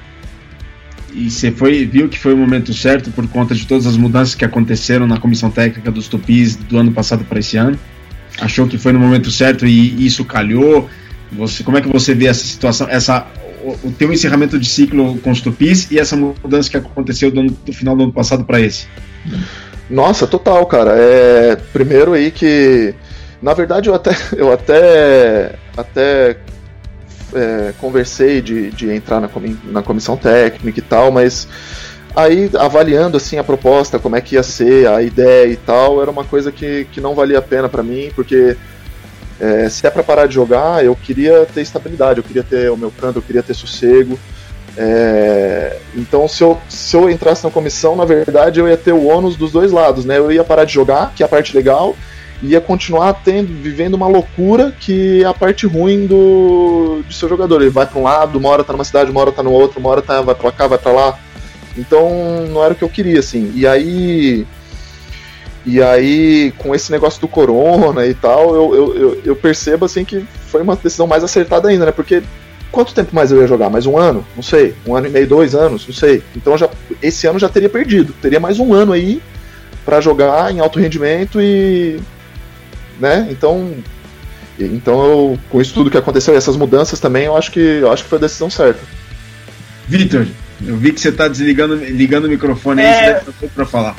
E 1.13 1.29
você 1.29 1.51
foi, 1.51 1.85
viu 1.85 2.09
que 2.09 2.17
foi 2.17 2.33
o 2.33 2.37
momento 2.37 2.73
certo 2.73 3.11
por 3.11 3.27
conta 3.27 3.53
de 3.53 3.67
todas 3.67 3.85
as 3.85 3.95
mudanças 3.95 4.33
que 4.33 4.43
aconteceram 4.43 5.05
na 5.05 5.19
comissão 5.19 5.51
técnica 5.51 5.91
dos 5.91 6.07
Tupis 6.07 6.55
do 6.55 6.77
ano 6.77 6.91
passado 6.91 7.23
para 7.25 7.39
esse 7.39 7.57
ano? 7.57 7.77
Achou 8.39 8.65
que 8.65 8.77
foi 8.77 8.91
no 8.91 8.99
momento 8.99 9.29
certo 9.29 9.67
e 9.67 10.03
isso 10.03 10.25
calhou? 10.25 10.89
Você, 11.33 11.63
como 11.63 11.77
é 11.77 11.81
que 11.81 11.87
você 11.87 12.15
vê 12.15 12.25
essa 12.25 12.43
situação, 12.43 12.87
essa 12.89 13.27
o, 13.83 13.91
teu 13.91 14.11
encerramento 14.11 14.59
de 14.59 14.67
ciclo 14.67 15.17
com 15.19 15.31
os 15.31 15.41
Tupis 15.41 15.89
e 15.91 15.99
essa 15.99 16.15
mudança 16.15 16.69
que 16.69 16.77
aconteceu 16.77 17.31
do, 17.31 17.43
do 17.43 17.73
final 17.73 17.95
do 17.95 18.03
ano 18.03 18.13
passado 18.13 18.43
para 18.43 18.59
esse? 18.59 18.87
Nossa, 19.89 20.25
total, 20.25 20.65
cara. 20.65 20.93
É, 20.95 21.55
primeiro 21.73 22.13
aí 22.13 22.31
que, 22.31 22.93
na 23.41 23.53
verdade, 23.53 23.89
eu 23.89 23.95
até, 23.95 24.11
eu 24.35 24.51
até, 24.51 25.55
até 25.75 26.37
é, 27.33 27.73
conversei 27.79 28.41
de, 28.41 28.71
de 28.71 28.91
entrar 28.91 29.19
na, 29.19 29.29
na 29.65 29.81
comissão 29.81 30.15
técnica 30.15 30.79
e 30.79 30.83
tal, 30.83 31.11
mas 31.11 31.47
aí 32.15 32.49
avaliando 32.57 33.17
assim 33.17 33.37
a 33.37 33.43
proposta, 33.43 33.99
como 33.99 34.15
é 34.15 34.21
que 34.21 34.35
ia 34.35 34.43
ser, 34.43 34.87
a 34.87 35.01
ideia 35.01 35.51
e 35.51 35.57
tal, 35.57 36.01
era 36.01 36.11
uma 36.11 36.23
coisa 36.23 36.51
que, 36.51 36.85
que 36.91 37.01
não 37.01 37.15
valia 37.15 37.39
a 37.39 37.41
pena 37.41 37.69
para 37.69 37.83
mim, 37.83 38.11
porque 38.15 38.57
é, 39.41 39.67
se 39.69 39.87
é 39.87 39.89
para 39.89 40.03
parar 40.03 40.27
de 40.27 40.35
jogar, 40.35 40.85
eu 40.85 40.95
queria 40.95 41.47
ter 41.51 41.61
estabilidade, 41.61 42.19
eu 42.19 42.23
queria 42.23 42.43
ter 42.43 42.69
o 42.69 42.77
meu 42.77 42.91
canto, 42.91 43.17
eu 43.17 43.23
queria 43.23 43.41
ter 43.41 43.55
sossego. 43.55 44.19
É, 44.77 45.79
então, 45.95 46.27
se 46.27 46.43
eu, 46.43 46.59
se 46.69 46.95
eu 46.95 47.09
entrasse 47.09 47.43
na 47.43 47.49
comissão, 47.49 47.95
na 47.95 48.05
verdade, 48.05 48.59
eu 48.59 48.67
ia 48.67 48.77
ter 48.77 48.93
o 48.93 49.07
ônus 49.07 49.35
dos 49.35 49.51
dois 49.51 49.71
lados, 49.71 50.05
né? 50.05 50.19
Eu 50.19 50.31
ia 50.31 50.43
parar 50.43 50.63
de 50.63 50.73
jogar, 50.73 51.11
que 51.15 51.23
é 51.23 51.25
a 51.25 51.29
parte 51.29 51.55
legal, 51.55 51.95
e 52.39 52.49
ia 52.49 52.61
continuar 52.61 53.13
tendo, 53.13 53.51
vivendo 53.51 53.95
uma 53.95 54.07
loucura 54.07 54.71
que 54.79 55.23
é 55.23 55.25
a 55.25 55.33
parte 55.33 55.65
ruim 55.65 56.05
do, 56.05 57.01
do 57.01 57.11
seu 57.11 57.27
jogador. 57.27 57.61
Ele 57.61 57.71
vai 57.71 57.87
para 57.87 57.99
um 57.99 58.03
lado, 58.03 58.37
uma 58.37 58.49
hora 58.49 58.63
tá 58.63 58.73
numa 58.73 58.83
cidade, 58.83 59.09
uma 59.09 59.21
hora 59.21 59.31
tá 59.31 59.41
no 59.41 59.51
outro, 59.51 59.79
uma 59.79 59.89
hora 59.89 60.03
tá, 60.03 60.21
vai 60.21 60.35
para 60.35 60.51
cá, 60.51 60.67
vai 60.67 60.77
para 60.77 60.91
lá. 60.91 61.19
Então, 61.75 62.45
não 62.47 62.63
era 62.63 62.73
o 62.73 62.77
que 62.77 62.83
eu 62.83 62.89
queria, 62.89 63.19
assim. 63.19 63.51
E 63.55 63.65
aí 63.65 64.45
e 65.65 65.81
aí, 65.81 66.53
com 66.57 66.73
esse 66.73 66.91
negócio 66.91 67.21
do 67.21 67.27
corona 67.27 68.05
e 68.07 68.13
tal, 68.13 68.55
eu, 68.55 68.75
eu, 68.75 68.95
eu, 68.95 69.21
eu, 69.25 69.35
percebo 69.35 69.85
assim 69.85 70.03
que 70.03 70.25
foi 70.47 70.61
uma 70.61 70.75
decisão 70.75 71.05
mais 71.05 71.23
acertada 71.23 71.69
ainda, 71.69 71.85
né? 71.85 71.91
Porque 71.91 72.23
quanto 72.71 72.95
tempo 72.95 73.13
mais 73.13 73.31
eu 73.31 73.41
ia 73.41 73.47
jogar? 73.47 73.69
Mais 73.69 73.85
um 73.85 73.95
ano? 73.95 74.25
Não 74.35 74.41
sei. 74.41 74.73
Um 74.87 74.95
ano 74.95 75.07
e 75.07 75.09
meio, 75.11 75.27
dois 75.27 75.53
anos? 75.53 75.85
Não 75.85 75.93
sei. 75.93 76.23
Então 76.35 76.57
já, 76.57 76.67
esse 77.01 77.27
ano 77.27 77.37
já 77.37 77.47
teria 77.47 77.69
perdido. 77.69 78.13
Teria 78.21 78.39
mais 78.39 78.59
um 78.59 78.73
ano 78.73 78.91
aí 78.91 79.21
para 79.85 80.01
jogar 80.01 80.51
em 80.51 80.59
alto 80.59 80.79
rendimento 80.79 81.39
e. 81.39 81.99
né? 82.99 83.27
Então. 83.29 83.71
Então 84.59 85.03
eu, 85.05 85.39
com 85.49 85.61
isso 85.61 85.73
tudo 85.73 85.89
que 85.89 85.97
aconteceu 85.97 86.33
e 86.33 86.37
essas 86.37 86.55
mudanças 86.55 86.99
também, 86.99 87.25
eu 87.25 87.35
acho 87.35 87.51
que 87.51 87.59
eu 87.59 87.91
acho 87.91 88.03
que 88.03 88.09
foi 88.09 88.17
a 88.17 88.21
decisão 88.21 88.49
certa. 88.49 88.79
Vitor, 89.87 90.27
eu 90.65 90.77
vi 90.77 90.91
que 90.91 91.01
você 91.01 91.11
tá 91.11 91.27
desligando 91.27 91.75
ligando 91.75 92.25
o 92.25 92.29
microfone 92.29 92.81
aí, 92.81 92.87
é... 92.87 92.93
você 92.93 93.25
deve 93.25 93.31
ter 93.39 93.49
pra 93.49 93.65
falar. 93.65 93.95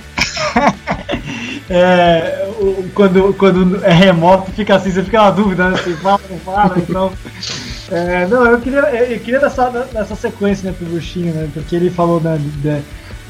É, 1.71 2.51
quando, 2.95 3.35
quando 3.35 3.85
é 3.85 3.93
remoto, 3.93 4.51
fica 4.53 4.77
assim, 4.77 4.91
você 4.91 5.03
fica 5.03 5.23
na 5.23 5.31
dúvida, 5.31 5.71
né? 5.71 5.77
Se 5.79 5.93
fala, 5.95 6.21
não 6.29 6.39
fala, 6.39 6.79
então. 6.79 7.13
É, 7.91 8.27
não, 8.27 8.47
eu 8.47 8.61
queria, 8.61 8.81
eu 8.81 9.21
queria 9.21 9.41
dessa, 9.41 9.69
dessa 9.71 10.15
sequência 10.15 10.71
né, 10.71 10.77
pro 10.77 10.87
Buxinho, 10.87 11.33
né? 11.35 11.49
Porque 11.53 11.77
ele 11.77 11.91
falou 11.91 12.21
né, 12.21 12.39
de, 12.39 12.83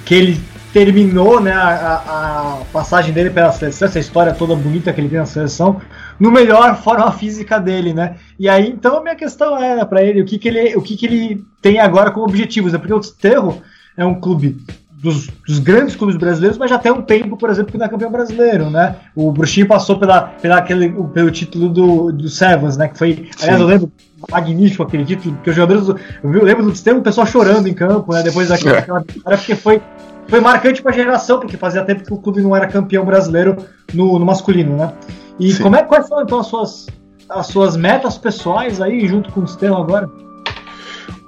que 0.05 0.15
ele 0.15 0.41
terminou 0.73 1.41
né, 1.41 1.53
a, 1.53 2.61
a, 2.61 2.65
passagem 2.73 3.13
dele 3.13 3.29
pela 3.29 3.53
seleção, 3.53 3.87
essa 3.87 3.99
história 3.99 4.33
toda 4.33 4.57
bonita 4.57 4.93
que 4.93 5.01
ele 5.01 5.09
tem 5.09 5.19
na 5.19 5.27
seleção, 5.27 5.83
no 6.19 6.31
melhor 6.31 6.81
forma 6.83 7.13
física 7.13 7.61
dele, 7.61 7.93
né? 7.93 8.17
E 8.39 8.49
aí, 8.49 8.69
então, 8.69 8.97
a 8.97 9.03
minha 9.03 9.17
questão 9.17 9.61
era 9.61 9.85
para 9.85 10.03
ele 10.03 10.23
o 10.23 10.25
que, 10.25 10.39
que 10.39 10.49
ele 10.49 10.77
o 10.77 10.81
que, 10.81 10.97
que 10.97 11.07
ele 11.07 11.45
tem 11.61 11.79
agora 11.79 12.11
como 12.11 12.25
objetivos, 12.25 12.73
né? 12.73 12.79
Porque 12.79 12.95
o 12.95 13.01
Desterro 13.01 13.61
é 13.97 14.05
um 14.05 14.19
clube 14.19 14.57
dos, 15.03 15.27
dos, 15.47 15.59
grandes 15.59 15.97
clubes 15.97 16.17
brasileiros, 16.17 16.57
mas 16.57 16.71
já 16.71 16.79
tem 16.79 16.93
um 16.93 17.03
tempo, 17.03 17.37
por 17.37 17.51
exemplo, 17.51 17.73
que 17.73 17.79
não 17.79 17.87
é 17.87 17.89
campeão 17.89 18.11
brasileiro, 18.11 18.71
né? 18.71 18.95
O 19.17 19.33
Bruxinho 19.33 19.67
passou 19.67 19.99
pela, 19.99 20.21
pela 20.23 20.59
aquele, 20.59 20.91
pelo 21.13 21.31
título 21.31 21.69
do, 21.69 22.13
do 22.13 22.29
Sevens, 22.29 22.77
né? 22.77 22.87
Que 22.87 22.97
foi, 22.97 23.29
aliás, 23.43 23.61
eu 23.61 23.67
lembro, 23.67 23.93
magnífico 24.31 24.85
aquele 24.85 25.05
título, 25.05 25.35
porque 25.35 25.51
os 25.51 25.57
jogadores, 25.57 25.87
do, 25.87 25.99
eu 26.23 26.45
lembro 26.45 26.63
do 26.65 26.71
sistema 26.71 27.01
o 27.01 27.03
pessoal 27.03 27.27
chorando 27.27 27.67
em 27.67 27.75
campo, 27.75 28.13
né? 28.13 28.23
Depois 28.23 28.49
daquela 28.49 28.79
é. 28.79 28.81
vitória, 28.81 29.37
porque 29.37 29.57
foi, 29.57 29.83
foi 30.29 30.41
marcante 30.41 30.81
para 30.81 30.93
a 30.93 30.95
geração, 30.95 31.41
porque 31.41 31.57
fazia 31.57 31.85
tempo 31.85 32.05
que 32.05 32.15
o 32.15 32.19
clube 32.19 32.41
não 32.41 32.55
era 32.55 32.69
campeão 32.69 33.05
brasileiro 33.05 33.57
no, 33.93 34.21
no 34.21 34.25
masculino, 34.25 34.77
né? 34.77 34.93
E 35.41 35.53
como 35.57 35.75
é, 35.75 35.83
quais 35.83 36.07
são 36.07 36.23
então 36.23 36.39
as 36.39 36.47
suas, 36.47 36.87
as 37.29 37.49
suas 37.49 37.77
metas 37.77 38.17
pessoais 38.17 38.81
aí 38.81 39.09
junto 39.09 39.33
com 39.33 39.41
o 39.41 39.49
sistema 39.49 39.81
agora? 39.81 40.09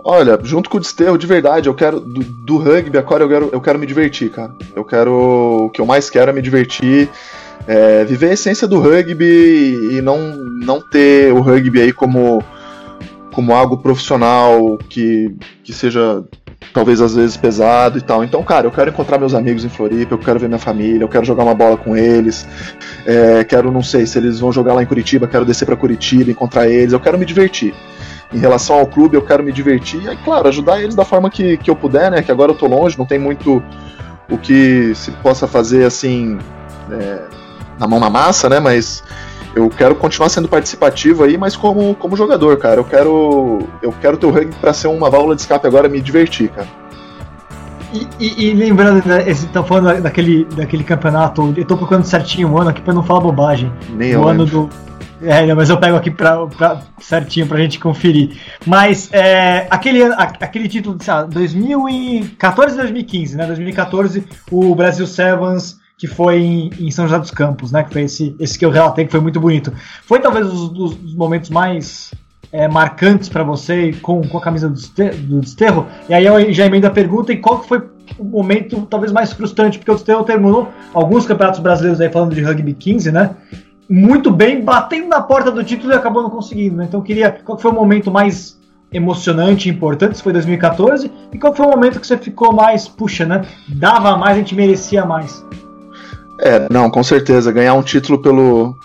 Olha, 0.06 0.38
junto 0.42 0.68
com 0.68 0.76
o 0.76 0.80
Desterro, 0.80 1.16
de 1.16 1.26
verdade, 1.26 1.66
eu 1.66 1.74
quero. 1.74 1.98
Do, 1.98 2.22
do, 2.22 2.58
rugby 2.58 2.98
agora 2.98 3.24
eu 3.24 3.28
quero, 3.28 3.48
eu 3.50 3.60
quero 3.60 3.78
me 3.78 3.86
divertir, 3.86 4.30
cara. 4.30 4.54
Eu 4.76 4.84
quero. 4.84 5.64
O 5.64 5.70
que 5.70 5.80
eu 5.80 5.86
mais 5.86 6.10
quero 6.10 6.30
é 6.30 6.34
me 6.34 6.42
divertir. 6.42 7.08
É, 7.66 8.04
viver 8.04 8.28
a 8.28 8.32
essência 8.34 8.68
do 8.68 8.78
rugby 8.78 9.24
e 9.96 10.02
não, 10.02 10.36
não 10.36 10.82
ter 10.82 11.32
o 11.32 11.40
rugby 11.40 11.80
aí 11.80 11.92
como, 11.94 12.44
como 13.32 13.54
algo 13.54 13.78
profissional 13.78 14.76
que, 14.90 15.34
que 15.62 15.72
seja 15.72 16.22
talvez 16.74 17.00
às 17.00 17.14
vezes 17.14 17.38
pesado 17.38 17.96
e 17.96 18.02
tal. 18.02 18.22
Então, 18.22 18.42
cara, 18.42 18.66
eu 18.66 18.70
quero 18.70 18.90
encontrar 18.90 19.18
meus 19.18 19.32
amigos 19.32 19.64
em 19.64 19.70
Floripa, 19.70 20.12
eu 20.12 20.18
quero 20.18 20.38
ver 20.38 20.48
minha 20.48 20.58
família, 20.58 21.02
eu 21.02 21.08
quero 21.08 21.24
jogar 21.24 21.44
uma 21.44 21.54
bola 21.54 21.78
com 21.78 21.96
eles, 21.96 22.46
é, 23.06 23.42
quero, 23.44 23.72
não 23.72 23.82
sei, 23.82 24.04
se 24.04 24.18
eles 24.18 24.40
vão 24.40 24.52
jogar 24.52 24.74
lá 24.74 24.82
em 24.82 24.86
Curitiba, 24.86 25.26
quero 25.26 25.46
descer 25.46 25.64
para 25.64 25.76
Curitiba, 25.76 26.30
encontrar 26.30 26.68
eles, 26.68 26.92
eu 26.92 27.00
quero 27.00 27.18
me 27.18 27.24
divertir 27.24 27.72
em 28.32 28.38
relação 28.38 28.78
ao 28.78 28.86
clube, 28.86 29.16
eu 29.16 29.22
quero 29.22 29.42
me 29.42 29.52
divertir 29.52 30.00
e, 30.10 30.16
claro, 30.16 30.48
ajudar 30.48 30.80
eles 30.80 30.94
da 30.94 31.04
forma 31.04 31.30
que, 31.30 31.56
que 31.56 31.70
eu 31.70 31.76
puder, 31.76 32.10
né? 32.10 32.22
Que 32.22 32.32
agora 32.32 32.52
eu 32.52 32.56
tô 32.56 32.66
longe, 32.66 32.98
não 32.98 33.06
tem 33.06 33.18
muito 33.18 33.62
o 34.30 34.38
que 34.38 34.94
se 34.94 35.10
possa 35.12 35.46
fazer 35.46 35.84
assim 35.84 36.38
é, 36.90 37.22
na 37.78 37.86
mão 37.86 38.00
na 38.00 38.10
massa, 38.10 38.48
né? 38.48 38.58
Mas 38.58 39.02
eu 39.54 39.68
quero 39.70 39.94
continuar 39.94 40.28
sendo 40.28 40.48
participativo 40.48 41.22
aí, 41.22 41.38
mas 41.38 41.54
como, 41.54 41.94
como 41.94 42.16
jogador, 42.16 42.56
cara. 42.56 42.80
Eu 42.80 42.84
quero 42.84 43.60
eu 43.80 43.94
quero 44.00 44.16
ter 44.16 44.26
o 44.26 44.30
rugby 44.30 44.54
para 44.60 44.72
ser 44.72 44.88
uma 44.88 45.08
válvula 45.08 45.34
de 45.36 45.42
escape 45.42 45.66
agora, 45.66 45.88
me 45.88 46.00
divertir, 46.00 46.48
cara. 46.48 46.68
E, 47.92 48.08
e, 48.18 48.50
e, 48.50 48.54
lembrando, 48.54 49.06
né, 49.06 49.22
esse, 49.24 49.46
tá 49.46 49.62
falando 49.62 50.02
daquele, 50.02 50.44
daquele 50.46 50.82
campeonato, 50.82 51.54
eu 51.56 51.64
tô 51.64 51.76
procurando 51.76 52.02
certinho 52.02 52.50
o 52.50 52.60
ano 52.60 52.70
aqui 52.70 52.82
pra 52.82 52.92
não 52.92 53.04
falar 53.04 53.20
bobagem. 53.20 53.72
Nem 53.90 54.16
o 54.16 54.26
ano 54.26 54.44
do, 54.44 54.68
é, 55.26 55.54
mas 55.54 55.70
eu 55.70 55.78
pego 55.78 55.96
aqui 55.96 56.10
pra, 56.10 56.46
pra, 56.46 56.82
certinho 56.98 57.46
pra 57.46 57.58
gente 57.58 57.78
conferir. 57.78 58.36
Mas 58.66 59.08
é, 59.12 59.66
aquele, 59.70 60.02
aquele 60.02 60.68
título 60.68 60.96
de 60.96 61.06
2014 61.34 62.74
e 62.74 62.78
2015, 62.78 63.36
né? 63.36 63.46
2014, 63.46 64.26
o 64.50 64.74
Brasil 64.74 65.06
Sevens, 65.06 65.78
que 65.96 66.06
foi 66.06 66.40
em, 66.40 66.70
em, 66.78 66.90
São 66.90 67.06
José 67.06 67.18
dos 67.18 67.30
Campos, 67.30 67.72
né? 67.72 67.82
Que 67.84 67.92
foi 67.92 68.02
esse, 68.02 68.36
esse 68.38 68.58
que 68.58 68.64
eu 68.64 68.70
relatei, 68.70 69.04
que 69.04 69.10
foi 69.10 69.20
muito 69.20 69.40
bonito. 69.40 69.72
Foi 70.04 70.20
talvez 70.20 70.46
um 70.46 70.68
dos, 70.68 70.94
dos 70.94 71.14
momentos 71.14 71.50
mais 71.50 72.12
é, 72.52 72.68
marcantes 72.68 73.28
para 73.28 73.42
você 73.42 73.92
com, 74.00 74.22
com 74.22 74.38
a 74.38 74.40
camisa 74.40 74.68
do, 74.68 74.76
do 75.26 75.40
Desterro? 75.40 75.86
E 76.08 76.14
aí 76.14 76.24
eu 76.24 76.52
já 76.52 76.66
emendo 76.66 76.86
a 76.86 76.90
pergunta, 76.90 77.32
e 77.32 77.36
qual 77.38 77.62
foi 77.62 77.82
o 78.18 78.24
momento 78.24 78.86
talvez 78.86 79.12
mais 79.12 79.32
frustrante? 79.32 79.78
Porque 79.78 79.90
o 79.90 79.94
Desterro 79.94 80.24
terminou 80.24 80.68
alguns 80.92 81.26
campeonatos 81.26 81.60
brasileiros 81.60 82.00
aí 82.00 82.10
falando 82.10 82.34
de 82.34 82.42
rugby 82.42 82.74
15, 82.74 83.10
né? 83.10 83.34
Muito 83.88 84.30
bem, 84.30 84.62
batendo 84.62 85.08
na 85.08 85.20
porta 85.20 85.50
do 85.50 85.62
título 85.62 85.92
e 85.92 85.96
acabou 85.96 86.22
não 86.22 86.30
conseguindo. 86.30 86.76
Né? 86.76 86.84
Então 86.88 87.00
queria. 87.02 87.30
Qual 87.30 87.58
foi 87.58 87.70
o 87.70 87.74
momento 87.74 88.10
mais 88.10 88.58
emocionante 88.92 89.68
e 89.68 89.72
importante? 89.72 90.16
Se 90.16 90.22
foi 90.22 90.32
2014? 90.32 91.10
E 91.32 91.38
qual 91.38 91.54
foi 91.54 91.66
o 91.66 91.70
momento 91.70 92.00
que 92.00 92.06
você 92.06 92.16
ficou 92.16 92.52
mais, 92.52 92.88
puxa, 92.88 93.24
né? 93.24 93.44
Dava 93.68 94.16
mais, 94.16 94.36
a 94.36 94.38
gente 94.38 94.54
merecia 94.54 95.04
mais? 95.04 95.44
É, 96.40 96.66
não, 96.70 96.90
com 96.90 97.02
certeza. 97.02 97.52
Ganhar 97.52 97.74
um 97.74 97.82
título 97.82 98.20
pelo, 98.20 98.76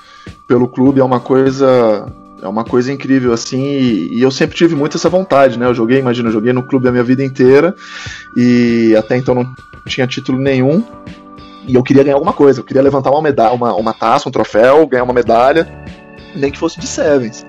pelo 0.47 0.67
clube 0.67 0.99
é 0.99 1.03
uma 1.03 1.19
coisa. 1.19 2.11
É 2.41 2.47
uma 2.47 2.63
coisa 2.63 2.89
incrível, 2.89 3.33
assim, 3.33 3.61
e, 3.61 4.17
e 4.17 4.21
eu 4.21 4.31
sempre 4.31 4.55
tive 4.55 4.73
muito 4.73 4.95
essa 4.95 5.09
vontade, 5.09 5.59
né? 5.59 5.65
Eu 5.65 5.73
joguei, 5.73 5.99
imagina, 5.99 6.29
eu 6.29 6.33
joguei 6.33 6.53
no 6.53 6.63
clube 6.63 6.87
a 6.87 6.91
minha 6.91 7.03
vida 7.03 7.21
inteira 7.21 7.75
e 8.33 8.95
até 8.97 9.17
então 9.17 9.35
não 9.35 9.53
tinha 9.85 10.07
título 10.07 10.39
nenhum. 10.39 10.81
E 11.69 11.75
eu 11.75 11.83
queria 11.83 12.03
ganhar 12.03 12.15
alguma 12.15 12.33
coisa, 12.33 12.61
eu 12.61 12.63
queria 12.63 12.81
levantar 12.81 13.11
uma 13.11 13.21
medalha, 13.21 13.53
uma, 13.53 13.75
uma 13.75 13.93
taça, 13.93 14.27
um 14.27 14.31
troféu, 14.31 14.87
ganhar 14.87 15.03
uma 15.03 15.13
medalha, 15.13 15.67
nem 16.35 16.51
que 16.51 16.57
fosse 16.57 16.79
de 16.79 16.87
Sevens. 16.87 17.45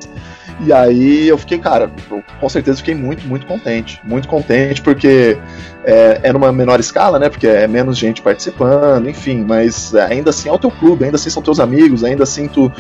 E 0.62 0.70
aí 0.74 1.26
eu 1.26 1.38
fiquei, 1.38 1.58
cara, 1.58 1.90
eu, 2.10 2.22
com 2.38 2.48
certeza 2.50 2.76
fiquei 2.76 2.94
muito, 2.94 3.26
muito 3.26 3.46
contente. 3.46 3.98
Muito 4.04 4.28
contente, 4.28 4.82
porque 4.82 5.38
é, 5.84 6.20
é 6.24 6.32
numa 6.34 6.52
menor 6.52 6.78
escala, 6.78 7.18
né? 7.18 7.30
Porque 7.30 7.46
é 7.46 7.66
menos 7.66 7.96
gente 7.96 8.20
participando, 8.20 9.08
enfim, 9.08 9.42
mas 9.42 9.94
ainda 9.94 10.28
assim 10.28 10.50
é 10.50 10.52
o 10.52 10.58
teu 10.58 10.70
clube, 10.70 11.02
ainda 11.02 11.16
assim 11.16 11.30
são 11.30 11.42
teus 11.42 11.58
amigos, 11.58 12.04
ainda 12.04 12.24
assim 12.24 12.46
tu 12.46 12.70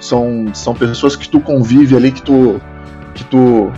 são, 0.00 0.46
são 0.52 0.74
pessoas 0.74 1.14
que 1.14 1.28
tu 1.28 1.38
convive 1.38 1.96
ali, 1.96 2.10
que 2.10 2.22
tu. 2.22 2.60
que 3.14 3.22
tu. 3.22 3.70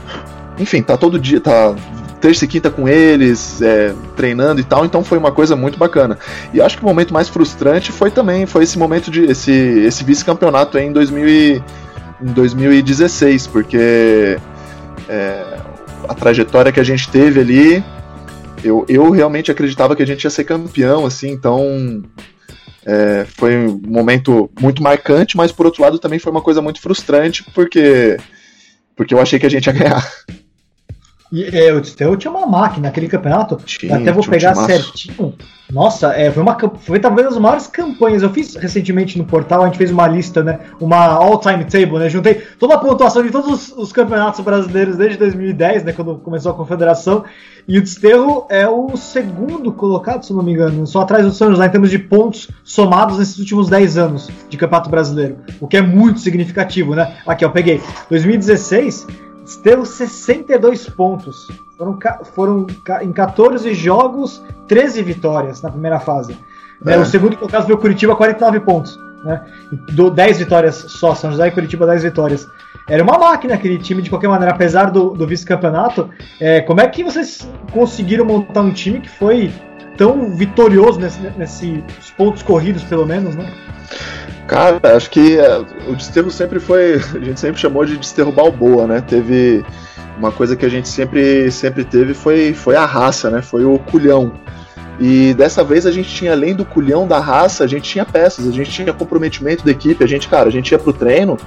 Enfim, 0.58 0.82
tá 0.82 0.96
todo 0.96 1.18
dia, 1.18 1.38
tá 1.38 1.74
terça 2.20 2.44
e 2.44 2.48
quinta 2.48 2.70
com 2.70 2.88
eles, 2.88 3.62
é, 3.62 3.94
treinando 4.14 4.60
e 4.60 4.64
tal, 4.64 4.84
então 4.84 5.02
foi 5.02 5.18
uma 5.18 5.32
coisa 5.32 5.56
muito 5.56 5.78
bacana. 5.78 6.18
E 6.52 6.60
acho 6.60 6.76
que 6.76 6.84
o 6.84 6.86
momento 6.86 7.14
mais 7.14 7.28
frustrante 7.28 7.90
foi 7.90 8.10
também, 8.10 8.46
foi 8.46 8.64
esse 8.64 8.78
momento 8.78 9.10
de 9.10 9.24
esse, 9.24 9.52
esse 9.52 10.04
vice-campeonato 10.04 10.78
em, 10.78 10.92
2000 10.92 11.62
em 12.22 12.32
2016, 12.32 13.46
porque 13.46 14.38
é, 15.08 15.58
a 16.08 16.14
trajetória 16.14 16.70
que 16.70 16.80
a 16.80 16.84
gente 16.84 17.08
teve 17.08 17.40
ali, 17.40 17.84
eu, 18.62 18.84
eu 18.88 19.10
realmente 19.10 19.50
acreditava 19.50 19.96
que 19.96 20.02
a 20.02 20.06
gente 20.06 20.24
ia 20.24 20.30
ser 20.30 20.44
campeão, 20.44 21.06
assim, 21.06 21.30
então 21.30 22.02
é, 22.84 23.24
foi 23.24 23.56
um 23.56 23.80
momento 23.86 24.50
muito 24.60 24.82
marcante, 24.82 25.36
mas 25.36 25.52
por 25.52 25.66
outro 25.66 25.82
lado 25.82 25.98
também 25.98 26.18
foi 26.18 26.30
uma 26.30 26.42
coisa 26.42 26.60
muito 26.60 26.80
frustrante, 26.80 27.44
porque, 27.54 28.18
porque 28.94 29.14
eu 29.14 29.20
achei 29.20 29.38
que 29.38 29.46
a 29.46 29.50
gente 29.50 29.66
ia 29.66 29.72
ganhar. 29.72 30.06
E 31.32 31.44
é, 31.44 31.72
o 31.72 31.80
Desterro 31.80 32.16
tinha 32.16 32.30
uma 32.30 32.46
máquina 32.46 32.88
naquele 32.88 33.08
campeonato. 33.08 33.56
Tinha, 33.64 33.96
até 33.96 34.12
vou 34.12 34.26
pegar 34.26 34.54
certinho. 34.54 35.34
Nossa, 35.72 36.12
é, 36.12 36.28
foi, 36.30 36.42
uma, 36.42 36.58
foi 36.80 36.98
talvez 36.98 37.28
as 37.28 37.38
maiores 37.38 37.68
campanhas. 37.68 38.22
Eu 38.22 38.30
fiz 38.30 38.56
recentemente 38.56 39.16
no 39.16 39.24
portal, 39.24 39.62
a 39.62 39.66
gente 39.66 39.78
fez 39.78 39.92
uma 39.92 40.08
lista, 40.08 40.42
né? 40.42 40.58
Uma 40.80 41.04
all-time 41.04 41.64
table, 41.64 41.98
né? 41.98 42.10
Juntei 42.10 42.34
toda 42.58 42.74
a 42.74 42.78
pontuação 42.78 43.22
de 43.22 43.30
todos 43.30 43.48
os, 43.48 43.78
os, 43.78 43.92
campeonatos 43.92 44.40
brasileiros 44.40 44.96
desde 44.96 45.16
2010, 45.18 45.84
né? 45.84 45.92
Quando 45.92 46.16
começou 46.16 46.50
a 46.50 46.54
confederação. 46.54 47.24
E 47.68 47.78
o 47.78 47.80
Desterro 47.80 48.46
é 48.50 48.68
o 48.68 48.96
segundo 48.96 49.72
colocado, 49.72 50.24
se 50.24 50.32
não 50.32 50.42
me 50.42 50.52
engano, 50.52 50.84
só 50.84 51.02
atrás 51.02 51.24
do 51.24 51.32
São 51.32 51.50
José 51.50 51.66
em 51.66 51.70
termos 51.70 51.90
de 51.90 51.98
pontos 52.00 52.50
somados 52.64 53.18
nesses 53.18 53.38
últimos 53.38 53.68
10 53.68 53.98
anos 53.98 54.28
de 54.48 54.56
campeonato 54.56 54.90
brasileiro. 54.90 55.36
O 55.60 55.68
que 55.68 55.76
é 55.76 55.82
muito 55.82 56.18
significativo, 56.18 56.96
né? 56.96 57.18
Aqui, 57.24 57.44
ó, 57.44 57.48
peguei. 57.48 57.80
2016 58.08 59.06
teve 59.56 59.84
62 59.84 60.88
pontos. 60.90 61.48
Foram, 61.76 61.98
foram 62.34 62.66
em 63.02 63.12
14 63.12 63.72
jogos, 63.74 64.42
13 64.68 65.02
vitórias 65.02 65.62
na 65.62 65.70
primeira 65.70 65.98
fase. 65.98 66.36
É. 66.86 66.98
O 66.98 67.04
segundo 67.04 67.36
colocado 67.36 67.66
foi 67.66 67.74
o 67.74 67.78
Curitiba, 67.78 68.16
49 68.16 68.60
pontos. 68.60 68.98
Né? 69.24 69.44
Do 69.92 70.10
10 70.10 70.38
vitórias 70.38 70.74
só, 70.88 71.14
São 71.14 71.30
José 71.30 71.48
e 71.48 71.50
Curitiba 71.50 71.86
10 71.86 72.02
vitórias. 72.04 72.48
Era 72.88 73.02
uma 73.02 73.18
máquina 73.18 73.54
aquele 73.54 73.78
time, 73.78 74.02
de 74.02 74.10
qualquer 74.10 74.28
maneira, 74.28 74.52
apesar 74.52 74.90
do, 74.90 75.10
do 75.10 75.26
vice-campeonato. 75.26 76.10
É, 76.40 76.60
como 76.60 76.80
é 76.80 76.88
que 76.88 77.04
vocês 77.04 77.48
conseguiram 77.72 78.24
montar 78.24 78.62
um 78.62 78.72
time 78.72 79.00
que 79.00 79.08
foi 79.08 79.52
tão 80.00 80.30
vitorioso 80.30 80.98
nesses 80.98 81.20
nesse 81.36 81.84
pontos 82.16 82.42
corridos, 82.42 82.82
pelo 82.82 83.04
menos, 83.04 83.36
né? 83.36 83.52
Cara, 84.46 84.80
acho 84.96 85.10
que 85.10 85.38
é, 85.38 85.58
o 85.86 85.94
desterro 85.94 86.30
sempre 86.30 86.58
foi. 86.58 86.94
A 87.14 87.18
gente 87.22 87.38
sempre 87.38 87.60
chamou 87.60 87.84
de 87.84 87.98
desterro 87.98 88.32
balboa, 88.32 88.86
né? 88.86 89.02
Teve. 89.02 89.62
Uma 90.18 90.32
coisa 90.32 90.54
que 90.54 90.66
a 90.66 90.68
gente 90.68 90.86
sempre, 90.86 91.50
sempre 91.50 91.82
teve 91.82 92.12
foi, 92.12 92.52
foi 92.52 92.76
a 92.76 92.84
raça, 92.84 93.30
né? 93.30 93.40
Foi 93.40 93.64
o 93.64 93.78
culhão. 93.78 94.32
E 94.98 95.32
dessa 95.32 95.64
vez 95.64 95.86
a 95.86 95.90
gente 95.90 96.10
tinha, 96.10 96.32
além 96.32 96.54
do 96.54 96.62
culhão 96.62 97.06
da 97.06 97.18
raça, 97.18 97.64
a 97.64 97.66
gente 97.66 97.88
tinha 97.90 98.04
peças, 98.04 98.46
a 98.46 98.52
gente 98.52 98.70
tinha 98.70 98.92
comprometimento 98.92 99.64
da 99.64 99.70
equipe, 99.70 100.04
a 100.04 100.06
gente, 100.06 100.28
cara, 100.28 100.48
a 100.48 100.52
gente 100.52 100.72
ia 100.72 100.78
pro 100.78 100.92
treino 100.92 101.38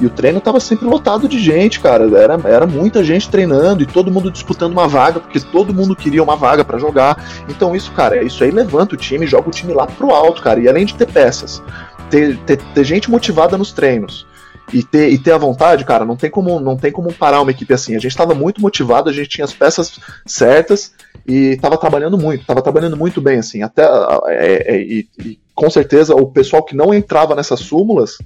e 0.00 0.06
o 0.06 0.10
treino 0.10 0.40
tava 0.40 0.58
sempre 0.58 0.86
lotado 0.86 1.28
de 1.28 1.38
gente, 1.38 1.78
cara. 1.78 2.04
Era, 2.18 2.40
era 2.44 2.66
muita 2.66 3.04
gente 3.04 3.28
treinando 3.28 3.82
e 3.82 3.86
todo 3.86 4.10
mundo 4.10 4.30
disputando 4.30 4.72
uma 4.72 4.88
vaga, 4.88 5.20
porque 5.20 5.38
todo 5.38 5.74
mundo 5.74 5.94
queria 5.94 6.22
uma 6.22 6.36
vaga 6.36 6.64
para 6.64 6.78
jogar. 6.78 7.22
Então 7.48 7.76
isso, 7.76 7.92
cara, 7.92 8.22
isso 8.22 8.42
aí 8.42 8.50
levanta 8.50 8.94
o 8.94 8.98
time, 8.98 9.26
joga 9.26 9.48
o 9.48 9.52
time 9.52 9.74
lá 9.74 9.86
pro 9.86 10.10
alto, 10.10 10.42
cara. 10.42 10.58
E 10.58 10.68
além 10.68 10.86
de 10.86 10.94
ter 10.94 11.06
peças, 11.06 11.62
ter, 12.08 12.38
ter, 12.38 12.56
ter 12.56 12.84
gente 12.84 13.10
motivada 13.10 13.58
nos 13.58 13.72
treinos 13.72 14.26
e 14.72 14.82
ter, 14.82 15.10
e 15.10 15.18
ter 15.18 15.32
a 15.32 15.38
vontade, 15.38 15.84
cara, 15.84 16.04
não 16.04 16.16
tem 16.16 16.30
como 16.30 16.60
não 16.60 16.76
tem 16.76 16.90
como 16.90 17.12
parar 17.12 17.42
uma 17.42 17.50
equipe 17.50 17.74
assim. 17.74 17.92
A 17.94 17.98
gente 17.98 18.12
estava 18.12 18.34
muito 18.34 18.60
motivado, 18.60 19.10
a 19.10 19.12
gente 19.12 19.28
tinha 19.28 19.44
as 19.44 19.52
peças 19.52 19.98
certas 20.24 20.92
e 21.26 21.52
estava 21.52 21.76
trabalhando 21.76 22.16
muito, 22.16 22.40
estava 22.40 22.62
trabalhando 22.62 22.96
muito 22.96 23.20
bem 23.20 23.38
assim. 23.38 23.62
Até 23.62 23.82
é, 24.28 24.76
é, 24.76 24.80
e, 24.80 25.08
e, 25.18 25.38
com 25.54 25.68
certeza 25.68 26.14
o 26.14 26.26
pessoal 26.26 26.62
que 26.62 26.74
não 26.74 26.94
entrava 26.94 27.34
nessas 27.34 27.60
súmulas 27.60 28.16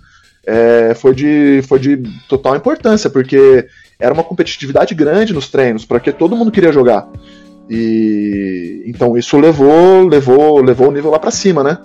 é, 0.46 0.94
foi 0.94 1.14
de 1.14 1.62
foi 1.66 1.78
de 1.78 2.02
total 2.28 2.56
importância 2.56 3.08
porque 3.08 3.66
era 3.98 4.12
uma 4.12 4.24
competitividade 4.24 4.94
grande 4.94 5.32
nos 5.32 5.48
treinos, 5.48 5.84
porque 5.84 6.12
todo 6.12 6.36
mundo 6.36 6.50
queria 6.50 6.72
jogar. 6.72 7.08
E 7.68 8.82
então 8.86 9.16
isso 9.16 9.38
levou 9.38 10.06
levou 10.06 10.60
levou 10.60 10.88
o 10.88 10.92
nível 10.92 11.10
lá 11.10 11.18
para 11.18 11.30
cima, 11.30 11.62
né? 11.62 11.78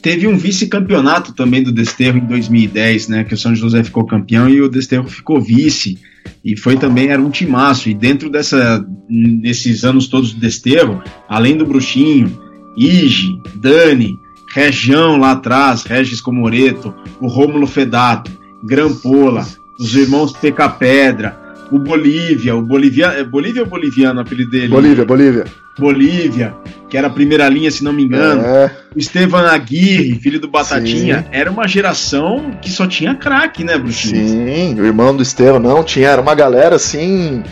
Teve 0.00 0.28
um 0.28 0.38
vice-campeonato 0.38 1.34
também 1.34 1.64
do 1.64 1.72
Desterro 1.72 2.18
em 2.18 2.26
2010, 2.26 3.08
né? 3.08 3.24
Que 3.24 3.34
o 3.34 3.36
São 3.36 3.54
José 3.56 3.82
ficou 3.82 4.06
campeão 4.06 4.48
e 4.48 4.62
o 4.62 4.68
Desterro 4.68 5.08
ficou 5.08 5.40
vice. 5.40 5.98
E 6.44 6.56
foi 6.56 6.76
também, 6.76 7.08
era 7.08 7.20
um 7.20 7.28
timaço. 7.28 7.88
E 7.88 7.94
dentro 7.94 8.30
dessa, 8.30 8.86
desses 9.08 9.84
anos 9.84 10.06
todos 10.06 10.32
do 10.32 10.38
Desterro, 10.38 11.02
além 11.28 11.56
do 11.56 11.66
Bruxinho, 11.66 12.40
Ige, 12.76 13.40
Dani, 13.56 14.15
Região 14.56 15.18
lá 15.18 15.32
atrás, 15.32 15.82
Regis 15.82 16.18
Comoreto, 16.18 16.94
o 17.20 17.26
Rômulo 17.26 17.66
Fedato, 17.66 18.30
Grampola, 18.64 19.46
os 19.78 19.94
irmãos 19.94 20.32
Peca 20.32 20.66
Pedra, 20.66 21.38
o 21.70 21.78
Bolívia, 21.78 22.56
o 22.56 22.62
Bolívia, 22.62 23.08
é 23.08 23.22
Bolívia 23.22 23.64
ou 23.64 23.68
Boliviano, 23.68 24.18
o 24.18 24.22
apelido 24.22 24.50
dele? 24.50 24.68
Bolívia, 24.68 25.04
Bolívia. 25.04 25.44
Bolívia, 25.78 26.54
que 26.88 26.96
era 26.96 27.08
a 27.08 27.10
primeira 27.10 27.46
linha, 27.50 27.70
se 27.70 27.84
não 27.84 27.92
me 27.92 28.04
engano. 28.04 28.40
É. 28.40 28.70
O 28.94 28.98
Estevan 28.98 29.46
Aguirre, 29.46 30.18
filho 30.18 30.40
do 30.40 30.48
Batatinha, 30.48 31.18
Sim. 31.18 31.28
era 31.32 31.50
uma 31.50 31.68
geração 31.68 32.52
que 32.62 32.70
só 32.70 32.86
tinha 32.86 33.14
craque, 33.14 33.62
né, 33.62 33.76
Bruxinho? 33.76 34.26
Sim, 34.26 34.80
o 34.80 34.86
irmão 34.86 35.14
do 35.14 35.22
Estevam, 35.22 35.60
não, 35.60 35.84
tinha, 35.84 36.08
era 36.08 36.22
uma 36.22 36.34
galera 36.34 36.76
assim. 36.76 37.42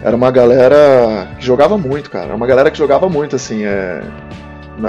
Era 0.00 0.14
uma 0.14 0.30
galera 0.30 1.28
que 1.40 1.44
jogava 1.44 1.76
muito, 1.76 2.08
cara. 2.08 2.26
Era 2.26 2.36
uma 2.36 2.46
galera 2.46 2.70
que 2.70 2.78
jogava 2.78 3.08
muito, 3.08 3.34
assim. 3.34 3.64
É, 3.64 4.02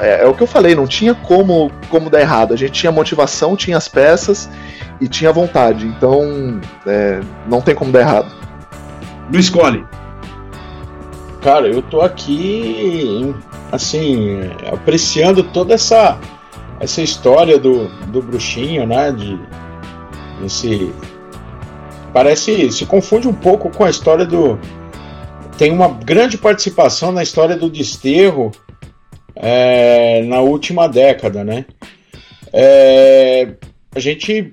é, 0.01 0.23
é 0.23 0.27
o 0.27 0.33
que 0.33 0.43
eu 0.43 0.47
falei, 0.47 0.75
não 0.75 0.87
tinha 0.87 1.13
como, 1.13 1.71
como 1.89 2.09
dar 2.09 2.21
errado. 2.21 2.53
A 2.53 2.57
gente 2.57 2.71
tinha 2.71 2.91
motivação, 2.91 3.55
tinha 3.55 3.77
as 3.77 3.87
peças 3.87 4.49
e 4.99 5.07
tinha 5.07 5.31
vontade. 5.31 5.85
Então, 5.85 6.59
é, 6.85 7.19
não 7.47 7.61
tem 7.61 7.75
como 7.75 7.91
dar 7.91 8.01
errado. 8.01 8.31
Não 9.31 9.39
escolhe. 9.39 9.85
Cara, 11.41 11.67
eu 11.67 11.81
tô 11.81 12.01
aqui, 12.01 13.35
assim, 13.71 14.39
apreciando 14.71 15.43
toda 15.43 15.73
essa 15.73 16.17
essa 16.79 17.01
história 17.01 17.57
do, 17.57 17.87
do 18.07 18.21
bruxinho, 18.21 18.85
né? 18.85 19.11
De 19.11 19.39
esse 20.43 20.91
parece 22.13 22.71
se 22.71 22.85
confunde 22.85 23.27
um 23.27 23.33
pouco 23.33 23.69
com 23.69 23.83
a 23.83 23.89
história 23.89 24.25
do 24.25 24.59
tem 25.57 25.71
uma 25.71 25.87
grande 25.87 26.37
participação 26.37 27.11
na 27.11 27.23
história 27.23 27.55
do 27.55 27.69
desterro 27.69 28.51
é, 29.45 30.23
na 30.23 30.39
última 30.39 30.87
década, 30.87 31.43
né? 31.43 31.65
É, 32.53 33.49
a 33.93 33.99
gente 33.99 34.49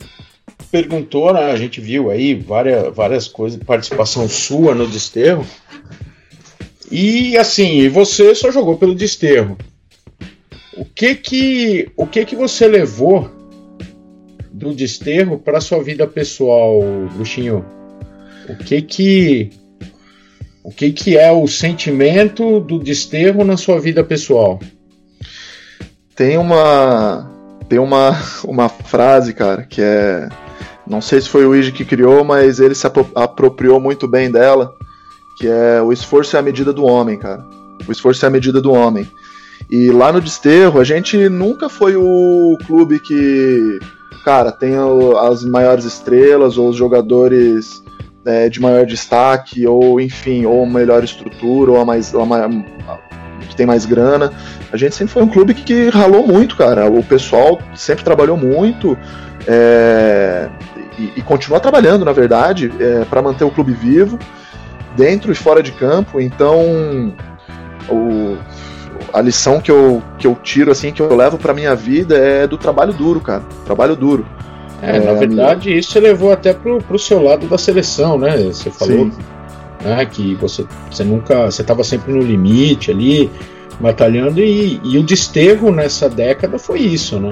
perguntou, 0.69 1.33
né, 1.33 1.53
a 1.53 1.57
gente 1.57 1.81
viu 1.81 2.11
aí 2.11 2.35
várias, 2.35 2.93
várias 2.95 3.29
coisas, 3.29 3.63
participação 3.63 4.29
sua 4.29 4.75
no 4.75 4.89
desterro. 4.89 5.47
E 6.91 7.37
assim, 7.39 7.89
você 7.89 8.35
só 8.35 8.51
jogou 8.51 8.77
pelo 8.77 8.95
desterro. 8.95 9.57
O 10.77 10.85
que 10.85 11.15
que, 11.15 11.89
o 11.97 12.05
que 12.05 12.25
que 12.25 12.35
você 12.35 12.67
levou 12.67 13.31
do 14.53 14.75
desterro 14.75 15.39
para 15.39 15.61
sua 15.61 15.81
vida 15.85 16.05
pessoal, 16.05 16.83
Bruxinho? 17.15 17.65
O 18.49 18.57
que 18.57 18.83
que 18.83 19.51
o 20.65 20.73
que 20.73 20.91
que 20.91 21.17
é 21.17 21.31
o 21.31 21.47
sentimento 21.47 22.59
do 22.59 22.79
desterro 22.79 23.45
na 23.45 23.57
sua 23.57 23.81
vida 23.81 24.03
pessoal? 24.03 24.59
Tem 26.21 26.37
uma 26.37 27.27
tem 27.67 27.79
uma 27.79 28.15
uma 28.45 28.69
frase, 28.69 29.33
cara, 29.33 29.63
que 29.63 29.81
é 29.81 30.29
não 30.87 31.01
sei 31.01 31.19
se 31.19 31.31
foi 31.31 31.47
o 31.47 31.57
Iji 31.57 31.73
que 31.73 31.83
criou, 31.83 32.23
mas 32.25 32.61
ele 32.61 32.75
se 32.75 32.87
apropriou 33.15 33.81
muito 33.81 34.07
bem 34.07 34.31
dela, 34.31 34.75
que 35.39 35.49
é 35.49 35.81
o 35.81 35.91
esforço 35.91 36.37
é 36.37 36.39
a 36.39 36.43
medida 36.43 36.75
do 36.75 36.85
homem, 36.85 37.17
cara. 37.17 37.43
O 37.89 37.91
esforço 37.91 38.23
é 38.27 38.29
a 38.29 38.31
medida 38.31 38.61
do 38.61 38.71
homem. 38.71 39.11
E 39.71 39.91
lá 39.91 40.13
no 40.13 40.21
Desterro, 40.21 40.79
a 40.79 40.85
gente 40.85 41.17
nunca 41.31 41.71
foi 41.71 41.97
o 41.97 42.59
clube 42.67 43.01
que, 43.01 43.79
cara, 44.23 44.53
tem 44.53 44.75
as 45.27 45.43
maiores 45.43 45.87
estrelas 45.87 46.59
ou 46.59 46.69
os 46.69 46.77
jogadores 46.77 47.83
é, 48.27 48.51
de 48.51 48.61
maior 48.61 48.85
destaque, 48.85 49.67
ou 49.67 49.99
enfim, 49.99 50.45
ou 50.45 50.67
melhor 50.67 51.03
estrutura, 51.03 51.71
ou 51.71 51.81
a 51.81 51.85
mais, 51.87 52.15
a, 52.15 52.19
que 53.49 53.57
tem 53.57 53.67
mais 53.67 53.85
grana. 53.85 54.33
A 54.73 54.77
gente 54.77 54.95
sempre 54.95 55.13
foi 55.13 55.23
um 55.23 55.29
clube 55.29 55.55
que, 55.55 55.63
que 55.63 55.89
ralou 55.89 56.27
muito, 56.27 56.57
cara. 56.57 56.91
O 56.91 57.03
pessoal 57.03 57.61
sempre 57.75 58.05
trabalhou 58.05 58.37
muito. 58.37 58.97
É, 59.47 60.49
e, 60.99 61.13
e 61.17 61.23
continua 61.23 61.59
trabalhando, 61.59 62.05
na 62.05 62.13
verdade, 62.13 62.73
é, 62.79 63.05
para 63.05 63.23
manter 63.23 63.45
o 63.45 63.51
clube 63.51 63.73
vivo, 63.73 64.19
dentro 64.97 65.33
e 65.33 65.35
fora 65.35 65.63
de 65.63 65.73
campo. 65.73 66.21
Então, 66.21 67.15
o, 67.89 68.37
a 69.13 69.21
lição 69.21 69.61
que 69.61 69.71
eu, 69.71 70.03
que 70.19 70.27
eu 70.27 70.35
tiro, 70.35 70.71
assim, 70.71 70.93
que 70.93 71.01
eu 71.01 71.15
levo 71.15 71.39
para 71.39 71.55
minha 71.55 71.75
vida 71.75 72.17
é 72.17 72.47
do 72.47 72.59
trabalho 72.59 72.93
duro, 72.93 73.21
cara. 73.21 73.43
Trabalho 73.65 73.97
duro. 73.97 74.27
É, 74.83 74.97
é 74.97 75.01
na 75.01 75.13
verdade, 75.13 75.77
isso 75.77 75.99
levou 75.99 76.33
até 76.33 76.53
pro, 76.53 76.79
pro 76.79 76.99
seu 76.99 77.23
lado 77.23 77.47
da 77.47 77.59
seleção, 77.59 78.19
né? 78.19 78.37
Você 78.39 78.71
falou 78.71 79.11
né, 79.81 80.05
que 80.07 80.35
você, 80.35 80.65
você 80.91 81.05
nunca. 81.05 81.51
Você 81.51 81.63
estava 81.63 81.83
sempre 81.85 82.13
no 82.13 82.21
limite 82.21 82.91
ali, 82.91 83.31
batalhando, 83.81 84.41
e, 84.41 84.81
e 84.85 84.99
o 84.99 85.03
desterro 85.03 85.71
nessa 85.71 86.09
década 86.09 86.59
foi 86.59 86.81
isso, 86.81 87.19
né? 87.19 87.31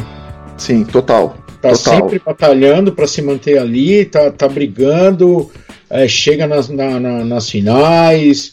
Sim, 0.56 0.84
total. 0.84 1.36
Tá 1.60 1.70
Total. 1.70 1.94
sempre 1.94 2.22
batalhando 2.24 2.92
para 2.92 3.06
se 3.06 3.20
manter 3.20 3.58
ali, 3.58 4.04
tá, 4.04 4.30
tá 4.30 4.48
brigando, 4.48 5.50
é, 5.90 6.06
chega 6.06 6.46
nas, 6.46 6.68
na, 6.68 7.00
na, 7.00 7.24
nas 7.24 7.50
finais. 7.50 8.52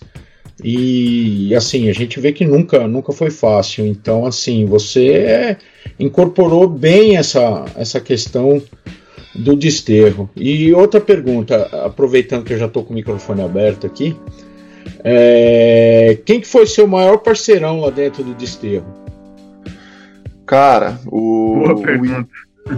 E 0.64 1.54
assim, 1.54 1.90
a 1.90 1.94
gente 1.94 2.20
vê 2.20 2.32
que 2.32 2.46
nunca, 2.46 2.88
nunca 2.88 3.12
foi 3.12 3.30
fácil. 3.30 3.86
Então, 3.86 4.26
assim, 4.26 4.66
você 4.66 5.58
incorporou 6.00 6.68
bem 6.68 7.18
essa, 7.18 7.66
essa 7.76 8.00
questão 8.00 8.62
do 9.36 9.56
desterro. 9.56 10.30
E 10.36 10.74
outra 10.74 11.02
pergunta, 11.02 11.70
aproveitando 11.86 12.44
que 12.44 12.54
eu 12.54 12.58
já 12.58 12.66
estou 12.66 12.84
com 12.84 12.94
o 12.94 12.96
microfone 12.96 13.42
aberto 13.42 13.86
aqui, 13.86 14.16
é, 15.04 16.18
quem 16.26 16.40
que 16.40 16.48
foi 16.48 16.66
seu 16.66 16.88
maior 16.88 17.18
parceirão 17.18 17.80
lá 17.82 17.90
dentro 17.90 18.24
do 18.24 18.34
desterro? 18.34 18.86
Cara, 20.46 21.00
o, 21.08 21.64
Boa 21.66 21.82
pergunta. 21.82 22.30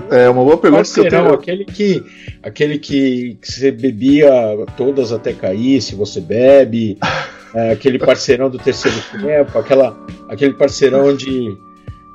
É 0.10 0.30
uma 0.30 0.44
boa 0.44 0.58
pergunta. 0.58 0.84
que 0.84 1.00
eu 1.00 1.10
tenho... 1.10 1.34
aquele 1.34 1.64
que 1.64 2.04
aquele 2.44 2.78
que, 2.78 3.38
que, 3.42 3.52
você 3.52 3.72
bebia 3.72 4.30
todas 4.76 5.14
até 5.14 5.32
cair, 5.32 5.82
se 5.82 5.96
você 5.96 6.20
bebe, 6.20 6.98
é, 7.56 7.72
aquele 7.72 7.98
parceirão 7.98 8.50
do 8.50 8.58
terceiro 8.58 8.98
tempo, 9.22 9.58
aquela, 9.58 9.98
aquele 10.28 10.54
parceirão 10.54 11.16
de, 11.16 11.58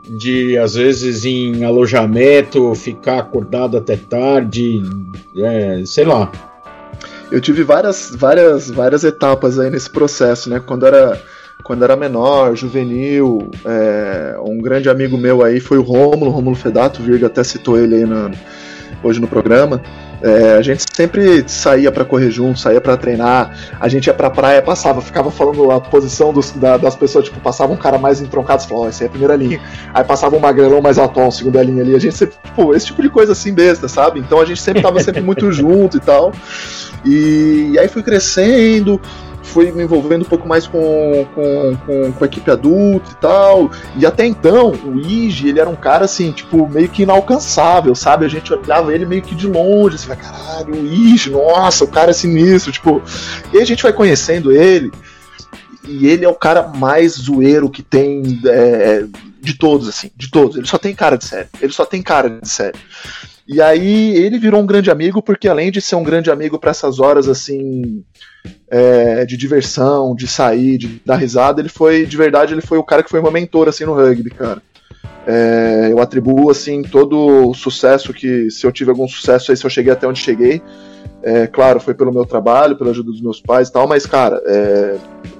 de 0.02 0.58
às 0.58 0.74
vezes 0.74 1.24
em 1.24 1.64
alojamento, 1.64 2.74
ficar 2.74 3.18
acordado 3.18 3.76
até 3.76 3.96
tarde, 3.96 4.82
é, 5.36 5.82
sei 5.86 6.04
lá. 6.04 6.30
Eu 7.30 7.40
tive 7.40 7.62
várias, 7.62 8.14
várias, 8.14 8.70
várias 8.70 9.04
etapas 9.04 9.58
aí 9.58 9.70
nesse 9.70 9.88
processo, 9.88 10.50
né? 10.50 10.60
Quando 10.60 10.86
era 10.86 11.20
quando 11.62 11.84
era 11.84 11.96
menor, 11.96 12.56
juvenil. 12.56 13.50
É, 13.64 14.36
um 14.44 14.58
grande 14.58 14.88
amigo 14.88 15.16
meu 15.16 15.42
aí 15.42 15.60
foi 15.60 15.78
o 15.78 15.82
Rômulo, 15.82 16.30
Rômulo 16.30 16.56
Fedato, 16.56 17.00
o 17.00 17.04
Virga 17.04 17.28
até 17.28 17.42
citou 17.44 17.78
ele 17.78 17.96
aí 17.96 18.04
no, 18.04 18.30
hoje 19.02 19.20
no 19.20 19.28
programa. 19.28 19.80
É, 20.22 20.56
a 20.56 20.62
gente 20.62 20.84
sempre 20.92 21.44
saía 21.48 21.90
para 21.90 22.04
correr 22.04 22.30
junto, 22.30 22.58
saía 22.58 22.80
para 22.80 22.96
treinar. 22.96 23.56
A 23.80 23.88
gente 23.88 24.06
ia 24.06 24.14
pra 24.14 24.30
praia, 24.30 24.62
passava, 24.62 25.00
ficava 25.00 25.30
falando 25.30 25.70
a 25.70 25.80
posição 25.80 26.32
dos, 26.32 26.52
da, 26.52 26.76
das 26.76 26.94
pessoas, 26.94 27.24
tipo, 27.24 27.40
passava 27.40 27.72
um 27.72 27.76
cara 27.76 27.98
mais 27.98 28.20
entroncado, 28.20 28.62
falava, 28.62 28.84
ó, 28.84 28.86
oh, 28.86 28.88
essa 28.88 29.04
é 29.04 29.06
a 29.08 29.10
primeira 29.10 29.34
linha. 29.34 29.60
Aí 29.92 30.04
passava 30.04 30.36
um 30.36 30.40
magrelão 30.40 30.80
mais 30.80 30.98
alto, 30.98 31.30
segunda 31.32 31.62
linha 31.62 31.82
ali. 31.82 31.96
A 31.96 31.98
gente 31.98 32.16
sempre, 32.16 32.36
tipo, 32.44 32.74
esse 32.74 32.86
tipo 32.86 33.02
de 33.02 33.10
coisa 33.10 33.32
assim 33.32 33.52
besta, 33.52 33.88
sabe? 33.88 34.20
Então 34.20 34.40
a 34.40 34.44
gente 34.44 34.62
sempre 34.62 34.80
tava 34.82 35.02
sempre 35.02 35.20
muito 35.20 35.50
junto 35.52 35.96
e 35.96 36.00
tal. 36.00 36.32
E, 37.04 37.70
e 37.72 37.78
aí 37.78 37.88
fui 37.88 38.02
crescendo 38.02 39.00
fui 39.52 39.70
me 39.70 39.84
envolvendo 39.84 40.22
um 40.22 40.28
pouco 40.28 40.48
mais 40.48 40.66
com, 40.66 41.26
com, 41.34 41.76
com, 41.76 42.12
com, 42.12 42.24
a 42.24 42.26
equipe 42.26 42.50
adulta 42.50 43.10
e 43.10 43.14
tal. 43.16 43.70
E 43.98 44.06
até 44.06 44.24
então, 44.24 44.70
o 44.70 44.98
Ige, 44.98 45.48
ele 45.48 45.60
era 45.60 45.68
um 45.68 45.76
cara 45.76 46.06
assim, 46.06 46.32
tipo, 46.32 46.66
meio 46.68 46.88
que 46.88 47.02
inalcançável, 47.02 47.94
sabe? 47.94 48.24
A 48.24 48.28
gente 48.28 48.52
olhava 48.52 48.94
ele 48.94 49.04
meio 49.04 49.20
que 49.20 49.34
de 49.34 49.46
longe, 49.46 49.96
assim, 49.96 50.08
caralho, 50.08 50.74
o 50.74 50.86
Ige, 50.86 51.30
nossa, 51.30 51.84
o 51.84 51.88
cara 51.88 52.10
é 52.10 52.14
sinistro, 52.14 52.72
tipo. 52.72 53.02
E 53.52 53.58
a 53.58 53.64
gente 53.64 53.82
vai 53.82 53.92
conhecendo 53.92 54.50
ele, 54.50 54.90
e 55.86 56.06
ele 56.06 56.24
é 56.24 56.28
o 56.28 56.34
cara 56.34 56.68
mais 56.68 57.12
zoeiro 57.12 57.68
que 57.68 57.82
tem 57.82 58.40
é, 58.46 59.04
de 59.38 59.54
todos, 59.54 59.86
assim, 59.86 60.10
de 60.16 60.30
todos. 60.30 60.56
Ele 60.56 60.66
só 60.66 60.78
tem 60.78 60.94
cara 60.94 61.16
de 61.16 61.24
sério. 61.24 61.48
Ele 61.60 61.72
só 61.72 61.84
tem 61.84 62.02
cara 62.02 62.30
de 62.30 62.48
sério. 62.48 62.80
E 63.46 63.60
aí 63.60 64.16
ele 64.16 64.38
virou 64.38 64.62
um 64.62 64.66
grande 64.66 64.90
amigo, 64.90 65.20
porque 65.20 65.48
além 65.48 65.70
de 65.70 65.80
ser 65.80 65.96
um 65.96 66.02
grande 66.02 66.30
amigo 66.30 66.58
para 66.58 66.70
essas 66.70 67.00
horas 67.00 67.28
assim 67.28 68.02
é, 68.68 69.24
de 69.24 69.36
diversão, 69.36 70.14
de 70.14 70.26
sair, 70.26 70.78
de 70.78 71.00
dar 71.04 71.16
risada, 71.16 71.60
ele 71.60 71.68
foi, 71.68 72.06
de 72.06 72.16
verdade, 72.16 72.54
ele 72.54 72.62
foi 72.62 72.78
o 72.78 72.84
cara 72.84 73.02
que 73.02 73.10
foi 73.10 73.20
meu 73.20 73.30
mentor, 73.30 73.68
assim, 73.68 73.84
no 73.84 73.94
rugby, 73.94 74.30
cara. 74.30 74.62
É, 75.26 75.88
eu 75.90 76.00
atribuo, 76.00 76.50
assim, 76.50 76.82
todo 76.82 77.50
o 77.50 77.54
sucesso 77.54 78.12
que, 78.12 78.50
se 78.50 78.66
eu 78.66 78.72
tive 78.72 78.90
algum 78.90 79.06
sucesso 79.06 79.50
aí, 79.50 79.56
se 79.56 79.64
eu 79.64 79.70
cheguei 79.70 79.92
até 79.92 80.06
onde 80.06 80.20
cheguei, 80.20 80.60
é, 81.22 81.46
claro, 81.46 81.80
foi 81.80 81.94
pelo 81.94 82.12
meu 82.12 82.24
trabalho, 82.26 82.76
pela 82.76 82.90
ajuda 82.90 83.10
dos 83.10 83.20
meus 83.20 83.40
pais 83.40 83.68
e 83.68 83.72
tal, 83.72 83.86
mas, 83.86 84.06
cara, 84.06 84.42
é, 84.44 84.96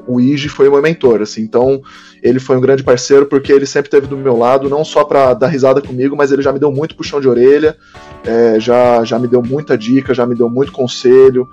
o 0.07 0.21
Ige 0.21 0.49
foi 0.49 0.71
meu 0.71 0.81
mentor, 0.81 1.23
assim, 1.23 1.43
então 1.43 1.83
ele 2.23 2.39
foi 2.39 2.57
um 2.57 2.61
grande 2.61 2.85
parceiro 2.85 3.27
porque 3.27 3.53
ele 3.53 3.67
sempre 3.67 3.89
esteve 3.89 4.07
do 4.07 4.17
meu 4.17 4.37
lado, 4.37 4.69
não 4.69 4.85
só 4.85 5.03
para 5.03 5.35
dar 5.35 5.49
risada 5.49 5.81
comigo, 5.81 6.17
mas 6.17 6.31
ele 6.31 6.41
já 6.41 6.53
me 6.53 6.61
deu 6.61 6.71
muito 6.71 6.95
puxão 6.95 7.21
de 7.21 7.29
orelha, 7.29 7.77
é, 8.25 8.61
já, 8.61 9.03
já 9.05 9.19
me 9.19 9.27
deu 9.27 9.43
muita 9.43 9.77
dica, 9.77 10.15
já 10.15 10.25
me 10.25 10.37
deu 10.37 10.49
muito 10.49 10.71
conselho, 10.71 11.49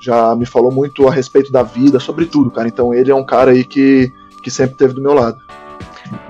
já 0.00 0.34
me 0.34 0.44
falou 0.44 0.72
muito 0.72 1.06
a 1.06 1.12
respeito 1.12 1.52
da 1.52 1.62
vida, 1.62 2.00
sobre 2.00 2.26
tudo, 2.26 2.50
cara. 2.50 2.66
Então 2.66 2.92
ele 2.92 3.12
é 3.12 3.14
um 3.14 3.24
cara 3.24 3.52
aí 3.52 3.64
que, 3.64 4.12
que 4.42 4.50
sempre 4.50 4.72
esteve 4.72 4.92
do 4.92 5.00
meu 5.00 5.14
lado. 5.14 5.38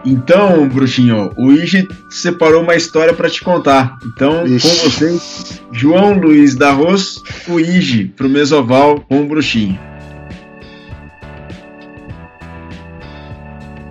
Então, 0.05 0.68
bruxinho, 0.68 1.31
o 1.37 1.53
Igi 1.53 1.89
separou 2.09 2.62
uma 2.62 2.74
história 2.74 3.12
para 3.12 3.29
te 3.29 3.43
contar. 3.43 3.99
Então, 4.05 4.47
Ixi. 4.47 4.68
com 4.68 4.91
vocês, 4.91 5.62
João 5.72 6.18
Luiz 6.18 6.55
da 6.55 6.72
Ros, 6.72 7.22
o 7.49 7.61
Igi 7.61 8.05
pro 8.05 8.29
Mesoval 8.29 9.01
com 9.09 9.22
o 9.22 9.26
bruxinho. 9.26 9.79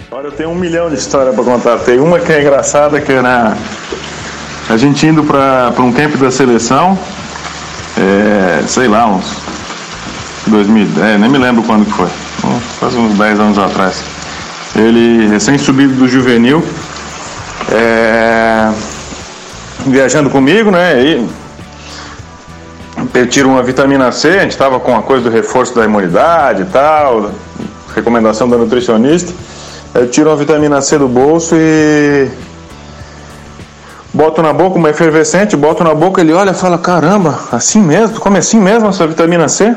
Olha, 0.09 0.27
eu 0.27 0.31
tenho 0.31 0.49
um 0.49 0.55
milhão 0.55 0.89
de 0.89 0.95
histórias 0.95 1.35
para 1.35 1.43
contar. 1.43 1.77
Tem 1.79 1.99
uma 1.99 2.19
que 2.19 2.31
é 2.31 2.41
engraçada, 2.41 2.99
que 2.99 3.11
era 3.11 3.55
a 4.69 4.75
gente 4.75 5.05
indo 5.05 5.23
para 5.23 5.73
um 5.79 5.93
camp 5.93 6.15
da 6.15 6.31
seleção, 6.31 6.97
é, 7.97 8.63
sei 8.67 8.87
lá, 8.87 9.07
uns 9.07 9.37
2010, 10.47 11.19
nem 11.19 11.29
me 11.29 11.37
lembro 11.37 11.63
quando 11.63 11.85
que 11.85 11.91
foi, 11.91 12.09
quase 12.79 12.97
uns 12.97 13.17
10 13.17 13.39
anos 13.39 13.57
atrás. 13.57 14.16
Ele 14.75 15.27
recém-subido 15.27 15.93
do 15.95 16.07
juvenil, 16.07 16.63
é, 17.71 18.71
viajando 19.85 20.29
comigo, 20.29 20.69
né? 20.69 21.01
E 21.01 21.27
tiro 23.27 23.49
uma 23.49 23.63
vitamina 23.63 24.11
C, 24.11 24.29
a 24.29 24.41
gente 24.41 24.51
estava 24.51 24.79
com 24.79 24.95
a 24.95 25.01
coisa 25.01 25.23
do 25.23 25.29
reforço 25.29 25.75
da 25.75 25.83
imunidade 25.85 26.63
e 26.63 26.65
tal, 26.65 27.31
recomendação 27.95 28.47
da 28.49 28.57
nutricionista. 28.57 29.33
Eu 29.93 30.07
tiro 30.09 30.29
uma 30.29 30.35
vitamina 30.35 30.81
C 30.81 30.97
do 30.97 31.07
bolso 31.07 31.55
e 31.55 32.29
boto 34.13 34.41
na 34.41 34.53
boca 34.53 34.77
uma 34.77 34.89
efervescente, 34.89 35.55
boto 35.55 35.83
na 35.83 35.93
boca, 35.93 36.21
ele 36.21 36.33
olha 36.33 36.51
e 36.51 36.53
fala, 36.53 36.77
caramba, 36.77 37.39
assim 37.51 37.81
mesmo? 37.81 38.15
Tu 38.15 38.21
come 38.21 38.37
assim 38.37 38.59
mesmo 38.59 38.89
essa 38.89 39.05
vitamina 39.07 39.47
C? 39.47 39.75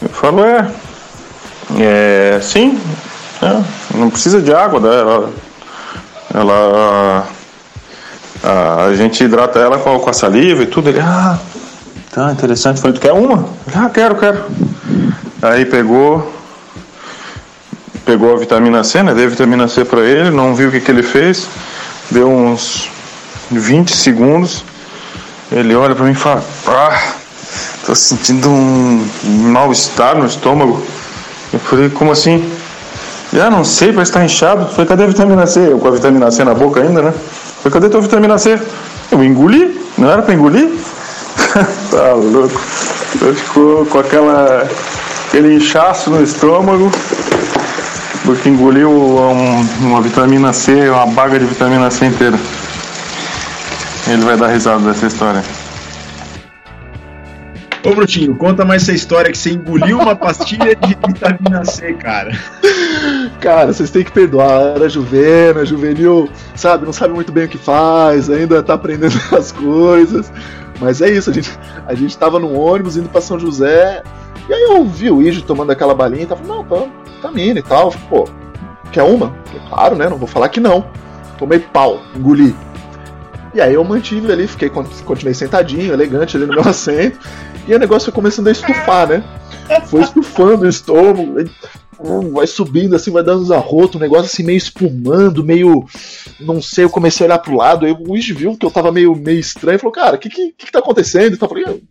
Eu 0.00 0.08
falo, 0.08 0.44
é. 0.44 0.70
É, 1.78 2.40
sim. 2.42 2.78
É, 3.40 3.62
não 3.94 4.10
precisa 4.10 4.40
de 4.40 4.52
água, 4.52 4.80
né? 4.80 5.00
Ela. 5.00 5.30
ela 6.34 7.26
a, 8.42 8.86
a 8.86 8.94
gente 8.96 9.22
hidrata 9.22 9.58
ela 9.58 9.78
com, 9.78 9.98
com, 9.98 10.10
a 10.10 10.12
saliva 10.12 10.62
e 10.62 10.66
tudo. 10.66 10.88
Ele, 10.88 11.00
ah, 11.00 11.38
tá 12.10 12.32
interessante. 12.32 12.80
Falei, 12.80 12.94
tu 12.94 13.00
quer 13.00 13.12
uma? 13.12 13.48
Ah, 13.74 13.88
quero, 13.88 14.16
quero. 14.16 14.44
Aí 15.40 15.64
pegou, 15.64 16.32
pegou 18.04 18.34
a 18.34 18.38
vitamina 18.38 18.82
C, 18.82 19.02
né? 19.02 19.14
Deu 19.14 19.30
vitamina 19.30 19.68
C 19.68 19.84
para 19.84 20.00
ele, 20.00 20.30
não 20.30 20.54
viu 20.54 20.68
o 20.68 20.72
que, 20.72 20.80
que 20.80 20.90
ele 20.90 21.02
fez. 21.02 21.48
Deu 22.10 22.28
uns 22.28 22.90
20 23.50 23.94
segundos. 23.94 24.64
Ele 25.50 25.74
olha 25.74 25.94
para 25.94 26.04
mim 26.04 26.12
e 26.12 26.16
fala: 26.16 26.42
ah, 26.66 27.12
tô 27.86 27.94
sentindo 27.94 28.48
um 28.48 29.06
mal-estar 29.52 30.16
no 30.16 30.26
estômago. 30.26 30.84
Eu 31.52 31.60
falei: 31.60 31.90
como 31.90 32.10
assim? 32.10 32.50
Ah, 33.40 33.50
não 33.50 33.64
sei, 33.64 33.92
parece 33.92 34.12
que 34.12 34.18
tá 34.18 34.24
inchado. 34.24 34.66
Falei: 34.66 34.86
cadê 34.86 35.04
a 35.04 35.06
vitamina 35.06 35.46
C? 35.46 35.72
Eu 35.72 35.78
com 35.78 35.88
a 35.88 35.92
vitamina 35.92 36.30
C 36.30 36.44
na 36.44 36.54
boca 36.54 36.80
ainda, 36.80 37.02
né? 37.02 37.14
Falei: 37.62 37.72
cadê 37.72 37.86
a 37.86 37.90
tua 37.90 38.00
vitamina 38.00 38.36
C? 38.38 38.60
Eu 39.10 39.24
engoli, 39.24 39.80
não 39.96 40.10
era 40.10 40.22
para 40.22 40.34
engolir? 40.34 40.70
tá 41.90 42.12
louco. 42.12 42.60
Eu 43.20 43.34
ficou 43.34 43.86
com 43.86 43.98
aquela, 43.98 44.68
aquele 45.28 45.54
inchaço 45.56 46.10
no 46.10 46.22
estômago 46.22 46.90
porque 48.24 48.48
engoliu 48.48 48.90
um, 48.90 49.66
uma 49.80 50.00
vitamina 50.00 50.52
C, 50.52 50.88
uma 50.88 51.06
baga 51.06 51.38
de 51.38 51.44
vitamina 51.44 51.90
C 51.90 52.06
inteira. 52.06 52.38
Ele 54.06 54.22
vai 54.22 54.36
dar 54.36 54.48
risada 54.48 54.80
dessa 54.80 55.06
história. 55.06 55.42
Ô 57.84 57.94
Brutinho, 57.94 58.36
conta 58.36 58.64
mais 58.64 58.82
essa 58.82 58.92
história 58.92 59.30
que 59.30 59.36
você 59.36 59.50
engoliu 59.50 59.98
uma 59.98 60.14
pastilha 60.14 60.76
de 60.76 60.96
vitamina 61.06 61.64
C, 61.64 61.92
cara. 61.94 62.30
Cara, 63.40 63.72
vocês 63.72 63.90
têm 63.90 64.04
que 64.04 64.12
perdoar. 64.12 64.76
Era 64.76 64.88
juvena, 64.88 65.66
juvenil, 65.66 66.28
sabe? 66.54 66.86
Não 66.86 66.92
sabe 66.92 67.12
muito 67.12 67.32
bem 67.32 67.46
o 67.46 67.48
que 67.48 67.58
faz, 67.58 68.30
ainda 68.30 68.62
tá 68.62 68.74
aprendendo 68.74 69.20
as 69.36 69.50
coisas. 69.50 70.32
Mas 70.80 71.02
é 71.02 71.10
isso, 71.10 71.30
a 71.30 71.32
gente, 71.32 71.58
a 71.86 71.94
gente 71.94 72.16
tava 72.16 72.38
no 72.38 72.56
ônibus 72.56 72.96
indo 72.96 73.08
pra 73.08 73.20
São 73.20 73.38
José. 73.38 74.02
E 74.48 74.52
aí 74.52 74.62
eu 74.62 74.84
vi 74.84 75.10
o 75.10 75.20
Iji 75.20 75.42
tomando 75.42 75.72
aquela 75.72 75.94
balinha 75.94 76.22
e 76.22 76.26
tava, 76.26 76.44
não, 76.46 76.62
tá, 76.62 76.86
tá 77.20 77.32
mina 77.32 77.58
e 77.58 77.62
tal. 77.62 77.92
Pô, 78.08 78.28
quer 78.92 79.02
uma? 79.02 79.34
Claro, 79.68 79.96
né? 79.96 80.08
Não 80.08 80.18
vou 80.18 80.28
falar 80.28 80.48
que 80.50 80.60
não. 80.60 80.86
Tomei 81.36 81.58
pau, 81.58 82.00
engoli. 82.14 82.54
E 83.54 83.60
aí 83.60 83.74
eu 83.74 83.84
mantive 83.84 84.32
ali, 84.32 84.46
fiquei, 84.46 84.70
continuei 84.70 85.34
sentadinho, 85.34 85.92
elegante 85.92 86.36
ali 86.36 86.46
no 86.46 86.54
meu 86.54 86.62
assento. 86.68 87.18
E 87.66 87.74
o 87.74 87.78
negócio 87.78 88.06
foi 88.06 88.14
começando 88.14 88.48
a 88.48 88.52
estufar, 88.52 89.08
né? 89.08 89.24
Foi 89.86 90.02
estufando 90.02 90.64
o 90.64 90.68
estômago, 90.68 91.36
vai 92.32 92.46
subindo 92.46 92.96
assim, 92.96 93.10
vai 93.10 93.22
dando 93.22 93.42
uns 93.42 93.50
arrotos, 93.50 93.96
um 93.96 94.00
negócio 94.00 94.26
assim 94.26 94.42
meio 94.42 94.56
espumando, 94.56 95.44
meio. 95.44 95.84
Não 96.40 96.60
sei, 96.60 96.84
eu 96.84 96.90
comecei 96.90 97.24
a 97.24 97.28
olhar 97.28 97.38
pro 97.38 97.56
lado, 97.56 97.86
aí 97.86 97.92
o 97.92 98.02
Luiz 98.02 98.26
viu 98.28 98.56
que 98.56 98.66
eu 98.66 98.70
tava 98.70 98.90
meio, 98.90 99.14
meio 99.14 99.38
estranho 99.38 99.78
falou, 99.78 99.92
cara, 99.92 100.16
o 100.16 100.18
que, 100.18 100.28
que, 100.28 100.52
que 100.52 100.72
tá 100.72 100.80
acontecendo? 100.80 101.38
Eu 101.40 101.48
falei, 101.48 101.82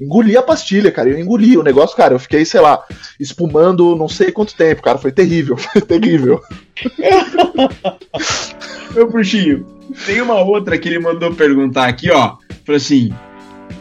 engoli 0.00 0.36
a 0.36 0.42
pastilha, 0.42 0.92
cara. 0.92 1.08
Eu 1.08 1.18
engoli 1.18 1.56
o 1.56 1.62
negócio, 1.62 1.96
cara. 1.96 2.14
Eu 2.14 2.18
fiquei, 2.18 2.44
sei 2.44 2.60
lá, 2.60 2.84
espumando 3.18 3.96
não 3.96 4.08
sei 4.08 4.30
quanto 4.30 4.54
tempo, 4.54 4.82
cara. 4.82 4.98
Foi 4.98 5.10
terrível, 5.10 5.56
foi 5.72 5.80
terrível. 5.80 6.40
Meu 8.94 9.10
bruxinho, 9.10 9.66
tem 10.06 10.20
uma 10.20 10.40
outra 10.40 10.78
que 10.78 10.88
ele 10.88 10.98
mandou 10.98 11.34
perguntar 11.34 11.86
aqui, 11.86 12.10
ó. 12.10 12.36
Falou 12.64 12.76
assim: 12.76 13.12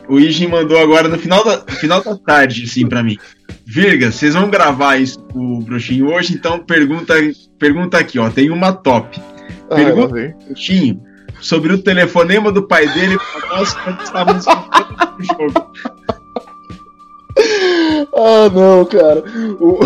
o 0.08 0.20
Ijin 0.20 0.48
mandou 0.48 0.78
agora 0.78 1.08
no 1.08 1.18
final 1.18 1.44
da, 1.44 1.60
final 1.74 2.04
da 2.04 2.16
tarde, 2.18 2.64
assim, 2.64 2.88
pra 2.88 3.04
mim. 3.04 3.18
Virga, 3.66 4.12
vocês 4.12 4.34
vão 4.34 4.50
gravar 4.50 4.98
isso 4.98 5.20
o 5.34 5.60
Bruxinho 5.62 6.14
hoje, 6.14 6.34
então 6.34 6.60
pergunta, 6.60 7.14
pergunta 7.58 7.98
aqui, 7.98 8.20
ó. 8.20 8.30
Tem 8.30 8.50
uma 8.50 8.72
top. 8.72 9.20
Ah, 9.70 9.76
pergunta 9.76 10.16
ah, 10.16 10.56
sobre 11.42 11.74
o 11.74 11.82
telefonema 11.82 12.52
do 12.52 12.68
pai 12.68 12.88
dele 12.94 13.18
pra 13.18 13.58
nós 13.58 13.74
quando 13.74 14.02
estávamos 14.02 14.46
no 14.46 15.24
jogo. 15.26 15.72
Ah, 18.18 18.50
não, 18.50 18.86
cara. 18.86 19.24
O, 19.60 19.80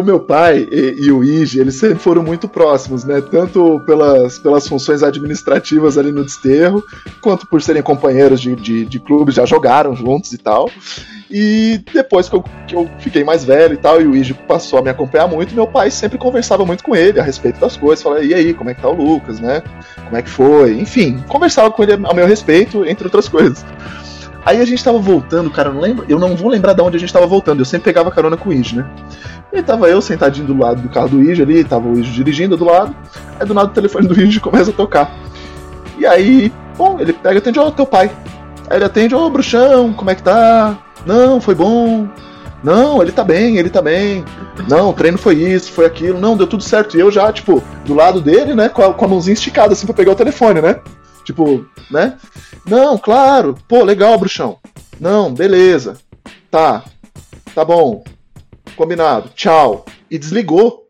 o 0.00 0.02
meu 0.02 0.20
pai 0.20 0.68
e, 0.70 1.06
e, 1.06 1.12
o 1.12 1.24
Ige, 1.24 1.58
eles 1.58 1.76
sempre 1.76 1.98
foram 1.98 2.22
muito 2.22 2.46
próximos, 2.46 3.04
né? 3.04 3.20
Tanto 3.22 3.80
pelas, 3.86 4.38
pelas 4.38 4.68
funções 4.68 5.02
administrativas 5.02 5.96
ali 5.96 6.12
no 6.12 6.22
desterro, 6.22 6.84
quanto 7.22 7.46
por 7.46 7.62
serem 7.62 7.82
companheiros 7.82 8.40
de, 8.40 8.54
de, 8.54 8.84
de 8.84 9.00
clubes, 9.00 9.34
já 9.34 9.46
jogaram 9.46 9.96
juntos 9.96 10.32
e 10.32 10.38
tal. 10.38 10.70
E 11.30 11.82
depois 11.94 12.28
que 12.28 12.36
eu, 12.36 12.44
que 12.66 12.76
eu 12.76 12.90
fiquei 12.98 13.24
mais 13.24 13.42
velho 13.42 13.72
e 13.72 13.78
tal, 13.78 14.02
e 14.02 14.06
o 14.06 14.14
Ige 14.14 14.34
passou 14.34 14.78
a 14.78 14.82
me 14.82 14.90
acompanhar 14.90 15.26
muito, 15.26 15.54
meu 15.54 15.66
pai 15.66 15.90
sempre 15.90 16.18
conversava 16.18 16.66
muito 16.66 16.84
com 16.84 16.94
ele 16.94 17.18
a 17.18 17.22
respeito 17.22 17.58
das 17.58 17.74
coisas. 17.74 18.02
Falava, 18.02 18.22
e 18.22 18.34
aí, 18.34 18.52
como 18.52 18.68
é 18.68 18.74
que 18.74 18.82
tá 18.82 18.88
o 18.90 18.94
Lucas, 18.94 19.40
né? 19.40 19.62
Como 20.04 20.16
é 20.16 20.20
que 20.20 20.28
foi? 20.28 20.78
Enfim, 20.78 21.24
conversava 21.26 21.70
com 21.70 21.82
ele 21.82 21.92
ao 22.04 22.14
meu 22.14 22.26
respeito, 22.26 22.84
entre 22.84 23.04
outras 23.04 23.30
coisas. 23.30 23.64
Aí 24.44 24.60
a 24.60 24.64
gente 24.64 24.82
tava 24.82 24.98
voltando, 24.98 25.50
cara, 25.50 25.68
eu 25.68 25.74
não 25.74 25.80
lembro, 25.80 26.04
eu 26.08 26.18
não 26.18 26.34
vou 26.34 26.50
lembrar 26.50 26.72
de 26.72 26.82
onde 26.82 26.96
a 26.96 27.00
gente 27.00 27.12
tava 27.12 27.26
voltando, 27.26 27.60
eu 27.60 27.64
sempre 27.64 27.84
pegava 27.84 28.10
carona 28.10 28.36
com 28.36 28.50
o 28.50 28.52
Ige, 28.52 28.76
né? 28.76 28.86
E 29.52 29.62
tava 29.62 29.88
eu 29.88 30.00
sentadinho 30.00 30.46
do 30.46 30.58
lado 30.58 30.82
do 30.82 30.88
carro 30.88 31.10
do 31.10 31.22
Ige 31.22 31.42
ali, 31.42 31.62
tava 31.62 31.88
o 31.88 31.98
Ige 31.98 32.10
dirigindo 32.10 32.56
do 32.56 32.64
lado, 32.64 32.94
aí 33.38 33.46
do 33.46 33.54
nada 33.54 33.68
o 33.68 33.72
telefone 33.72 34.08
do 34.08 34.20
Ige 34.20 34.38
começa 34.40 34.70
a 34.70 34.74
tocar. 34.74 35.14
E 35.98 36.06
aí, 36.06 36.52
bom, 36.76 36.98
ele 36.98 37.12
pega 37.12 37.36
e 37.36 37.38
atende, 37.38 37.58
ó, 37.60 37.68
oh, 37.68 37.70
teu 37.70 37.86
pai. 37.86 38.10
Aí 38.68 38.78
ele 38.78 38.84
atende, 38.84 39.14
ô, 39.14 39.26
oh, 39.26 39.30
bruxão, 39.30 39.92
como 39.92 40.10
é 40.10 40.14
que 40.14 40.22
tá? 40.22 40.76
Não, 41.06 41.40
foi 41.40 41.54
bom. 41.54 42.08
Não, 42.62 43.02
ele 43.02 43.12
tá 43.12 43.22
bem, 43.22 43.58
ele 43.58 43.70
tá 43.70 43.82
bem. 43.82 44.24
Não, 44.68 44.90
o 44.90 44.92
treino 44.92 45.18
foi 45.18 45.34
isso, 45.34 45.72
foi 45.72 45.84
aquilo. 45.84 46.18
Não, 46.20 46.36
deu 46.36 46.46
tudo 46.46 46.62
certo. 46.62 46.96
E 46.96 47.00
eu 47.00 47.10
já, 47.10 47.32
tipo, 47.32 47.62
do 47.84 47.94
lado 47.94 48.20
dele, 48.20 48.54
né, 48.54 48.68
com 48.68 48.82
a, 48.82 48.94
com 48.94 49.04
a 49.04 49.08
mãozinha 49.08 49.34
esticada, 49.34 49.72
assim, 49.72 49.86
pra 49.86 49.94
pegar 49.94 50.12
o 50.12 50.16
telefone, 50.16 50.60
né? 50.60 50.80
Tipo, 51.24 51.66
né? 51.90 52.18
Não, 52.66 52.98
claro. 52.98 53.56
Pô, 53.68 53.84
legal, 53.84 54.18
bruxão. 54.18 54.58
Não, 55.00 55.32
beleza. 55.32 55.96
Tá. 56.50 56.84
Tá 57.54 57.64
bom. 57.64 58.04
Combinado. 58.76 59.30
Tchau. 59.34 59.84
E 60.10 60.18
desligou. 60.18 60.82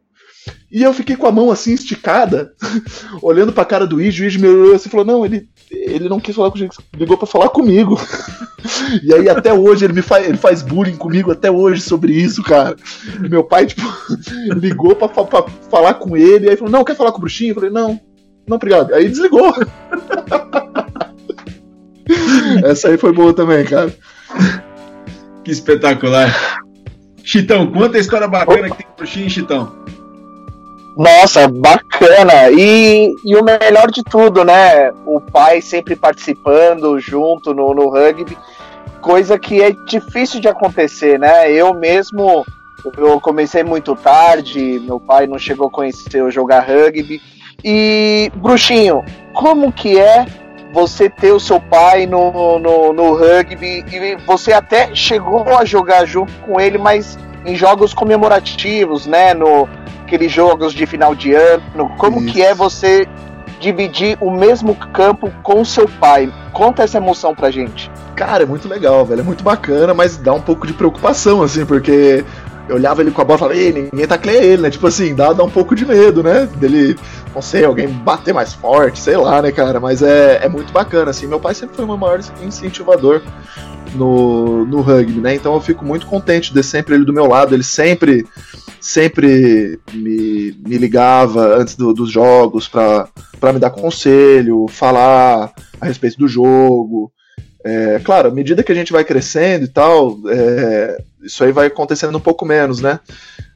E 0.73 0.83
eu 0.83 0.95
fiquei 0.95 1.17
com 1.17 1.27
a 1.27 1.33
mão 1.33 1.51
assim 1.51 1.75
esticada, 1.75 2.55
olhando 3.21 3.53
pra 3.53 3.63
cara 3.65 3.87
do 3.87 4.01
Iji, 4.01 4.23
o 4.23 4.27
Iji 4.27 4.39
me 4.39 4.49
olhou 4.49 4.75
assim 4.75 4.89
e 4.89 4.91
falou: 4.91 5.05
Não, 5.05 5.25
ele, 5.25 5.47
ele 5.71 6.09
não 6.09 6.19
quis 6.19 6.35
falar 6.35 6.51
com 6.51 6.57
gente, 6.57 6.79
ligou 6.97 7.19
pra 7.19 7.27
falar 7.27 7.51
comigo. 7.51 8.01
e 9.05 9.13
aí 9.13 9.29
até 9.29 9.53
hoje 9.53 9.85
ele 9.85 9.93
me 9.93 10.01
faz, 10.01 10.27
ele 10.27 10.39
faz 10.39 10.63
bullying 10.63 10.97
comigo 10.97 11.31
até 11.31 11.51
hoje 11.51 11.83
sobre 11.83 12.15
isso, 12.15 12.43
cara. 12.43 12.75
E 13.23 13.29
meu 13.29 13.45
pai, 13.45 13.67
tipo, 13.67 13.83
ligou 14.57 14.97
pra, 14.97 15.09
pra, 15.09 15.45
falar 15.71 15.95
com 15.95 16.17
ele, 16.17 16.47
e 16.47 16.49
aí 16.49 16.57
falou: 16.57 16.73
Não, 16.73 16.85
quer 16.85 16.97
falar 16.97 17.13
com 17.13 17.19
o 17.19 17.21
bruxinho? 17.21 17.51
Eu 17.51 17.55
falei: 17.57 17.71
Não, 17.71 18.01
não, 18.47 18.57
obrigado. 18.57 18.95
Aí 18.95 19.09
desligou. 19.09 19.53
Essa 22.65 22.89
aí 22.89 22.99
foi 22.99 23.13
boa 23.13 23.33
também, 23.33 23.65
cara. 23.65 23.95
Que 25.45 25.51
espetacular. 25.51 26.63
Chitão, 27.25 27.71
quanta 27.71 27.99
história 27.99 28.27
bacana 28.27 28.71
que 28.71 28.79
tem 28.79 28.87
pro 28.97 29.07
Xin, 29.07 29.29
Chitão. 29.29 29.73
Nossa, 30.97 31.49
bacana. 31.49 32.51
E, 32.51 33.15
e 33.25 33.37
o 33.37 33.43
melhor 33.43 33.91
de 33.91 34.03
tudo, 34.03 34.45
né? 34.45 34.91
O 35.07 35.21
pai 35.21 35.63
sempre 35.63 35.97
participando 35.97 36.99
junto 37.01 37.55
no, 37.55 37.73
no 37.73 37.89
rugby, 37.89 38.37
coisa 39.01 39.39
que 39.39 39.63
é 39.63 39.71
difícil 39.87 40.41
de 40.41 40.49
acontecer, 40.49 41.19
né? 41.19 41.51
Eu 41.51 41.73
mesmo, 41.73 42.45
eu 42.99 43.21
comecei 43.21 43.63
muito 43.63 43.97
tarde, 43.97 44.83
meu 44.85 45.01
pai 45.01 45.27
não 45.27 45.39
chegou 45.39 45.69
a 45.69 45.71
conhecer 45.71 46.21
eu 46.21 46.31
jogar 46.31 46.67
rugby. 46.67 47.23
E, 47.65 48.31
Bruxinho, 48.37 49.05
como 49.33 49.73
que 49.73 49.99
é 49.99 50.27
você 50.73 51.09
ter 51.09 51.33
o 51.33 51.41
seu 51.41 51.61
pai 51.61 52.07
no, 52.07 52.59
no, 52.59 52.93
no 52.93 53.15
rugby 53.15 53.85
e 53.93 54.17
você 54.27 54.53
até 54.53 54.95
chegou 54.95 55.45
a 55.57 55.65
jogar 55.65 56.07
junto 56.07 56.33
com 56.41 56.59
ele, 56.59 56.79
mas 56.79 57.19
em 57.45 57.55
jogos 57.55 57.93
comemorativos, 57.93 59.07
né? 59.07 59.35
No 59.35 59.69
aqueles 60.13 60.31
jogos 60.31 60.75
de 60.75 60.85
final 60.85 61.15
de 61.15 61.33
ano. 61.33 61.89
Como 61.97 62.21
Isso. 62.21 62.33
que 62.33 62.43
é 62.43 62.55
você 62.55 63.09
dividir 63.59 64.19
o 64.21 64.31
mesmo 64.31 64.75
campo 64.75 65.33
com 65.43 65.65
seu 65.65 65.89
pai? 65.89 66.31
Conta 66.53 66.83
essa 66.83 66.99
emoção 66.99 67.35
pra 67.35 67.51
gente. 67.51 67.91
Cara, 68.15 68.43
é 68.43 68.47
muito 68.47 68.69
legal, 68.69 69.07
velho. 69.07 69.21
É 69.21 69.25
muito 69.25 69.43
bacana, 69.43 69.95
mas 69.95 70.19
dá 70.19 70.35
um 70.35 70.41
pouco 70.41 70.67
de 70.67 70.75
preocupação, 70.75 71.43
assim, 71.43 71.65
porque 71.65 72.25
eu 72.69 72.77
olhava 72.77 73.03
ele 73.03 73.11
com 73.11 73.21
a 73.21 73.25
bola 73.25 73.37
e 73.37 73.41
falava, 73.41 73.59
ei, 73.59 73.73
ninguém 73.73 74.07
tacleia 74.07 74.43
ele, 74.43 74.63
né? 74.63 74.71
Tipo 74.71 74.87
assim, 74.87 75.15
dá, 75.15 75.33
dá 75.33 75.43
um 75.43 75.51
pouco 75.51 75.75
de 75.75 75.85
medo, 75.85 76.23
né? 76.23 76.49
Dele, 76.57 76.97
não 77.35 77.43
sei, 77.43 77.65
alguém 77.65 77.89
bater 77.89 78.33
mais 78.33 78.53
forte, 78.53 78.99
sei 79.01 79.17
lá, 79.17 79.43
né, 79.43 79.51
cara? 79.51 79.81
Mas 79.81 80.03
é, 80.03 80.45
é 80.45 80.49
muito 80.49 80.73
bacana, 80.73 81.11
assim. 81.11 81.27
Meu 81.27 81.41
pai 81.41 81.55
sempre 81.55 81.77
foi 81.77 81.85
o 81.85 81.89
meu 81.89 81.97
maior 81.97 82.21
incentivador 82.43 83.23
no, 83.95 84.65
no 84.65 84.81
rugby, 84.81 85.21
né? 85.21 85.35
Então 85.35 85.55
eu 85.55 85.61
fico 85.61 85.85
muito 85.85 86.07
contente 86.07 86.53
de 86.53 86.63
sempre 86.63 86.95
ele 86.95 87.05
do 87.05 87.13
meu 87.13 87.27
lado. 87.27 87.55
Ele 87.55 87.65
sempre, 87.65 88.27
sempre 88.81 89.79
me, 89.93 90.57
me 90.67 90.79
ligava 90.79 91.57
antes 91.57 91.75
do, 91.75 91.93
dos 91.93 92.11
jogos 92.11 92.69
para 92.69 93.09
me 93.53 93.59
dar 93.59 93.71
conselho, 93.71 94.67
falar 94.69 95.53
a 95.81 95.87
respeito 95.87 96.19
do 96.19 96.29
jogo. 96.29 97.13
É, 97.65 98.01
claro, 98.03 98.29
à 98.29 98.31
medida 98.31 98.63
que 98.63 98.73
a 98.73 98.75
gente 98.75 98.93
vai 98.93 99.05
crescendo 99.05 99.65
e 99.65 99.69
tal, 99.69 100.19
é, 100.29 101.03
isso 101.23 101.45
aí 101.45 101.53
vai 101.53 101.67
acontecendo 101.67 102.17
um 102.17 102.21
pouco 102.21 102.45
menos, 102.45 102.81
né? 102.81 103.01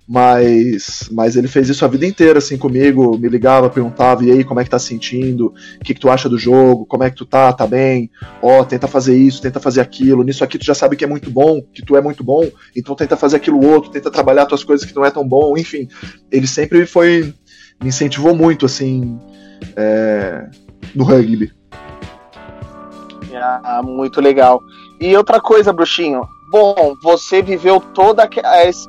Mas, 0.09 1.09
mas 1.11 1.35
ele 1.35 1.49
fez 1.49 1.69
isso 1.69 1.85
a 1.85 1.89
vida 1.89 2.07
inteira, 2.07 2.39
assim, 2.39 2.57
comigo, 2.57 3.19
me 3.19 3.29
ligava, 3.29 3.69
perguntava, 3.69 4.25
e 4.25 4.31
aí, 4.31 4.45
como 4.45 4.61
é 4.61 4.65
que 4.65 4.71
tá 4.71 4.79
sentindo? 4.79 5.47
O 5.81 5.85
que, 5.85 5.95
que 5.95 6.01
tu 6.01 6.09
acha 6.09 6.29
do 6.29 6.39
jogo? 6.39 6.87
Como 6.87 7.03
é 7.03 7.11
que 7.11 7.17
tu 7.17 7.27
tá? 7.27 7.53
Tá 7.53 7.67
bem? 7.67 8.09
Ó, 8.41 8.61
oh, 8.61 8.65
tenta 8.65 8.87
fazer 8.87 9.17
isso, 9.17 9.43
tenta 9.43 9.59
fazer 9.59 9.81
aquilo. 9.81 10.23
Nisso 10.23 10.45
aqui 10.45 10.59
tu 10.59 10.65
já 10.65 10.75
sabe 10.75 10.95
que 10.95 11.05
é 11.05 11.09
muito 11.09 11.29
bom, 11.29 11.61
que 11.61 11.85
tu 11.85 11.97
é 11.97 12.01
muito 12.01 12.23
bom, 12.23 12.49
então 12.77 12.95
tenta 12.95 13.17
fazer 13.17 13.37
aquilo 13.37 13.65
outro, 13.67 13.91
tenta 13.91 14.09
trabalhar 14.09 14.47
tuas 14.47 14.63
coisas 14.63 14.87
que 14.87 14.95
não 14.95 15.05
é 15.05 15.11
tão 15.11 15.27
bom, 15.27 15.57
enfim. 15.59 15.89
Ele 16.31 16.47
sempre 16.47 16.87
foi, 16.87 17.35
me 17.83 17.89
incentivou 17.89 18.33
muito, 18.33 18.65
assim, 18.65 19.19
é, 19.75 20.49
no 20.95 21.03
rugby. 21.03 21.53
Ah, 23.39 23.83
muito 23.85 24.21
legal. 24.21 24.61
E 25.01 25.15
outra 25.17 25.41
coisa, 25.41 25.73
Bruxinho. 25.73 26.23
Bom, 26.59 26.97
você 27.03 27.43
viveu 27.43 27.79
todo 27.79 28.19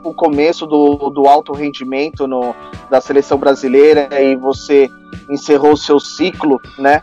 o 0.01 0.13
começo 0.13 0.65
do, 0.65 1.09
do 1.09 1.27
alto 1.27 1.51
rendimento 1.51 2.25
no, 2.25 2.55
da 2.89 3.01
seleção 3.01 3.37
brasileira 3.37 4.07
e 4.21 4.37
você 4.37 4.89
encerrou 5.29 5.75
seu 5.75 5.99
ciclo, 5.99 6.61
né? 6.79 7.01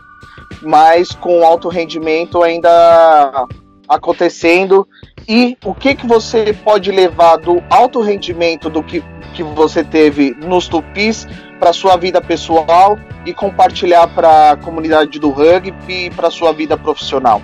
Mas 0.63 1.11
com 1.11 1.45
alto 1.45 1.69
rendimento 1.69 2.41
ainda 2.41 3.45
acontecendo. 3.87 4.87
E 5.29 5.55
o 5.63 5.75
que, 5.75 5.93
que 5.93 6.07
você 6.07 6.51
pode 6.51 6.91
levar 6.91 7.37
do 7.37 7.63
alto 7.69 8.01
rendimento 8.01 8.67
do 8.67 8.81
que, 8.81 9.03
que 9.35 9.43
você 9.43 9.83
teve 9.83 10.31
nos 10.31 10.67
tupis 10.67 11.27
para 11.59 11.73
sua 11.73 11.95
vida 11.95 12.19
pessoal 12.19 12.97
e 13.23 13.35
compartilhar 13.35 14.07
para 14.07 14.53
a 14.53 14.57
comunidade 14.57 15.19
do 15.19 15.29
rugby 15.29 16.05
e 16.05 16.09
para 16.09 16.31
sua 16.31 16.51
vida 16.51 16.75
profissional? 16.75 17.39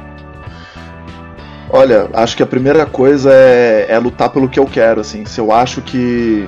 Olha, 1.74 2.10
acho 2.14 2.36
que 2.36 2.44
a 2.44 2.46
primeira 2.46 2.86
coisa 2.86 3.32
é, 3.34 3.86
é, 3.88 3.98
lutar 3.98 4.30
pelo 4.30 4.50
que 4.50 4.60
eu 4.60 4.66
quero, 4.66 5.00
assim. 5.00 5.24
Se 5.24 5.40
eu 5.40 5.54
acho 5.54 5.82
que, 5.82 6.48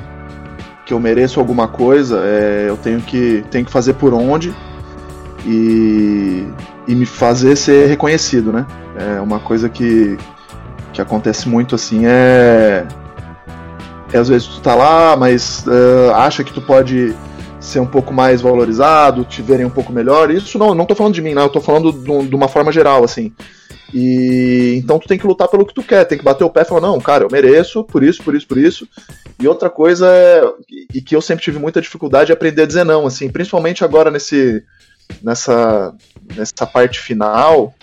que 0.86 0.94
eu 0.94 1.00
mereço 1.00 1.40
alguma 1.40 1.66
coisa, 1.66 2.22
é, 2.26 2.66
eu 2.68 2.76
tenho 2.76 3.00
que, 3.00 3.44
tenho 3.50 3.66
que 3.66 3.72
fazer 3.72 3.94
por 3.94 4.14
onde 4.14 4.54
e, 5.46 6.46
e 6.86 6.94
me 6.94 7.06
fazer 7.06 7.56
ser 7.56 7.88
reconhecido, 7.88 8.52
né? 8.52 8.66
É 8.98 9.22
uma 9.22 9.40
coisa 9.40 9.70
que, 9.70 10.18
que 10.92 11.02
acontece 11.02 11.48
muito, 11.48 11.74
assim, 11.74 12.06
é... 12.06 12.86
é 14.12 14.18
às 14.18 14.28
vezes 14.28 14.48
tu 14.48 14.60
tá 14.60 14.76
lá, 14.76 15.16
mas 15.16 15.66
uh, 15.66 16.14
acha 16.16 16.44
que 16.44 16.52
tu 16.52 16.62
pode 16.62 17.16
ser 17.62 17.80
um 17.80 17.88
pouco 17.88 18.14
mais 18.14 18.42
valorizado, 18.42 19.24
te 19.24 19.42
verem 19.42 19.66
um 19.66 19.70
pouco 19.70 19.94
melhor. 19.94 20.30
Isso 20.30 20.60
não, 20.60 20.76
não 20.76 20.86
tô 20.86 20.94
falando 20.96 21.14
de 21.14 21.22
mim, 21.22 21.34
né? 21.34 21.42
Eu 21.42 21.50
tô 21.50 21.62
falando 21.62 21.94
de 21.94 22.36
uma 22.36 22.50
forma 22.50 22.74
geral, 22.74 23.06
assim. 23.06 23.32
E 23.94 24.76
então 24.78 24.98
tu 24.98 25.08
tem 25.08 25.20
que 25.20 25.28
lutar 25.28 25.48
pelo 25.48 25.66
que 25.66 25.74
tu 25.74 25.84
quer, 25.84 26.04
tem 26.06 26.18
que 26.18 26.24
bater 26.24 26.44
o 26.44 26.50
pé 26.50 26.62
e 26.62 26.66
falar, 26.66 26.82
não, 26.82 27.00
cara, 27.00 27.24
eu 27.24 27.30
mereço, 27.32 27.84
por 27.84 28.04
isso, 28.04 28.24
por 28.24 28.36
isso, 28.36 28.48
por 28.48 28.58
isso. 28.58 28.88
E 29.40 29.48
outra 29.48 29.70
coisa 29.70 30.08
é, 30.08 30.44
e 30.94 31.00
que 31.00 31.16
eu 31.16 31.22
sempre 31.22 31.44
tive 31.44 31.60
muita 31.60 31.82
dificuldade 31.82 32.32
é 32.32 32.34
aprender 32.34 32.64
a 32.64 32.66
dizer 32.66 32.84
não, 32.84 33.06
assim, 33.06 33.30
principalmente 33.30 33.84
agora 33.84 34.10
nesse 34.10 34.64
nessa 35.22 35.94
nessa 36.36 36.66
parte 36.66 37.00
final, 37.00 37.74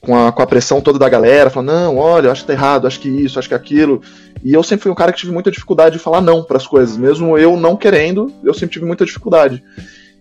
com 0.00 0.14
a, 0.14 0.30
com 0.30 0.42
a 0.42 0.46
pressão 0.46 0.80
toda 0.80 0.98
da 0.98 1.08
galera, 1.08 1.48
falando, 1.48 1.72
não, 1.72 1.96
olha, 1.96 2.30
acho 2.30 2.42
que 2.42 2.48
tá 2.48 2.52
errado, 2.52 2.86
acho 2.86 3.00
que 3.00 3.08
isso, 3.08 3.38
acho 3.38 3.48
que 3.48 3.54
aquilo. 3.54 4.02
E 4.42 4.52
eu 4.52 4.62
sempre 4.62 4.82
fui 4.82 4.92
um 4.92 4.94
cara 4.96 5.12
que 5.12 5.18
tive 5.18 5.32
muita 5.32 5.50
dificuldade 5.50 5.96
de 5.96 6.02
falar 6.02 6.20
não 6.20 6.42
para 6.42 6.58
as 6.58 6.66
coisas, 6.66 6.96
mesmo 6.96 7.38
eu 7.38 7.56
não 7.56 7.76
querendo, 7.76 8.32
eu 8.42 8.52
sempre 8.52 8.74
tive 8.74 8.84
muita 8.84 9.06
dificuldade. 9.06 9.62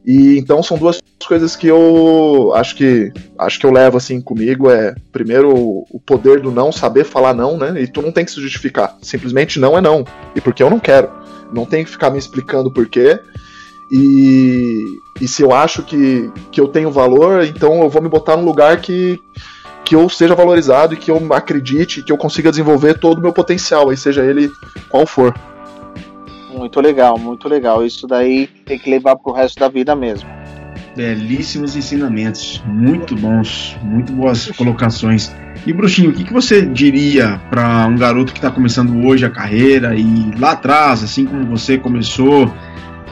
E 0.06 0.38
então 0.38 0.64
são 0.64 0.78
duas 0.78 1.02
coisas 1.28 1.56
que 1.56 1.68
eu 1.68 2.52
acho 2.56 2.76
que 2.76 3.12
acho 3.38 3.60
que 3.60 3.66
eu 3.66 3.72
levo 3.72 3.98
assim 3.98 4.22
comigo 4.22 4.72
é 4.72 4.96
primeiro 5.12 5.54
o 5.56 6.00
poder 6.06 6.40
do 6.40 6.52
não 6.52 6.72
saber 6.72 7.04
falar 7.04 7.34
não, 7.34 7.58
né? 7.58 7.82
E 7.82 7.88
tu 7.88 8.02
não 8.02 8.12
tem 8.12 8.26
que 8.26 8.32
se 8.32 8.42
justificar. 8.42 8.98
Simplesmente 9.02 9.60
não 9.60 9.78
é 9.78 9.82
não. 9.82 10.06
E 10.36 10.42
porque 10.42 10.64
eu 10.64 10.70
não 10.70 10.80
quero. 10.80 11.10
Não 11.54 11.66
tem 11.66 11.84
que 11.84 11.92
ficar 11.92 12.10
me 12.10 12.18
explicando 12.18 12.72
por 12.72 12.88
quê. 12.88 13.20
E, 13.92 14.84
e 15.20 15.28
se 15.28 15.42
eu 15.42 15.52
acho 15.52 15.84
que, 15.84 16.32
que 16.52 16.62
eu 16.62 16.68
tenho 16.68 16.92
valor, 16.92 17.44
então 17.44 17.82
eu 17.82 17.90
vou 17.90 18.02
me 18.02 18.10
botar 18.10 18.38
num 18.38 18.46
lugar 18.46 18.80
que, 18.80 19.20
que 19.84 19.96
eu 19.96 20.08
seja 20.08 20.36
valorizado 20.36 20.94
e 20.94 20.98
que 20.98 21.10
eu 21.10 21.34
acredite, 21.34 22.04
que 22.04 22.12
eu 22.12 22.18
consiga 22.18 22.52
desenvolver 22.52 23.00
todo 23.00 23.18
o 23.18 23.22
meu 23.22 23.34
potencial, 23.34 23.90
aí 23.90 23.98
seja 23.98 24.24
ele 24.24 24.50
qual 24.90 25.08
for. 25.08 25.34
Muito 26.60 26.82
legal, 26.82 27.18
muito 27.18 27.48
legal. 27.48 27.86
Isso 27.86 28.06
daí 28.06 28.48
tem 28.66 28.78
que 28.78 28.90
levar 28.90 29.16
pro 29.16 29.32
resto 29.32 29.58
da 29.58 29.70
vida 29.70 29.96
mesmo. 29.96 30.30
Belíssimos 30.94 31.78
ensinamentos, 31.78 32.62
muito 32.66 33.16
bons, 33.16 33.78
muito 33.82 34.12
boas 34.12 34.52
colocações. 34.52 35.34
E 35.66 35.72
Bruxinho, 35.72 36.10
o 36.10 36.14
que, 36.14 36.26
que 36.26 36.34
você 36.34 36.62
diria 36.62 37.40
para 37.50 37.88
um 37.88 37.96
garoto 37.96 38.34
que 38.34 38.40
está 38.40 38.52
começando 38.52 39.06
hoje 39.06 39.26
a 39.26 39.30
carreira 39.30 39.96
e 39.96 40.32
lá 40.38 40.52
atrás, 40.52 41.02
assim 41.02 41.26
como 41.26 41.46
você 41.46 41.78
começou, 41.78 42.54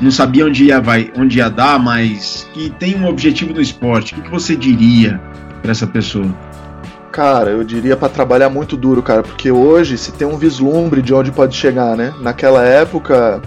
não 0.02 0.12
sabia 0.12 0.46
onde 0.46 0.66
ia, 0.66 0.82
vai, 0.82 1.10
onde 1.18 1.38
ia 1.38 1.50
dar, 1.50 1.80
mas 1.80 2.46
que 2.54 2.70
tem 2.72 2.98
um 2.98 3.08
objetivo 3.08 3.54
no 3.54 3.62
esporte? 3.62 4.12
O 4.12 4.16
que, 4.18 4.24
que 4.24 4.30
você 4.30 4.58
diria 4.58 5.22
para 5.62 5.72
essa 5.72 5.88
pessoa? 5.88 6.36
Cara, 7.18 7.50
eu 7.50 7.64
diria 7.64 7.98
para 7.98 8.10
trabalhar 8.10 8.48
muito 8.48 8.78
duro, 8.78 9.02
cara, 9.02 9.24
porque 9.24 9.50
hoje 9.50 9.98
se 9.98 10.12
tem 10.12 10.28
um 10.28 10.38
vislumbre 10.38 11.02
de 11.02 11.16
onde 11.16 11.32
pode 11.32 11.56
chegar, 11.56 11.98
né? 11.98 12.14
Naquela 12.22 12.64
época 12.64 13.42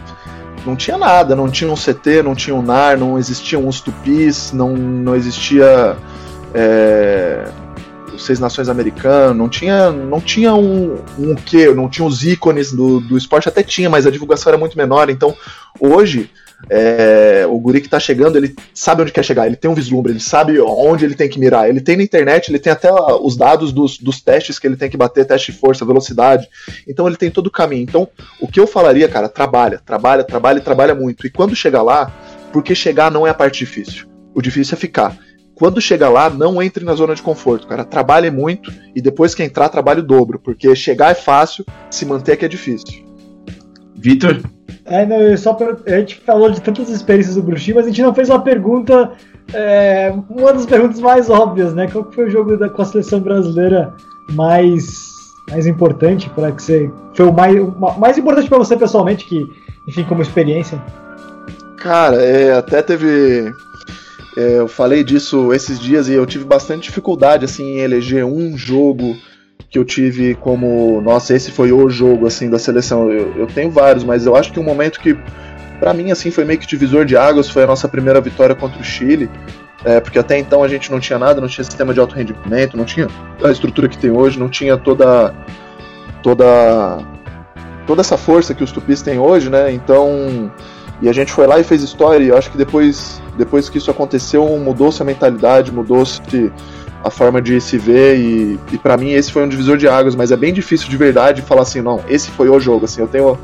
não 0.66 0.75
tinha 0.75 0.99
nada, 0.99 1.37
não 1.37 1.49
tinha 1.49 1.71
um 1.71 1.77
CT, 1.77 2.21
não 2.25 2.35
tinha 2.35 2.53
um 2.53 2.62
NAR, 2.62 2.99
não 2.99 3.16
existiam 3.16 3.68
os 3.68 3.81
tupis, 3.81 4.51
não, 4.53 4.77
não 4.77 5.14
existia 5.14 5.97
é, 6.53 7.49
Seis 8.21 8.39
Nações 8.39 8.68
Americanos, 8.68 9.37
não 9.37 9.49
tinha, 9.49 9.91
não 9.91 10.21
tinha 10.21 10.55
um, 10.55 10.97
um 11.18 11.35
quê, 11.35 11.73
não 11.75 11.89
tinha 11.89 12.07
os 12.07 12.25
ícones 12.25 12.73
do, 12.73 13.01
do 13.01 13.16
esporte, 13.16 13.49
até 13.49 13.62
tinha, 13.62 13.91
mas 13.91 14.07
a 14.07 14.11
divulgação 14.11 14.51
era 14.51 14.59
muito 14.59 14.77
menor, 14.77 15.11
então 15.11 15.35
hoje 15.79 16.31
é, 16.68 17.47
o 17.49 17.59
guri 17.59 17.81
que 17.81 17.89
tá 17.89 17.99
chegando, 17.99 18.37
ele 18.37 18.55
sabe 18.75 19.03
onde 19.03 19.12
quer 19.12 19.25
chegar, 19.25 19.47
ele 19.47 19.57
tem 19.57 19.71
um 19.71 19.75
vislumbre, 19.75 20.12
ele 20.12 20.21
sabe 20.21 20.61
onde 20.61 21.05
ele 21.05 21.14
tem 21.14 21.29
que 21.29 21.39
mirar. 21.39 21.68
Ele 21.68 21.81
tem 21.81 21.97
na 21.97 22.03
internet, 22.03 22.51
ele 22.51 22.59
tem 22.59 22.73
até 22.73 22.93
os 22.93 23.37
dados 23.37 23.73
dos, 23.73 23.99
dos 23.99 24.21
testes 24.21 24.59
que 24.59 24.66
ele 24.66 24.77
tem 24.77 24.91
que 24.91 24.97
bater, 24.97 25.25
teste 25.25 25.53
de 25.53 25.59
força, 25.59 25.85
velocidade. 25.85 26.49
Então 26.87 27.07
ele 27.07 27.16
tem 27.16 27.31
todo 27.31 27.47
o 27.47 27.51
caminho. 27.51 27.83
Então, 27.83 28.09
o 28.41 28.49
que 28.49 28.61
eu 28.61 28.66
falaria, 28.66 29.09
cara, 29.09 29.29
trabalha, 29.29 29.81
trabalha, 29.85 30.25
trabalha 30.25 30.59
e 30.59 30.62
trabalha 30.62 30.95
muito. 30.95 31.27
E 31.27 31.31
quando 31.31 31.57
chegar 31.57 31.83
lá, 31.83 32.12
porque 32.53 32.75
chegar 32.75 33.11
não 33.11 33.27
é 33.27 33.31
a 33.31 33.35
parte 33.35 33.61
difícil. 33.61 34.07
O 34.35 34.43
difícil 34.43 34.75
é 34.75 34.79
ficar. 34.79 35.16
Quando 35.61 35.79
chegar 35.79 36.09
lá, 36.09 36.31
não 36.31 36.63
entre 36.63 36.87
na 36.87 36.95
zona 36.95 37.15
de 37.15 37.21
conforto, 37.21 37.67
cara. 37.67 37.85
Trabalhe 37.85 38.31
muito 38.31 38.73
e 38.97 39.03
depois 39.03 39.35
que 39.35 39.43
entrar, 39.43 39.69
trabalhe 39.69 40.01
o 40.01 40.03
dobro. 40.03 40.39
Porque 40.39 40.75
chegar 40.75 41.11
é 41.11 41.15
fácil, 41.15 41.67
se 41.91 42.07
manter 42.07 42.33
é 42.33 42.37
que 42.37 42.47
é 42.47 42.49
difícil. 42.49 43.05
Vitor? 43.95 44.41
É, 44.87 45.05
não, 45.05 45.37
só 45.37 45.53
pra, 45.53 45.77
a 45.87 45.99
gente 45.99 46.17
falou 46.25 46.51
de 46.51 46.63
tantas 46.63 46.89
experiências 46.89 47.35
do 47.35 47.43
Bruxinho, 47.43 47.77
mas 47.77 47.85
a 47.85 47.89
gente 47.91 48.01
não 48.01 48.15
fez 48.15 48.31
uma 48.31 48.41
pergunta, 48.41 49.13
é, 49.53 50.11
uma 50.31 50.55
das 50.55 50.65
perguntas 50.65 50.99
mais 50.99 51.29
óbvias, 51.29 51.75
né? 51.75 51.87
Qual 51.89 52.11
foi 52.11 52.25
o 52.25 52.31
jogo 52.31 52.57
da, 52.57 52.71
com 52.71 52.81
a 52.81 52.85
seleção 52.87 53.21
brasileira 53.21 53.93
mais, 54.31 54.87
mais 55.51 55.67
importante 55.67 56.31
para 56.31 56.53
que 56.53 56.63
você 56.63 56.91
foi 57.15 57.27
o 57.27 57.35
mais, 57.35 57.55
o 57.61 58.01
mais 58.01 58.17
importante 58.17 58.49
para 58.49 58.57
você 58.57 58.79
pessoalmente, 58.79 59.27
que 59.27 59.47
enfim 59.87 60.05
como 60.05 60.23
experiência? 60.23 60.83
Cara, 61.77 62.17
é, 62.17 62.55
até 62.55 62.81
teve 62.81 63.53
é, 64.37 64.59
eu 64.59 64.68
falei 64.68 65.03
disso 65.03 65.53
esses 65.53 65.78
dias 65.78 66.09
e 66.09 66.12
eu 66.12 66.24
tive 66.24 66.45
bastante 66.45 66.85
dificuldade 66.85 67.45
assim 67.45 67.64
em 67.64 67.78
eleger 67.78 68.24
um 68.24 68.57
jogo 68.57 69.16
que 69.68 69.78
eu 69.78 69.85
tive 69.85 70.35
como, 70.35 71.01
nossa, 71.01 71.35
esse 71.35 71.51
foi 71.51 71.72
o 71.72 71.89
jogo 71.89 72.26
assim 72.26 72.51
da 72.51 72.59
seleção. 72.59 73.11
Eu, 73.11 73.33
eu 73.37 73.47
tenho 73.47 73.70
vários, 73.70 74.03
mas 74.03 74.26
eu 74.26 74.35
acho 74.35 74.53
que 74.53 74.59
um 74.59 74.64
momento 74.64 75.01
que 75.01 75.16
para 75.78 75.95
mim 75.95 76.11
assim 76.11 76.31
foi 76.31 76.45
meio 76.45 76.59
que 76.59 76.66
divisor 76.66 77.05
de 77.05 77.16
águas, 77.16 77.49
foi 77.49 77.62
a 77.62 77.66
nossa 77.66 77.89
primeira 77.89 78.20
vitória 78.20 78.55
contra 78.55 78.81
o 78.81 78.85
Chile. 78.85 79.31
É, 79.83 79.99
porque 79.99 80.18
até 80.18 80.39
então 80.39 80.62
a 80.62 80.68
gente 80.68 80.91
não 80.91 81.01
tinha 81.01 81.18
nada, 81.18 81.41
não 81.41 81.49
tinha 81.49 81.64
sistema 81.64 81.95
de 81.95 82.01
alto 82.01 82.14
rendimento, 82.14 82.76
não 82.76 82.85
tinha 82.85 83.09
a 83.43 83.51
estrutura 83.51 83.89
que 83.89 83.97
tem 83.97 84.11
hoje, 84.11 84.39
não 84.39 84.49
tinha 84.49 84.76
toda 84.76 85.35
toda 86.22 86.99
toda 87.87 88.03
essa 88.03 88.18
força 88.18 88.55
que 88.55 88.62
os 88.62 88.70
tupis 88.70 89.01
têm 89.01 89.18
hoje, 89.18 89.49
né? 89.49 89.72
Então, 89.72 90.53
e 91.03 91.09
a 91.09 91.12
gente 91.12 91.32
foi 91.32 91.46
lá 91.46 91.59
e 91.59 91.64
fez 91.64 91.82
história, 91.82 92.24
e 92.24 92.28
eu 92.28 92.36
acho 92.36 92.51
que 92.51 92.59
depois 92.59 93.20
depois 93.36 93.68
que 93.68 93.78
isso 93.78 93.90
aconteceu, 93.90 94.46
mudou-se 94.59 95.01
a 95.01 95.05
mentalidade, 95.05 95.72
mudou-se 95.72 96.20
a 97.03 97.11
forma 97.11 97.40
de 97.40 97.59
se 97.61 97.78
ver 97.78 98.18
e, 98.18 98.59
e 98.72 98.78
para 98.78 98.96
mim 98.96 99.12
esse 99.12 99.32
foi 99.32 99.42
um 99.42 99.48
divisor 99.48 99.78
de 99.78 99.88
águas, 99.88 100.14
mas 100.14 100.30
é 100.30 100.36
bem 100.36 100.53
difícil 100.53 100.88
de 100.90 100.96
verdade 100.96 101.40
falar 101.40 101.62
assim, 101.62 101.80
não, 101.80 102.01
esse 102.09 102.30
foi 102.30 102.51
o 102.51 102.61
jogo, 102.61 102.84
assim, 102.84 103.01
eu 103.01 103.09
tenho 103.09 103.38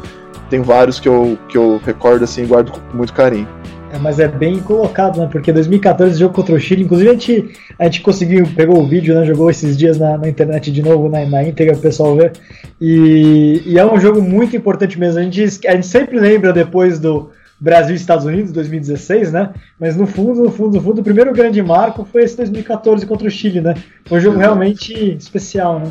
tem 0.51 0.61
vários 0.61 1.01
que 1.01 1.09
eu, 1.09 1.39
que 1.49 1.59
eu 1.59 1.81
recordo 1.85 2.25
assim 2.25 2.43
e 2.43 2.47
guardo 2.47 2.71
com 2.71 2.97
muito 2.97 3.13
carinho. 3.13 3.49
É, 3.91 3.99
mas 3.99 4.19
é 4.19 4.29
bem 4.29 4.59
colocado, 4.59 5.19
né? 5.19 5.29
Porque 5.31 5.53
2014, 5.53 6.19
jogo 6.19 6.35
contra 6.35 6.55
o 6.55 6.59
Chile, 6.59 6.83
inclusive 6.83 7.09
a 7.09 7.13
gente, 7.13 7.51
a 7.79 7.85
gente 7.85 8.01
conseguiu, 8.01 8.47
pegou 8.55 8.81
o 8.81 8.87
vídeo, 8.87 9.15
né? 9.15 9.25
Jogou 9.25 9.49
esses 9.49 9.77
dias 9.77 9.99
na, 9.99 10.19
na 10.19 10.29
internet 10.29 10.71
de 10.73 10.83
novo, 10.83 11.09
na, 11.09 11.25
na 11.25 11.43
íntegra, 11.45 11.75
o 11.75 11.81
pessoal 11.81 12.17
ver. 12.17 12.33
E, 12.81 13.63
e, 13.65 13.79
é 13.79 13.87
um 13.87 13.99
jogo 13.99 14.21
muito 14.21 14.57
importante 14.57 14.99
mesmo. 14.99 15.21
A 15.21 15.23
gente, 15.23 15.67
a 15.67 15.73
gente 15.73 15.87
sempre 15.87 16.19
lembra 16.19 16.53
depois 16.53 16.99
do 16.99 17.31
Brasil 17.59 17.95
e 17.95 17.99
Estados 17.99 18.25
Unidos, 18.27 18.53
2016, 18.53 19.33
né? 19.33 19.55
Mas 19.81 19.97
no 19.97 20.07
fundo, 20.07 20.43
no 20.43 20.51
fundo, 20.51 20.77
no 20.77 20.83
fundo, 20.83 21.01
o 21.01 21.05
primeiro 21.05 21.33
grande 21.33 21.63
marco 21.63 22.05
foi 22.05 22.23
esse 22.23 22.37
2014 22.37 23.07
contra 23.07 23.27
o 23.27 23.31
Chile, 23.31 23.61
né? 23.61 23.75
Foi 24.05 24.19
um 24.19 24.21
jogo 24.21 24.37
exato. 24.37 24.49
realmente 24.49 25.17
especial, 25.17 25.81
né? 25.81 25.91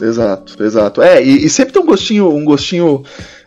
Exato, 0.00 0.62
exato. 0.62 1.02
É, 1.02 1.22
e, 1.22 1.44
e 1.44 1.50
sempre 1.50 1.72
tem 1.72 1.82
um 1.82 1.86
gostinho, 1.86 2.28
um 2.34 2.44
gostinho 2.44 3.02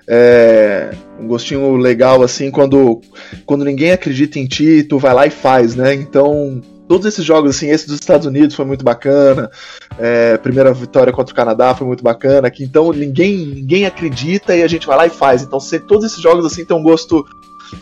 é, 0.07 0.91
um 1.19 1.27
gostinho 1.27 1.75
legal 1.75 2.21
assim 2.23 2.51
quando, 2.51 3.01
quando 3.45 3.63
ninguém 3.63 3.91
acredita 3.91 4.39
em 4.39 4.45
ti, 4.45 4.83
tu 4.83 4.99
vai 4.99 5.13
lá 5.13 5.25
e 5.25 5.29
faz, 5.31 5.75
né? 5.75 5.93
Então, 5.93 6.61
todos 6.93 7.07
esses 7.07 7.25
jogos, 7.25 7.55
assim, 7.55 7.71
esse 7.71 7.87
dos 7.87 7.95
Estados 7.95 8.27
Unidos 8.27 8.55
foi 8.55 8.65
muito 8.65 8.85
bacana, 8.85 9.49
é, 9.97 10.37
primeira 10.37 10.71
vitória 10.71 11.11
contra 11.11 11.33
o 11.33 11.35
Canadá 11.35 11.73
foi 11.73 11.87
muito 11.87 12.03
bacana, 12.03 12.51
que 12.51 12.63
então 12.63 12.91
ninguém, 12.91 13.47
ninguém 13.47 13.87
acredita 13.87 14.55
e 14.55 14.61
a 14.61 14.67
gente 14.67 14.85
vai 14.85 14.95
lá 14.95 15.07
e 15.07 15.09
faz. 15.09 15.41
Então, 15.41 15.59
se, 15.59 15.79
todos 15.79 16.05
esses 16.05 16.21
jogos 16.21 16.45
assim 16.45 16.63
têm 16.63 16.77
um 16.77 16.83
gosto 16.83 17.25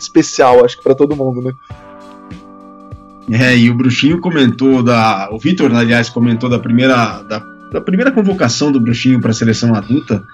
especial, 0.00 0.64
acho 0.64 0.78
que 0.78 0.82
para 0.82 0.94
todo 0.94 1.14
mundo, 1.14 1.42
né? 1.42 1.52
É, 3.38 3.54
e 3.54 3.68
o 3.68 3.74
Bruxinho 3.74 4.18
comentou 4.18 4.82
da. 4.82 5.28
O 5.30 5.38
Vitor, 5.38 5.70
aliás, 5.74 6.08
comentou 6.08 6.48
da 6.48 6.58
primeira, 6.58 7.20
da, 7.22 7.38
da 7.70 7.82
primeira 7.82 8.10
convocação 8.10 8.72
do 8.72 8.80
Bruxinho 8.80 9.20
para 9.20 9.32
a 9.32 9.34
seleção 9.34 9.74
adulta 9.74 10.24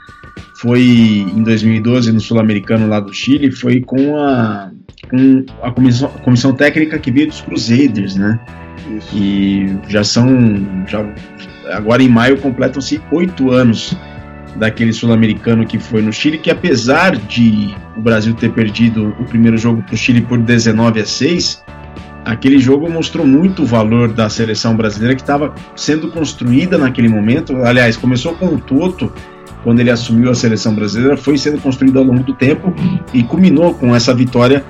foi 0.54 0.82
em 0.82 1.42
2012 1.42 2.12
no 2.12 2.20
Sul-Americano 2.20 2.88
lá 2.88 2.98
do 2.98 3.12
Chile, 3.12 3.50
foi 3.52 3.80
com 3.80 4.16
a, 4.16 4.70
com 5.10 5.44
a 5.62 5.70
comissão, 5.70 6.10
a 6.14 6.18
comissão 6.20 6.52
técnica 6.52 6.98
que 6.98 7.10
veio 7.10 7.28
dos 7.28 7.40
Crusaders, 7.40 8.16
né? 8.16 8.38
Isso. 8.96 9.16
E 9.16 9.76
já 9.88 10.02
são. 10.04 10.26
Já, 10.86 11.04
agora 11.72 12.02
em 12.02 12.08
maio 12.08 12.38
completam-se 12.38 13.00
oito 13.12 13.50
anos 13.50 13.96
daquele 14.56 14.92
sul-americano 14.92 15.66
que 15.66 15.78
foi 15.78 16.02
no 16.02 16.12
Chile, 16.12 16.38
que 16.38 16.50
apesar 16.50 17.16
de 17.16 17.74
o 17.96 18.00
Brasil 18.00 18.34
ter 18.34 18.50
perdido 18.50 19.14
o 19.20 19.24
primeiro 19.24 19.56
jogo 19.56 19.82
para 19.82 19.94
o 19.94 19.96
Chile 19.96 20.20
por 20.22 20.38
19 20.38 21.00
a 21.00 21.06
6, 21.06 21.64
aquele 22.24 22.58
jogo 22.58 22.90
mostrou 22.90 23.26
muito 23.26 23.62
o 23.62 23.66
valor 23.66 24.12
da 24.12 24.28
seleção 24.28 24.76
brasileira 24.76 25.14
que 25.14 25.22
estava 25.22 25.54
sendo 25.76 26.10
construída 26.10 26.76
naquele 26.76 27.08
momento. 27.08 27.56
Aliás, 27.58 27.96
começou 27.96 28.34
com 28.34 28.46
o 28.46 28.58
Toto 28.58 29.12
quando 29.62 29.80
ele 29.80 29.90
assumiu 29.90 30.30
a 30.30 30.34
seleção 30.34 30.74
brasileira, 30.74 31.16
foi 31.16 31.36
sendo 31.36 31.60
construído 31.60 31.98
ao 31.98 32.04
longo 32.04 32.22
do 32.22 32.34
tempo 32.34 32.72
e 33.12 33.22
culminou 33.22 33.74
com 33.74 33.94
essa 33.94 34.14
vitória, 34.14 34.64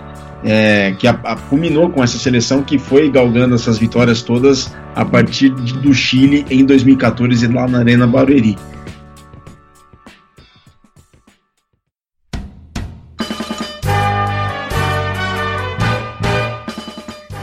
é, 0.44 0.94
que 0.98 1.06
a, 1.06 1.12
a, 1.24 1.36
culminou 1.36 1.90
com 1.90 2.02
essa 2.02 2.18
seleção 2.18 2.62
que 2.62 2.78
foi 2.78 3.10
galgando 3.10 3.54
essas 3.54 3.78
vitórias 3.78 4.22
todas 4.22 4.74
a 4.94 5.04
partir 5.04 5.50
de, 5.50 5.72
do 5.74 5.92
Chile 5.92 6.46
em 6.50 6.64
2014 6.64 7.46
lá 7.48 7.66
na 7.66 7.78
Arena 7.78 8.06
Barueri. 8.06 8.56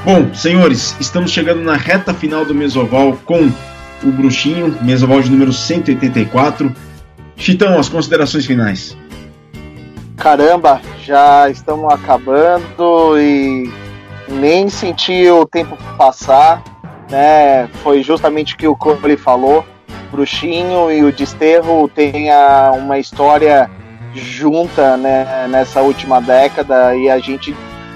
Bom, 0.06 0.32
senhores, 0.36 0.96
estamos 1.00 1.32
chegando 1.32 1.64
na 1.64 1.76
reta 1.76 2.14
final 2.14 2.46
do 2.46 2.54
Mesoval 2.54 3.18
com 3.26 3.52
o 4.04 4.12
Bruxinho, 4.12 4.78
Mesoval 4.84 5.20
de 5.20 5.32
número 5.32 5.52
184. 5.52 6.72
Chitão, 7.36 7.80
as 7.80 7.89
considerações 7.89 8.46
finais. 8.46 8.96
Caramba, 10.18 10.82
já 11.03 11.49
estamos 11.49 11.93
acabando 11.93 13.20
e 13.20 13.72
nem 14.28 14.70
senti 14.70 15.30
o 15.30 15.45
tempo 15.45 15.78
passar, 15.97 16.63
né? 17.09 17.68
Foi 17.84 18.01
justamente 18.01 18.53
o 18.53 18.57
que 18.57 18.68
o 18.68 18.76
Cole 18.76 19.18
falou. 19.18 19.66
Bruxinho 20.11 20.91
e 20.91 21.03
o 21.03 21.11
Desterro 21.11 21.89
têm 21.89 22.30
uma 22.78 22.97
história 22.97 23.70
junta 24.13 24.95
né, 24.95 25.47
nessa 25.49 25.82
última 25.82 26.22
década 26.22 26.95
e 26.95 27.09
a 27.09 27.20
gente 27.20 27.55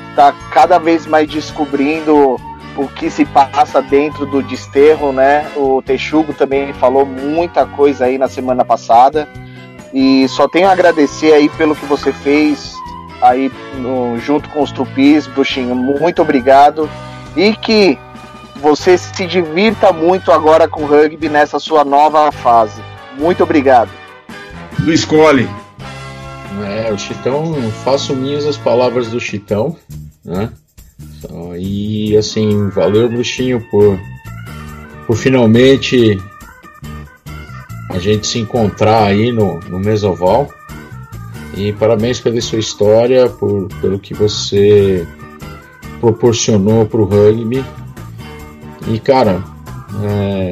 está 0.09 0.33
cada 0.51 0.77
vez 0.77 1.05
mais 1.07 1.29
descobrindo 1.29 2.35
o 2.75 2.87
que 2.87 3.09
se 3.09 3.25
passa 3.25 3.81
dentro 3.81 4.25
do 4.25 4.41
desterro, 4.41 5.11
né? 5.11 5.49
O 5.55 5.81
Texugo 5.81 6.33
também 6.33 6.73
falou 6.73 7.05
muita 7.05 7.65
coisa 7.65 8.05
aí 8.05 8.17
na 8.17 8.27
semana 8.27 8.63
passada. 8.63 9.27
E 9.93 10.27
só 10.27 10.47
tenho 10.47 10.67
a 10.67 10.71
agradecer 10.71 11.33
aí 11.33 11.49
pelo 11.49 11.75
que 11.75 11.85
você 11.85 12.13
fez 12.13 12.73
aí 13.21 13.51
no, 13.75 14.17
junto 14.19 14.49
com 14.49 14.61
os 14.61 14.71
Tupis, 14.71 15.27
Bruxinho. 15.27 15.75
Muito 15.75 16.21
obrigado. 16.21 16.89
E 17.35 17.55
que 17.55 17.97
você 18.61 18.97
se 18.97 19.25
divirta 19.25 19.91
muito 19.91 20.31
agora 20.31 20.67
com 20.67 20.83
o 20.83 20.87
rugby 20.87 21.29
nessa 21.29 21.59
sua 21.59 21.83
nova 21.83 22.31
fase. 22.31 22.81
Muito 23.17 23.43
obrigado. 23.43 23.89
Do 24.79 24.93
Escolhe. 24.93 25.49
É, 26.65 26.91
o 26.91 26.97
Chitão, 26.97 27.55
faço 27.83 28.15
minhas 28.15 28.45
as 28.45 28.57
palavras 28.57 29.07
do 29.07 29.19
Chitão, 29.19 29.75
né? 30.25 30.51
E 31.57 32.17
assim, 32.17 32.69
valeu, 32.69 33.09
Bruxinho, 33.09 33.61
por, 33.69 33.99
por 35.05 35.15
finalmente 35.15 36.17
a 37.89 37.97
gente 37.97 38.27
se 38.27 38.39
encontrar 38.39 39.03
aí 39.03 39.31
no, 39.31 39.59
no 39.61 39.79
Mesoval. 39.79 40.49
E 41.55 41.73
parabéns 41.73 42.19
pela 42.19 42.39
sua 42.39 42.59
história, 42.59 43.27
por, 43.27 43.67
pelo 43.81 43.99
que 43.99 44.13
você 44.13 45.05
proporcionou 45.99 46.85
para 46.85 47.01
o 47.01 47.03
rugby. 47.03 47.65
E 48.87 48.99
cara, 48.99 49.43
é, 50.03 50.51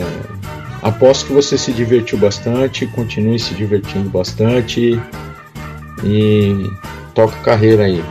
aposto 0.81 1.27
que 1.27 1.33
você 1.33 1.57
se 1.57 1.71
divertiu 1.71 2.17
bastante, 2.17 2.87
continue 2.87 3.39
se 3.39 3.53
divertindo 3.53 4.09
bastante 4.09 4.99
e 6.03 6.69
toca 7.13 7.37
carreira 7.37 7.85
aí. 7.85 8.03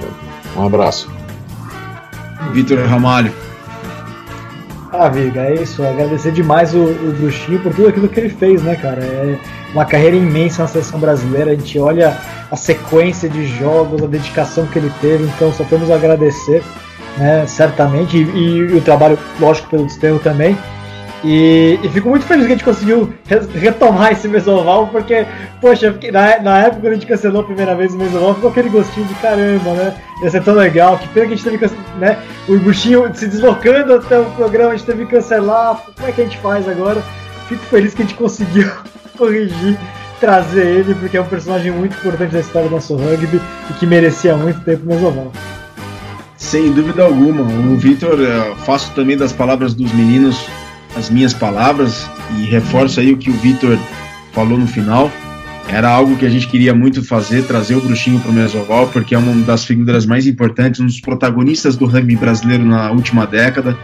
Um 0.57 0.65
abraço. 0.65 1.11
Vitor 2.53 2.79
Ramalho. 2.87 3.46
Ah, 4.99 5.11
Viga, 5.11 5.43
é 5.43 5.55
isso. 5.55 5.85
Agradecer 5.85 6.33
demais 6.33 6.75
o, 6.75 6.85
o 6.85 7.15
Bruxinho 7.21 7.61
por 7.61 7.75
tudo 7.75 7.89
aquilo 7.89 8.09
que 8.09 8.19
ele 8.19 8.31
fez, 8.31 8.63
né, 8.63 8.77
cara? 8.77 9.05
É 9.05 9.39
uma 9.73 9.85
carreira 9.85 10.17
imensa 10.17 10.63
na 10.63 10.69
seleção 10.69 10.99
brasileira. 10.99 11.51
A 11.51 11.55
gente 11.55 11.79
olha 11.79 12.17
a 12.51 12.57
sequência 12.57 13.29
de 13.29 13.47
jogos, 13.47 14.03
a 14.03 14.07
dedicação 14.07 14.67
que 14.67 14.79
ele 14.79 14.91
teve, 15.01 15.25
então 15.25 15.53
só 15.53 15.65
temos 15.65 15.91
agradecer, 15.91 16.63
né, 17.19 17.45
certamente. 17.47 18.17
E, 18.17 18.23
e 18.23 18.63
o 18.75 18.81
trabalho, 18.81 19.19
lógico, 19.39 19.69
pelo 19.69 19.85
desterro 19.85 20.19
também. 20.19 20.57
E, 21.25 21.79
e, 21.83 21.89
fico 21.89 22.09
muito 22.11 22.27
feliz 22.27 22.47
que 22.47 22.53
a 22.53 22.57
gente 22.57 22.65
conseguiu 22.65 23.13
retomar 23.55 24.13
esse 24.13 24.29
mesoval, 24.29 24.87
porque, 24.89 25.27
poxa, 25.61 25.95
na, 26.13 26.41
na 26.41 26.59
época 26.59 26.83
quando 26.83 26.93
a 26.93 26.95
gente 26.95 27.07
cancelou 27.07 27.41
a 27.41 27.45
primeira 27.45 27.75
vez 27.75 27.95
o 27.95 27.99
mesoval, 27.99 28.35
ficou 28.35 28.51
aquele 28.51 28.69
gostinho 28.69 29.07
de 29.07 29.15
caramba, 29.15 29.73
né? 29.73 29.95
Ia 30.23 30.31
ser 30.31 30.43
tão 30.43 30.55
legal, 30.55 30.99
que 30.99 31.09
pena 31.09 31.27
que 31.27 31.33
a 31.33 31.37
gente 31.37 31.45
teve 31.45 31.59
que, 31.59 31.75
né? 31.99 32.19
O 32.49 32.59
buchinho 32.59 33.11
se 33.15 33.27
deslocando 33.27 33.95
até 33.95 34.19
o 34.19 34.25
programa, 34.33 34.73
a 34.73 34.77
gente 34.77 34.87
teve 34.87 35.07
que 35.07 35.13
cancelar. 35.13 35.83
Como 35.97 36.09
é 36.09 36.13
que 36.13 36.21
a 36.21 36.25
gente 36.25 36.39
faz 36.39 36.69
agora? 36.69 37.03
Fico 37.49 37.65
feliz 37.65 37.95
que 37.95 38.03
a 38.03 38.05
gente 38.05 38.17
conseguiu 38.17 38.71
corrigir, 39.17 39.79
trazer 40.21 40.67
ele, 40.67 40.95
porque 40.95 41.17
é 41.17 41.21
um 41.21 41.27
personagem 41.27 41.73
muito 41.73 41.97
importante 41.97 42.33
da 42.33 42.41
história 42.41 42.69
do 42.69 42.75
nosso 42.75 42.95
rugby 42.95 43.41
e 43.71 43.73
que 43.75 43.87
merecia 43.87 44.37
muito 44.37 44.61
tempo 44.61 44.85
no 44.85 44.95
mesoval. 44.95 45.33
Sem 46.37 46.73
dúvida 46.73 47.03
alguma. 47.03 47.43
O 47.43 47.77
Vitor, 47.77 48.21
eh, 48.21 48.55
faço 48.65 48.93
também 48.93 49.17
das 49.17 49.33
palavras 49.33 49.75
dos 49.75 49.91
meninos 49.93 50.47
as 50.97 51.11
minhas 51.11 51.35
palavras 51.35 52.09
e 52.39 52.45
reforço 52.47 53.01
aí 53.01 53.13
o 53.13 53.19
que 53.19 53.31
o 53.31 53.35
Vitor 53.35 53.79
falou 54.33 54.59
no 54.59 54.67
final. 54.67 55.11
Era 55.69 55.91
algo 55.91 56.17
que 56.17 56.25
a 56.25 56.29
gente 56.29 56.47
queria 56.47 56.75
muito 56.75 57.03
fazer, 57.03 57.45
trazer 57.45 57.75
o 57.75 57.81
Bruxinho 57.81 58.21
para 58.21 58.31
o 58.31 58.35
Mesoval, 58.35 58.87
porque 58.89 59.15
é 59.15 59.19
uma 59.19 59.35
das 59.45 59.65
figuras 59.65 60.07
mais 60.07 60.27
importantes, 60.27 60.81
um 60.81 60.87
dos 60.87 61.01
protagonistas 61.01 61.77
do 61.77 61.87
rugby 61.87 62.15
brasileiro 62.15 62.65
na 62.65 62.91
última 62.93 63.27
década. 63.27 63.77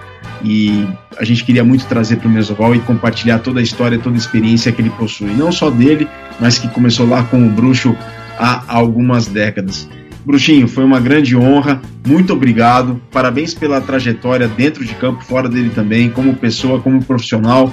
E 0.45 0.87
a 1.19 1.25
gente 1.25 1.45
queria 1.45 1.65
muito 1.65 1.85
trazer 1.87 2.17
para 2.17 2.29
o 2.29 2.31
Mesoval 2.31 2.75
e 2.75 2.81
compartilhar 2.81 3.41
toda 3.41 3.59
a 3.59 3.63
história, 3.63 3.99
toda 3.99 4.15
a 4.15 4.19
experiência 4.19 4.71
que 4.71 4.81
ele 4.81 4.91
possui. 4.91 5.33
Não 5.35 5.51
só 5.51 5.71
dele, 5.71 6.07
mas 6.41 6.59
que 6.59 6.69
começou 6.69 7.09
lá 7.09 7.25
com 7.25 7.47
o 7.47 7.51
Bruxo 7.51 7.97
há 8.39 8.63
algumas 8.69 9.27
décadas. 9.27 9.89
Bruxinho, 10.25 10.69
foi 10.69 10.85
uma 10.85 11.01
grande 11.01 11.37
honra, 11.37 11.83
muito 12.07 12.33
obrigado, 12.33 13.01
parabéns 13.11 13.55
pela 13.55 13.81
trajetória 13.81 14.47
dentro 14.47 14.85
de 14.85 14.95
campo, 14.95 15.25
fora 15.25 15.49
dele 15.49 15.71
também, 15.71 16.11
como 16.11 16.35
pessoa, 16.35 16.81
como 16.81 17.03
profissional, 17.05 17.73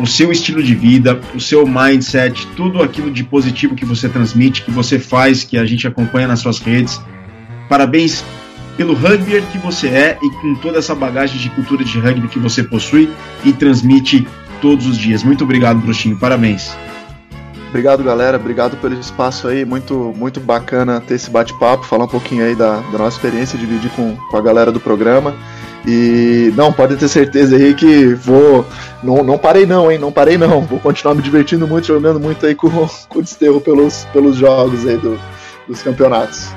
o 0.00 0.06
seu 0.06 0.32
estilo 0.32 0.62
de 0.62 0.74
vida, 0.74 1.20
o 1.34 1.40
seu 1.40 1.66
mindset, 1.66 2.46
tudo 2.56 2.82
aquilo 2.82 3.10
de 3.10 3.22
positivo 3.22 3.74
que 3.74 3.84
você 3.84 4.08
transmite, 4.08 4.62
que 4.62 4.70
você 4.70 4.98
faz, 4.98 5.44
que 5.44 5.58
a 5.58 5.66
gente 5.66 5.86
acompanha 5.86 6.28
nas 6.28 6.40
suas 6.40 6.58
redes. 6.58 7.00
Parabéns 7.68 8.24
pelo 8.76 8.94
rugby 8.94 9.42
que 9.52 9.58
você 9.58 9.88
é 9.88 10.18
e 10.22 10.30
com 10.40 10.54
toda 10.56 10.78
essa 10.78 10.94
bagagem 10.94 11.38
de 11.38 11.50
cultura 11.50 11.84
de 11.84 11.98
rugby 11.98 12.28
que 12.28 12.38
você 12.38 12.62
possui 12.62 13.10
e 13.44 13.52
transmite 13.52 14.26
todos 14.60 14.86
os 14.86 14.98
dias. 14.98 15.22
Muito 15.22 15.44
obrigado, 15.44 15.80
Bruxinho. 15.80 16.18
Parabéns. 16.18 16.76
Obrigado, 17.74 18.04
galera. 18.04 18.36
Obrigado 18.36 18.76
pelo 18.76 18.94
espaço 18.94 19.48
aí. 19.48 19.64
Muito, 19.64 20.14
muito 20.16 20.38
bacana 20.38 21.00
ter 21.00 21.14
esse 21.14 21.28
bate-papo, 21.28 21.84
falar 21.84 22.04
um 22.04 22.08
pouquinho 22.08 22.44
aí 22.44 22.54
da, 22.54 22.76
da 22.76 22.98
nossa 22.98 23.16
experiência, 23.16 23.58
dividir 23.58 23.90
com, 23.96 24.14
com 24.14 24.36
a 24.36 24.40
galera 24.40 24.70
do 24.70 24.78
programa. 24.78 25.34
E 25.84 26.52
não, 26.56 26.72
pode 26.72 26.94
ter 26.94 27.08
certeza 27.08 27.56
aí 27.56 27.74
que 27.74 28.14
vou. 28.14 28.64
Não, 29.02 29.24
não 29.24 29.36
parei 29.36 29.66
não, 29.66 29.90
hein? 29.90 29.98
Não 29.98 30.12
parei 30.12 30.38
não. 30.38 30.60
Vou 30.60 30.78
continuar 30.78 31.16
me 31.16 31.22
divertindo 31.22 31.66
muito, 31.66 31.88
jogando 31.88 32.20
muito 32.20 32.46
aí 32.46 32.54
com, 32.54 32.70
com 33.10 33.18
o 33.18 33.22
desterro 33.22 33.60
pelos, 33.60 34.04
pelos 34.12 34.36
jogos 34.36 34.86
aí 34.86 34.96
do, 34.96 35.18
dos 35.66 35.82
campeonatos. 35.82 36.50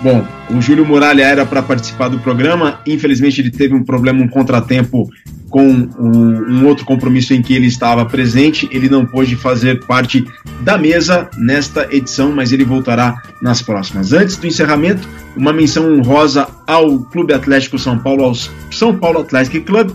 Bom, 0.00 0.26
o 0.50 0.58
Júlio 0.62 0.86
Muralha 0.86 1.22
era 1.22 1.44
para 1.44 1.62
participar 1.62 2.08
do 2.08 2.18
programa, 2.18 2.80
infelizmente 2.86 3.42
ele 3.42 3.50
teve 3.50 3.74
um 3.74 3.84
problema, 3.84 4.22
um 4.22 4.28
contratempo 4.28 5.06
com 5.52 5.68
um 5.98 6.66
outro 6.66 6.86
compromisso 6.86 7.34
em 7.34 7.42
que 7.42 7.54
ele 7.54 7.66
estava 7.66 8.06
presente. 8.06 8.66
Ele 8.72 8.88
não 8.88 9.04
pôde 9.04 9.36
fazer 9.36 9.84
parte 9.84 10.26
da 10.62 10.78
mesa 10.78 11.28
nesta 11.36 11.86
edição, 11.94 12.32
mas 12.32 12.52
ele 12.52 12.64
voltará 12.64 13.22
nas 13.40 13.60
próximas. 13.60 14.14
Antes 14.14 14.38
do 14.38 14.46
encerramento, 14.46 15.06
uma 15.36 15.52
menção 15.52 15.92
honrosa 15.92 16.48
ao 16.66 17.00
Clube 17.00 17.34
Atlético 17.34 17.78
São 17.78 17.98
Paulo, 17.98 18.24
ao 18.24 18.34
São 18.70 18.96
Paulo 18.96 19.20
Athletic 19.20 19.66
Club, 19.66 19.90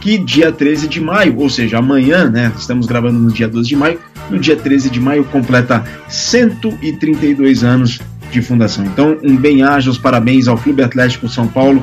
que 0.00 0.16
dia 0.16 0.52
13 0.52 0.86
de 0.86 1.00
maio, 1.00 1.38
ou 1.38 1.50
seja, 1.50 1.78
amanhã, 1.78 2.30
né? 2.30 2.52
Estamos 2.56 2.86
gravando 2.86 3.18
no 3.18 3.32
dia 3.32 3.48
12 3.48 3.68
de 3.68 3.76
maio, 3.76 3.98
no 4.30 4.38
dia 4.38 4.56
13 4.56 4.90
de 4.90 5.00
maio 5.00 5.24
completa 5.24 5.84
132 6.08 7.64
anos 7.64 7.98
de 8.30 8.40
fundação. 8.40 8.84
Então, 8.86 9.18
um 9.24 9.36
bem-aja, 9.36 9.90
os 9.90 9.98
parabéns 9.98 10.46
ao 10.46 10.56
Clube 10.56 10.84
Atlético 10.84 11.28
São 11.28 11.48
Paulo, 11.48 11.82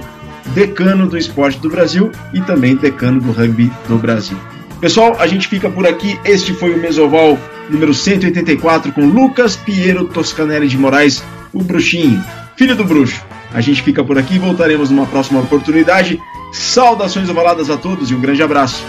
decano 0.53 1.07
do 1.07 1.17
esporte 1.17 1.59
do 1.59 1.69
Brasil 1.69 2.11
e 2.33 2.41
também 2.41 2.75
decano 2.75 3.19
do 3.19 3.31
rugby 3.31 3.71
do 3.87 3.97
Brasil. 3.97 4.37
Pessoal, 4.79 5.15
a 5.19 5.25
gente 5.25 5.47
fica 5.47 5.69
por 5.69 5.87
aqui. 5.87 6.19
Este 6.23 6.53
foi 6.53 6.73
o 6.73 6.77
Mesoval 6.77 7.37
número 7.69 7.93
184 7.93 8.91
com 8.91 9.05
Lucas 9.05 9.55
Piero 9.55 10.05
Toscanelli 10.05 10.67
de 10.67 10.77
Moraes, 10.77 11.23
o 11.53 11.63
bruxinho, 11.63 12.23
filho 12.55 12.75
do 12.75 12.83
bruxo. 12.83 13.23
A 13.53 13.61
gente 13.61 13.81
fica 13.81 14.03
por 14.03 14.17
aqui, 14.17 14.37
voltaremos 14.37 14.89
numa 14.89 15.05
próxima 15.05 15.39
oportunidade. 15.39 16.21
Saudações 16.51 17.29
ovaladas 17.29 17.69
a 17.69 17.77
todos 17.77 18.11
e 18.11 18.15
um 18.15 18.21
grande 18.21 18.43
abraço. 18.43 18.83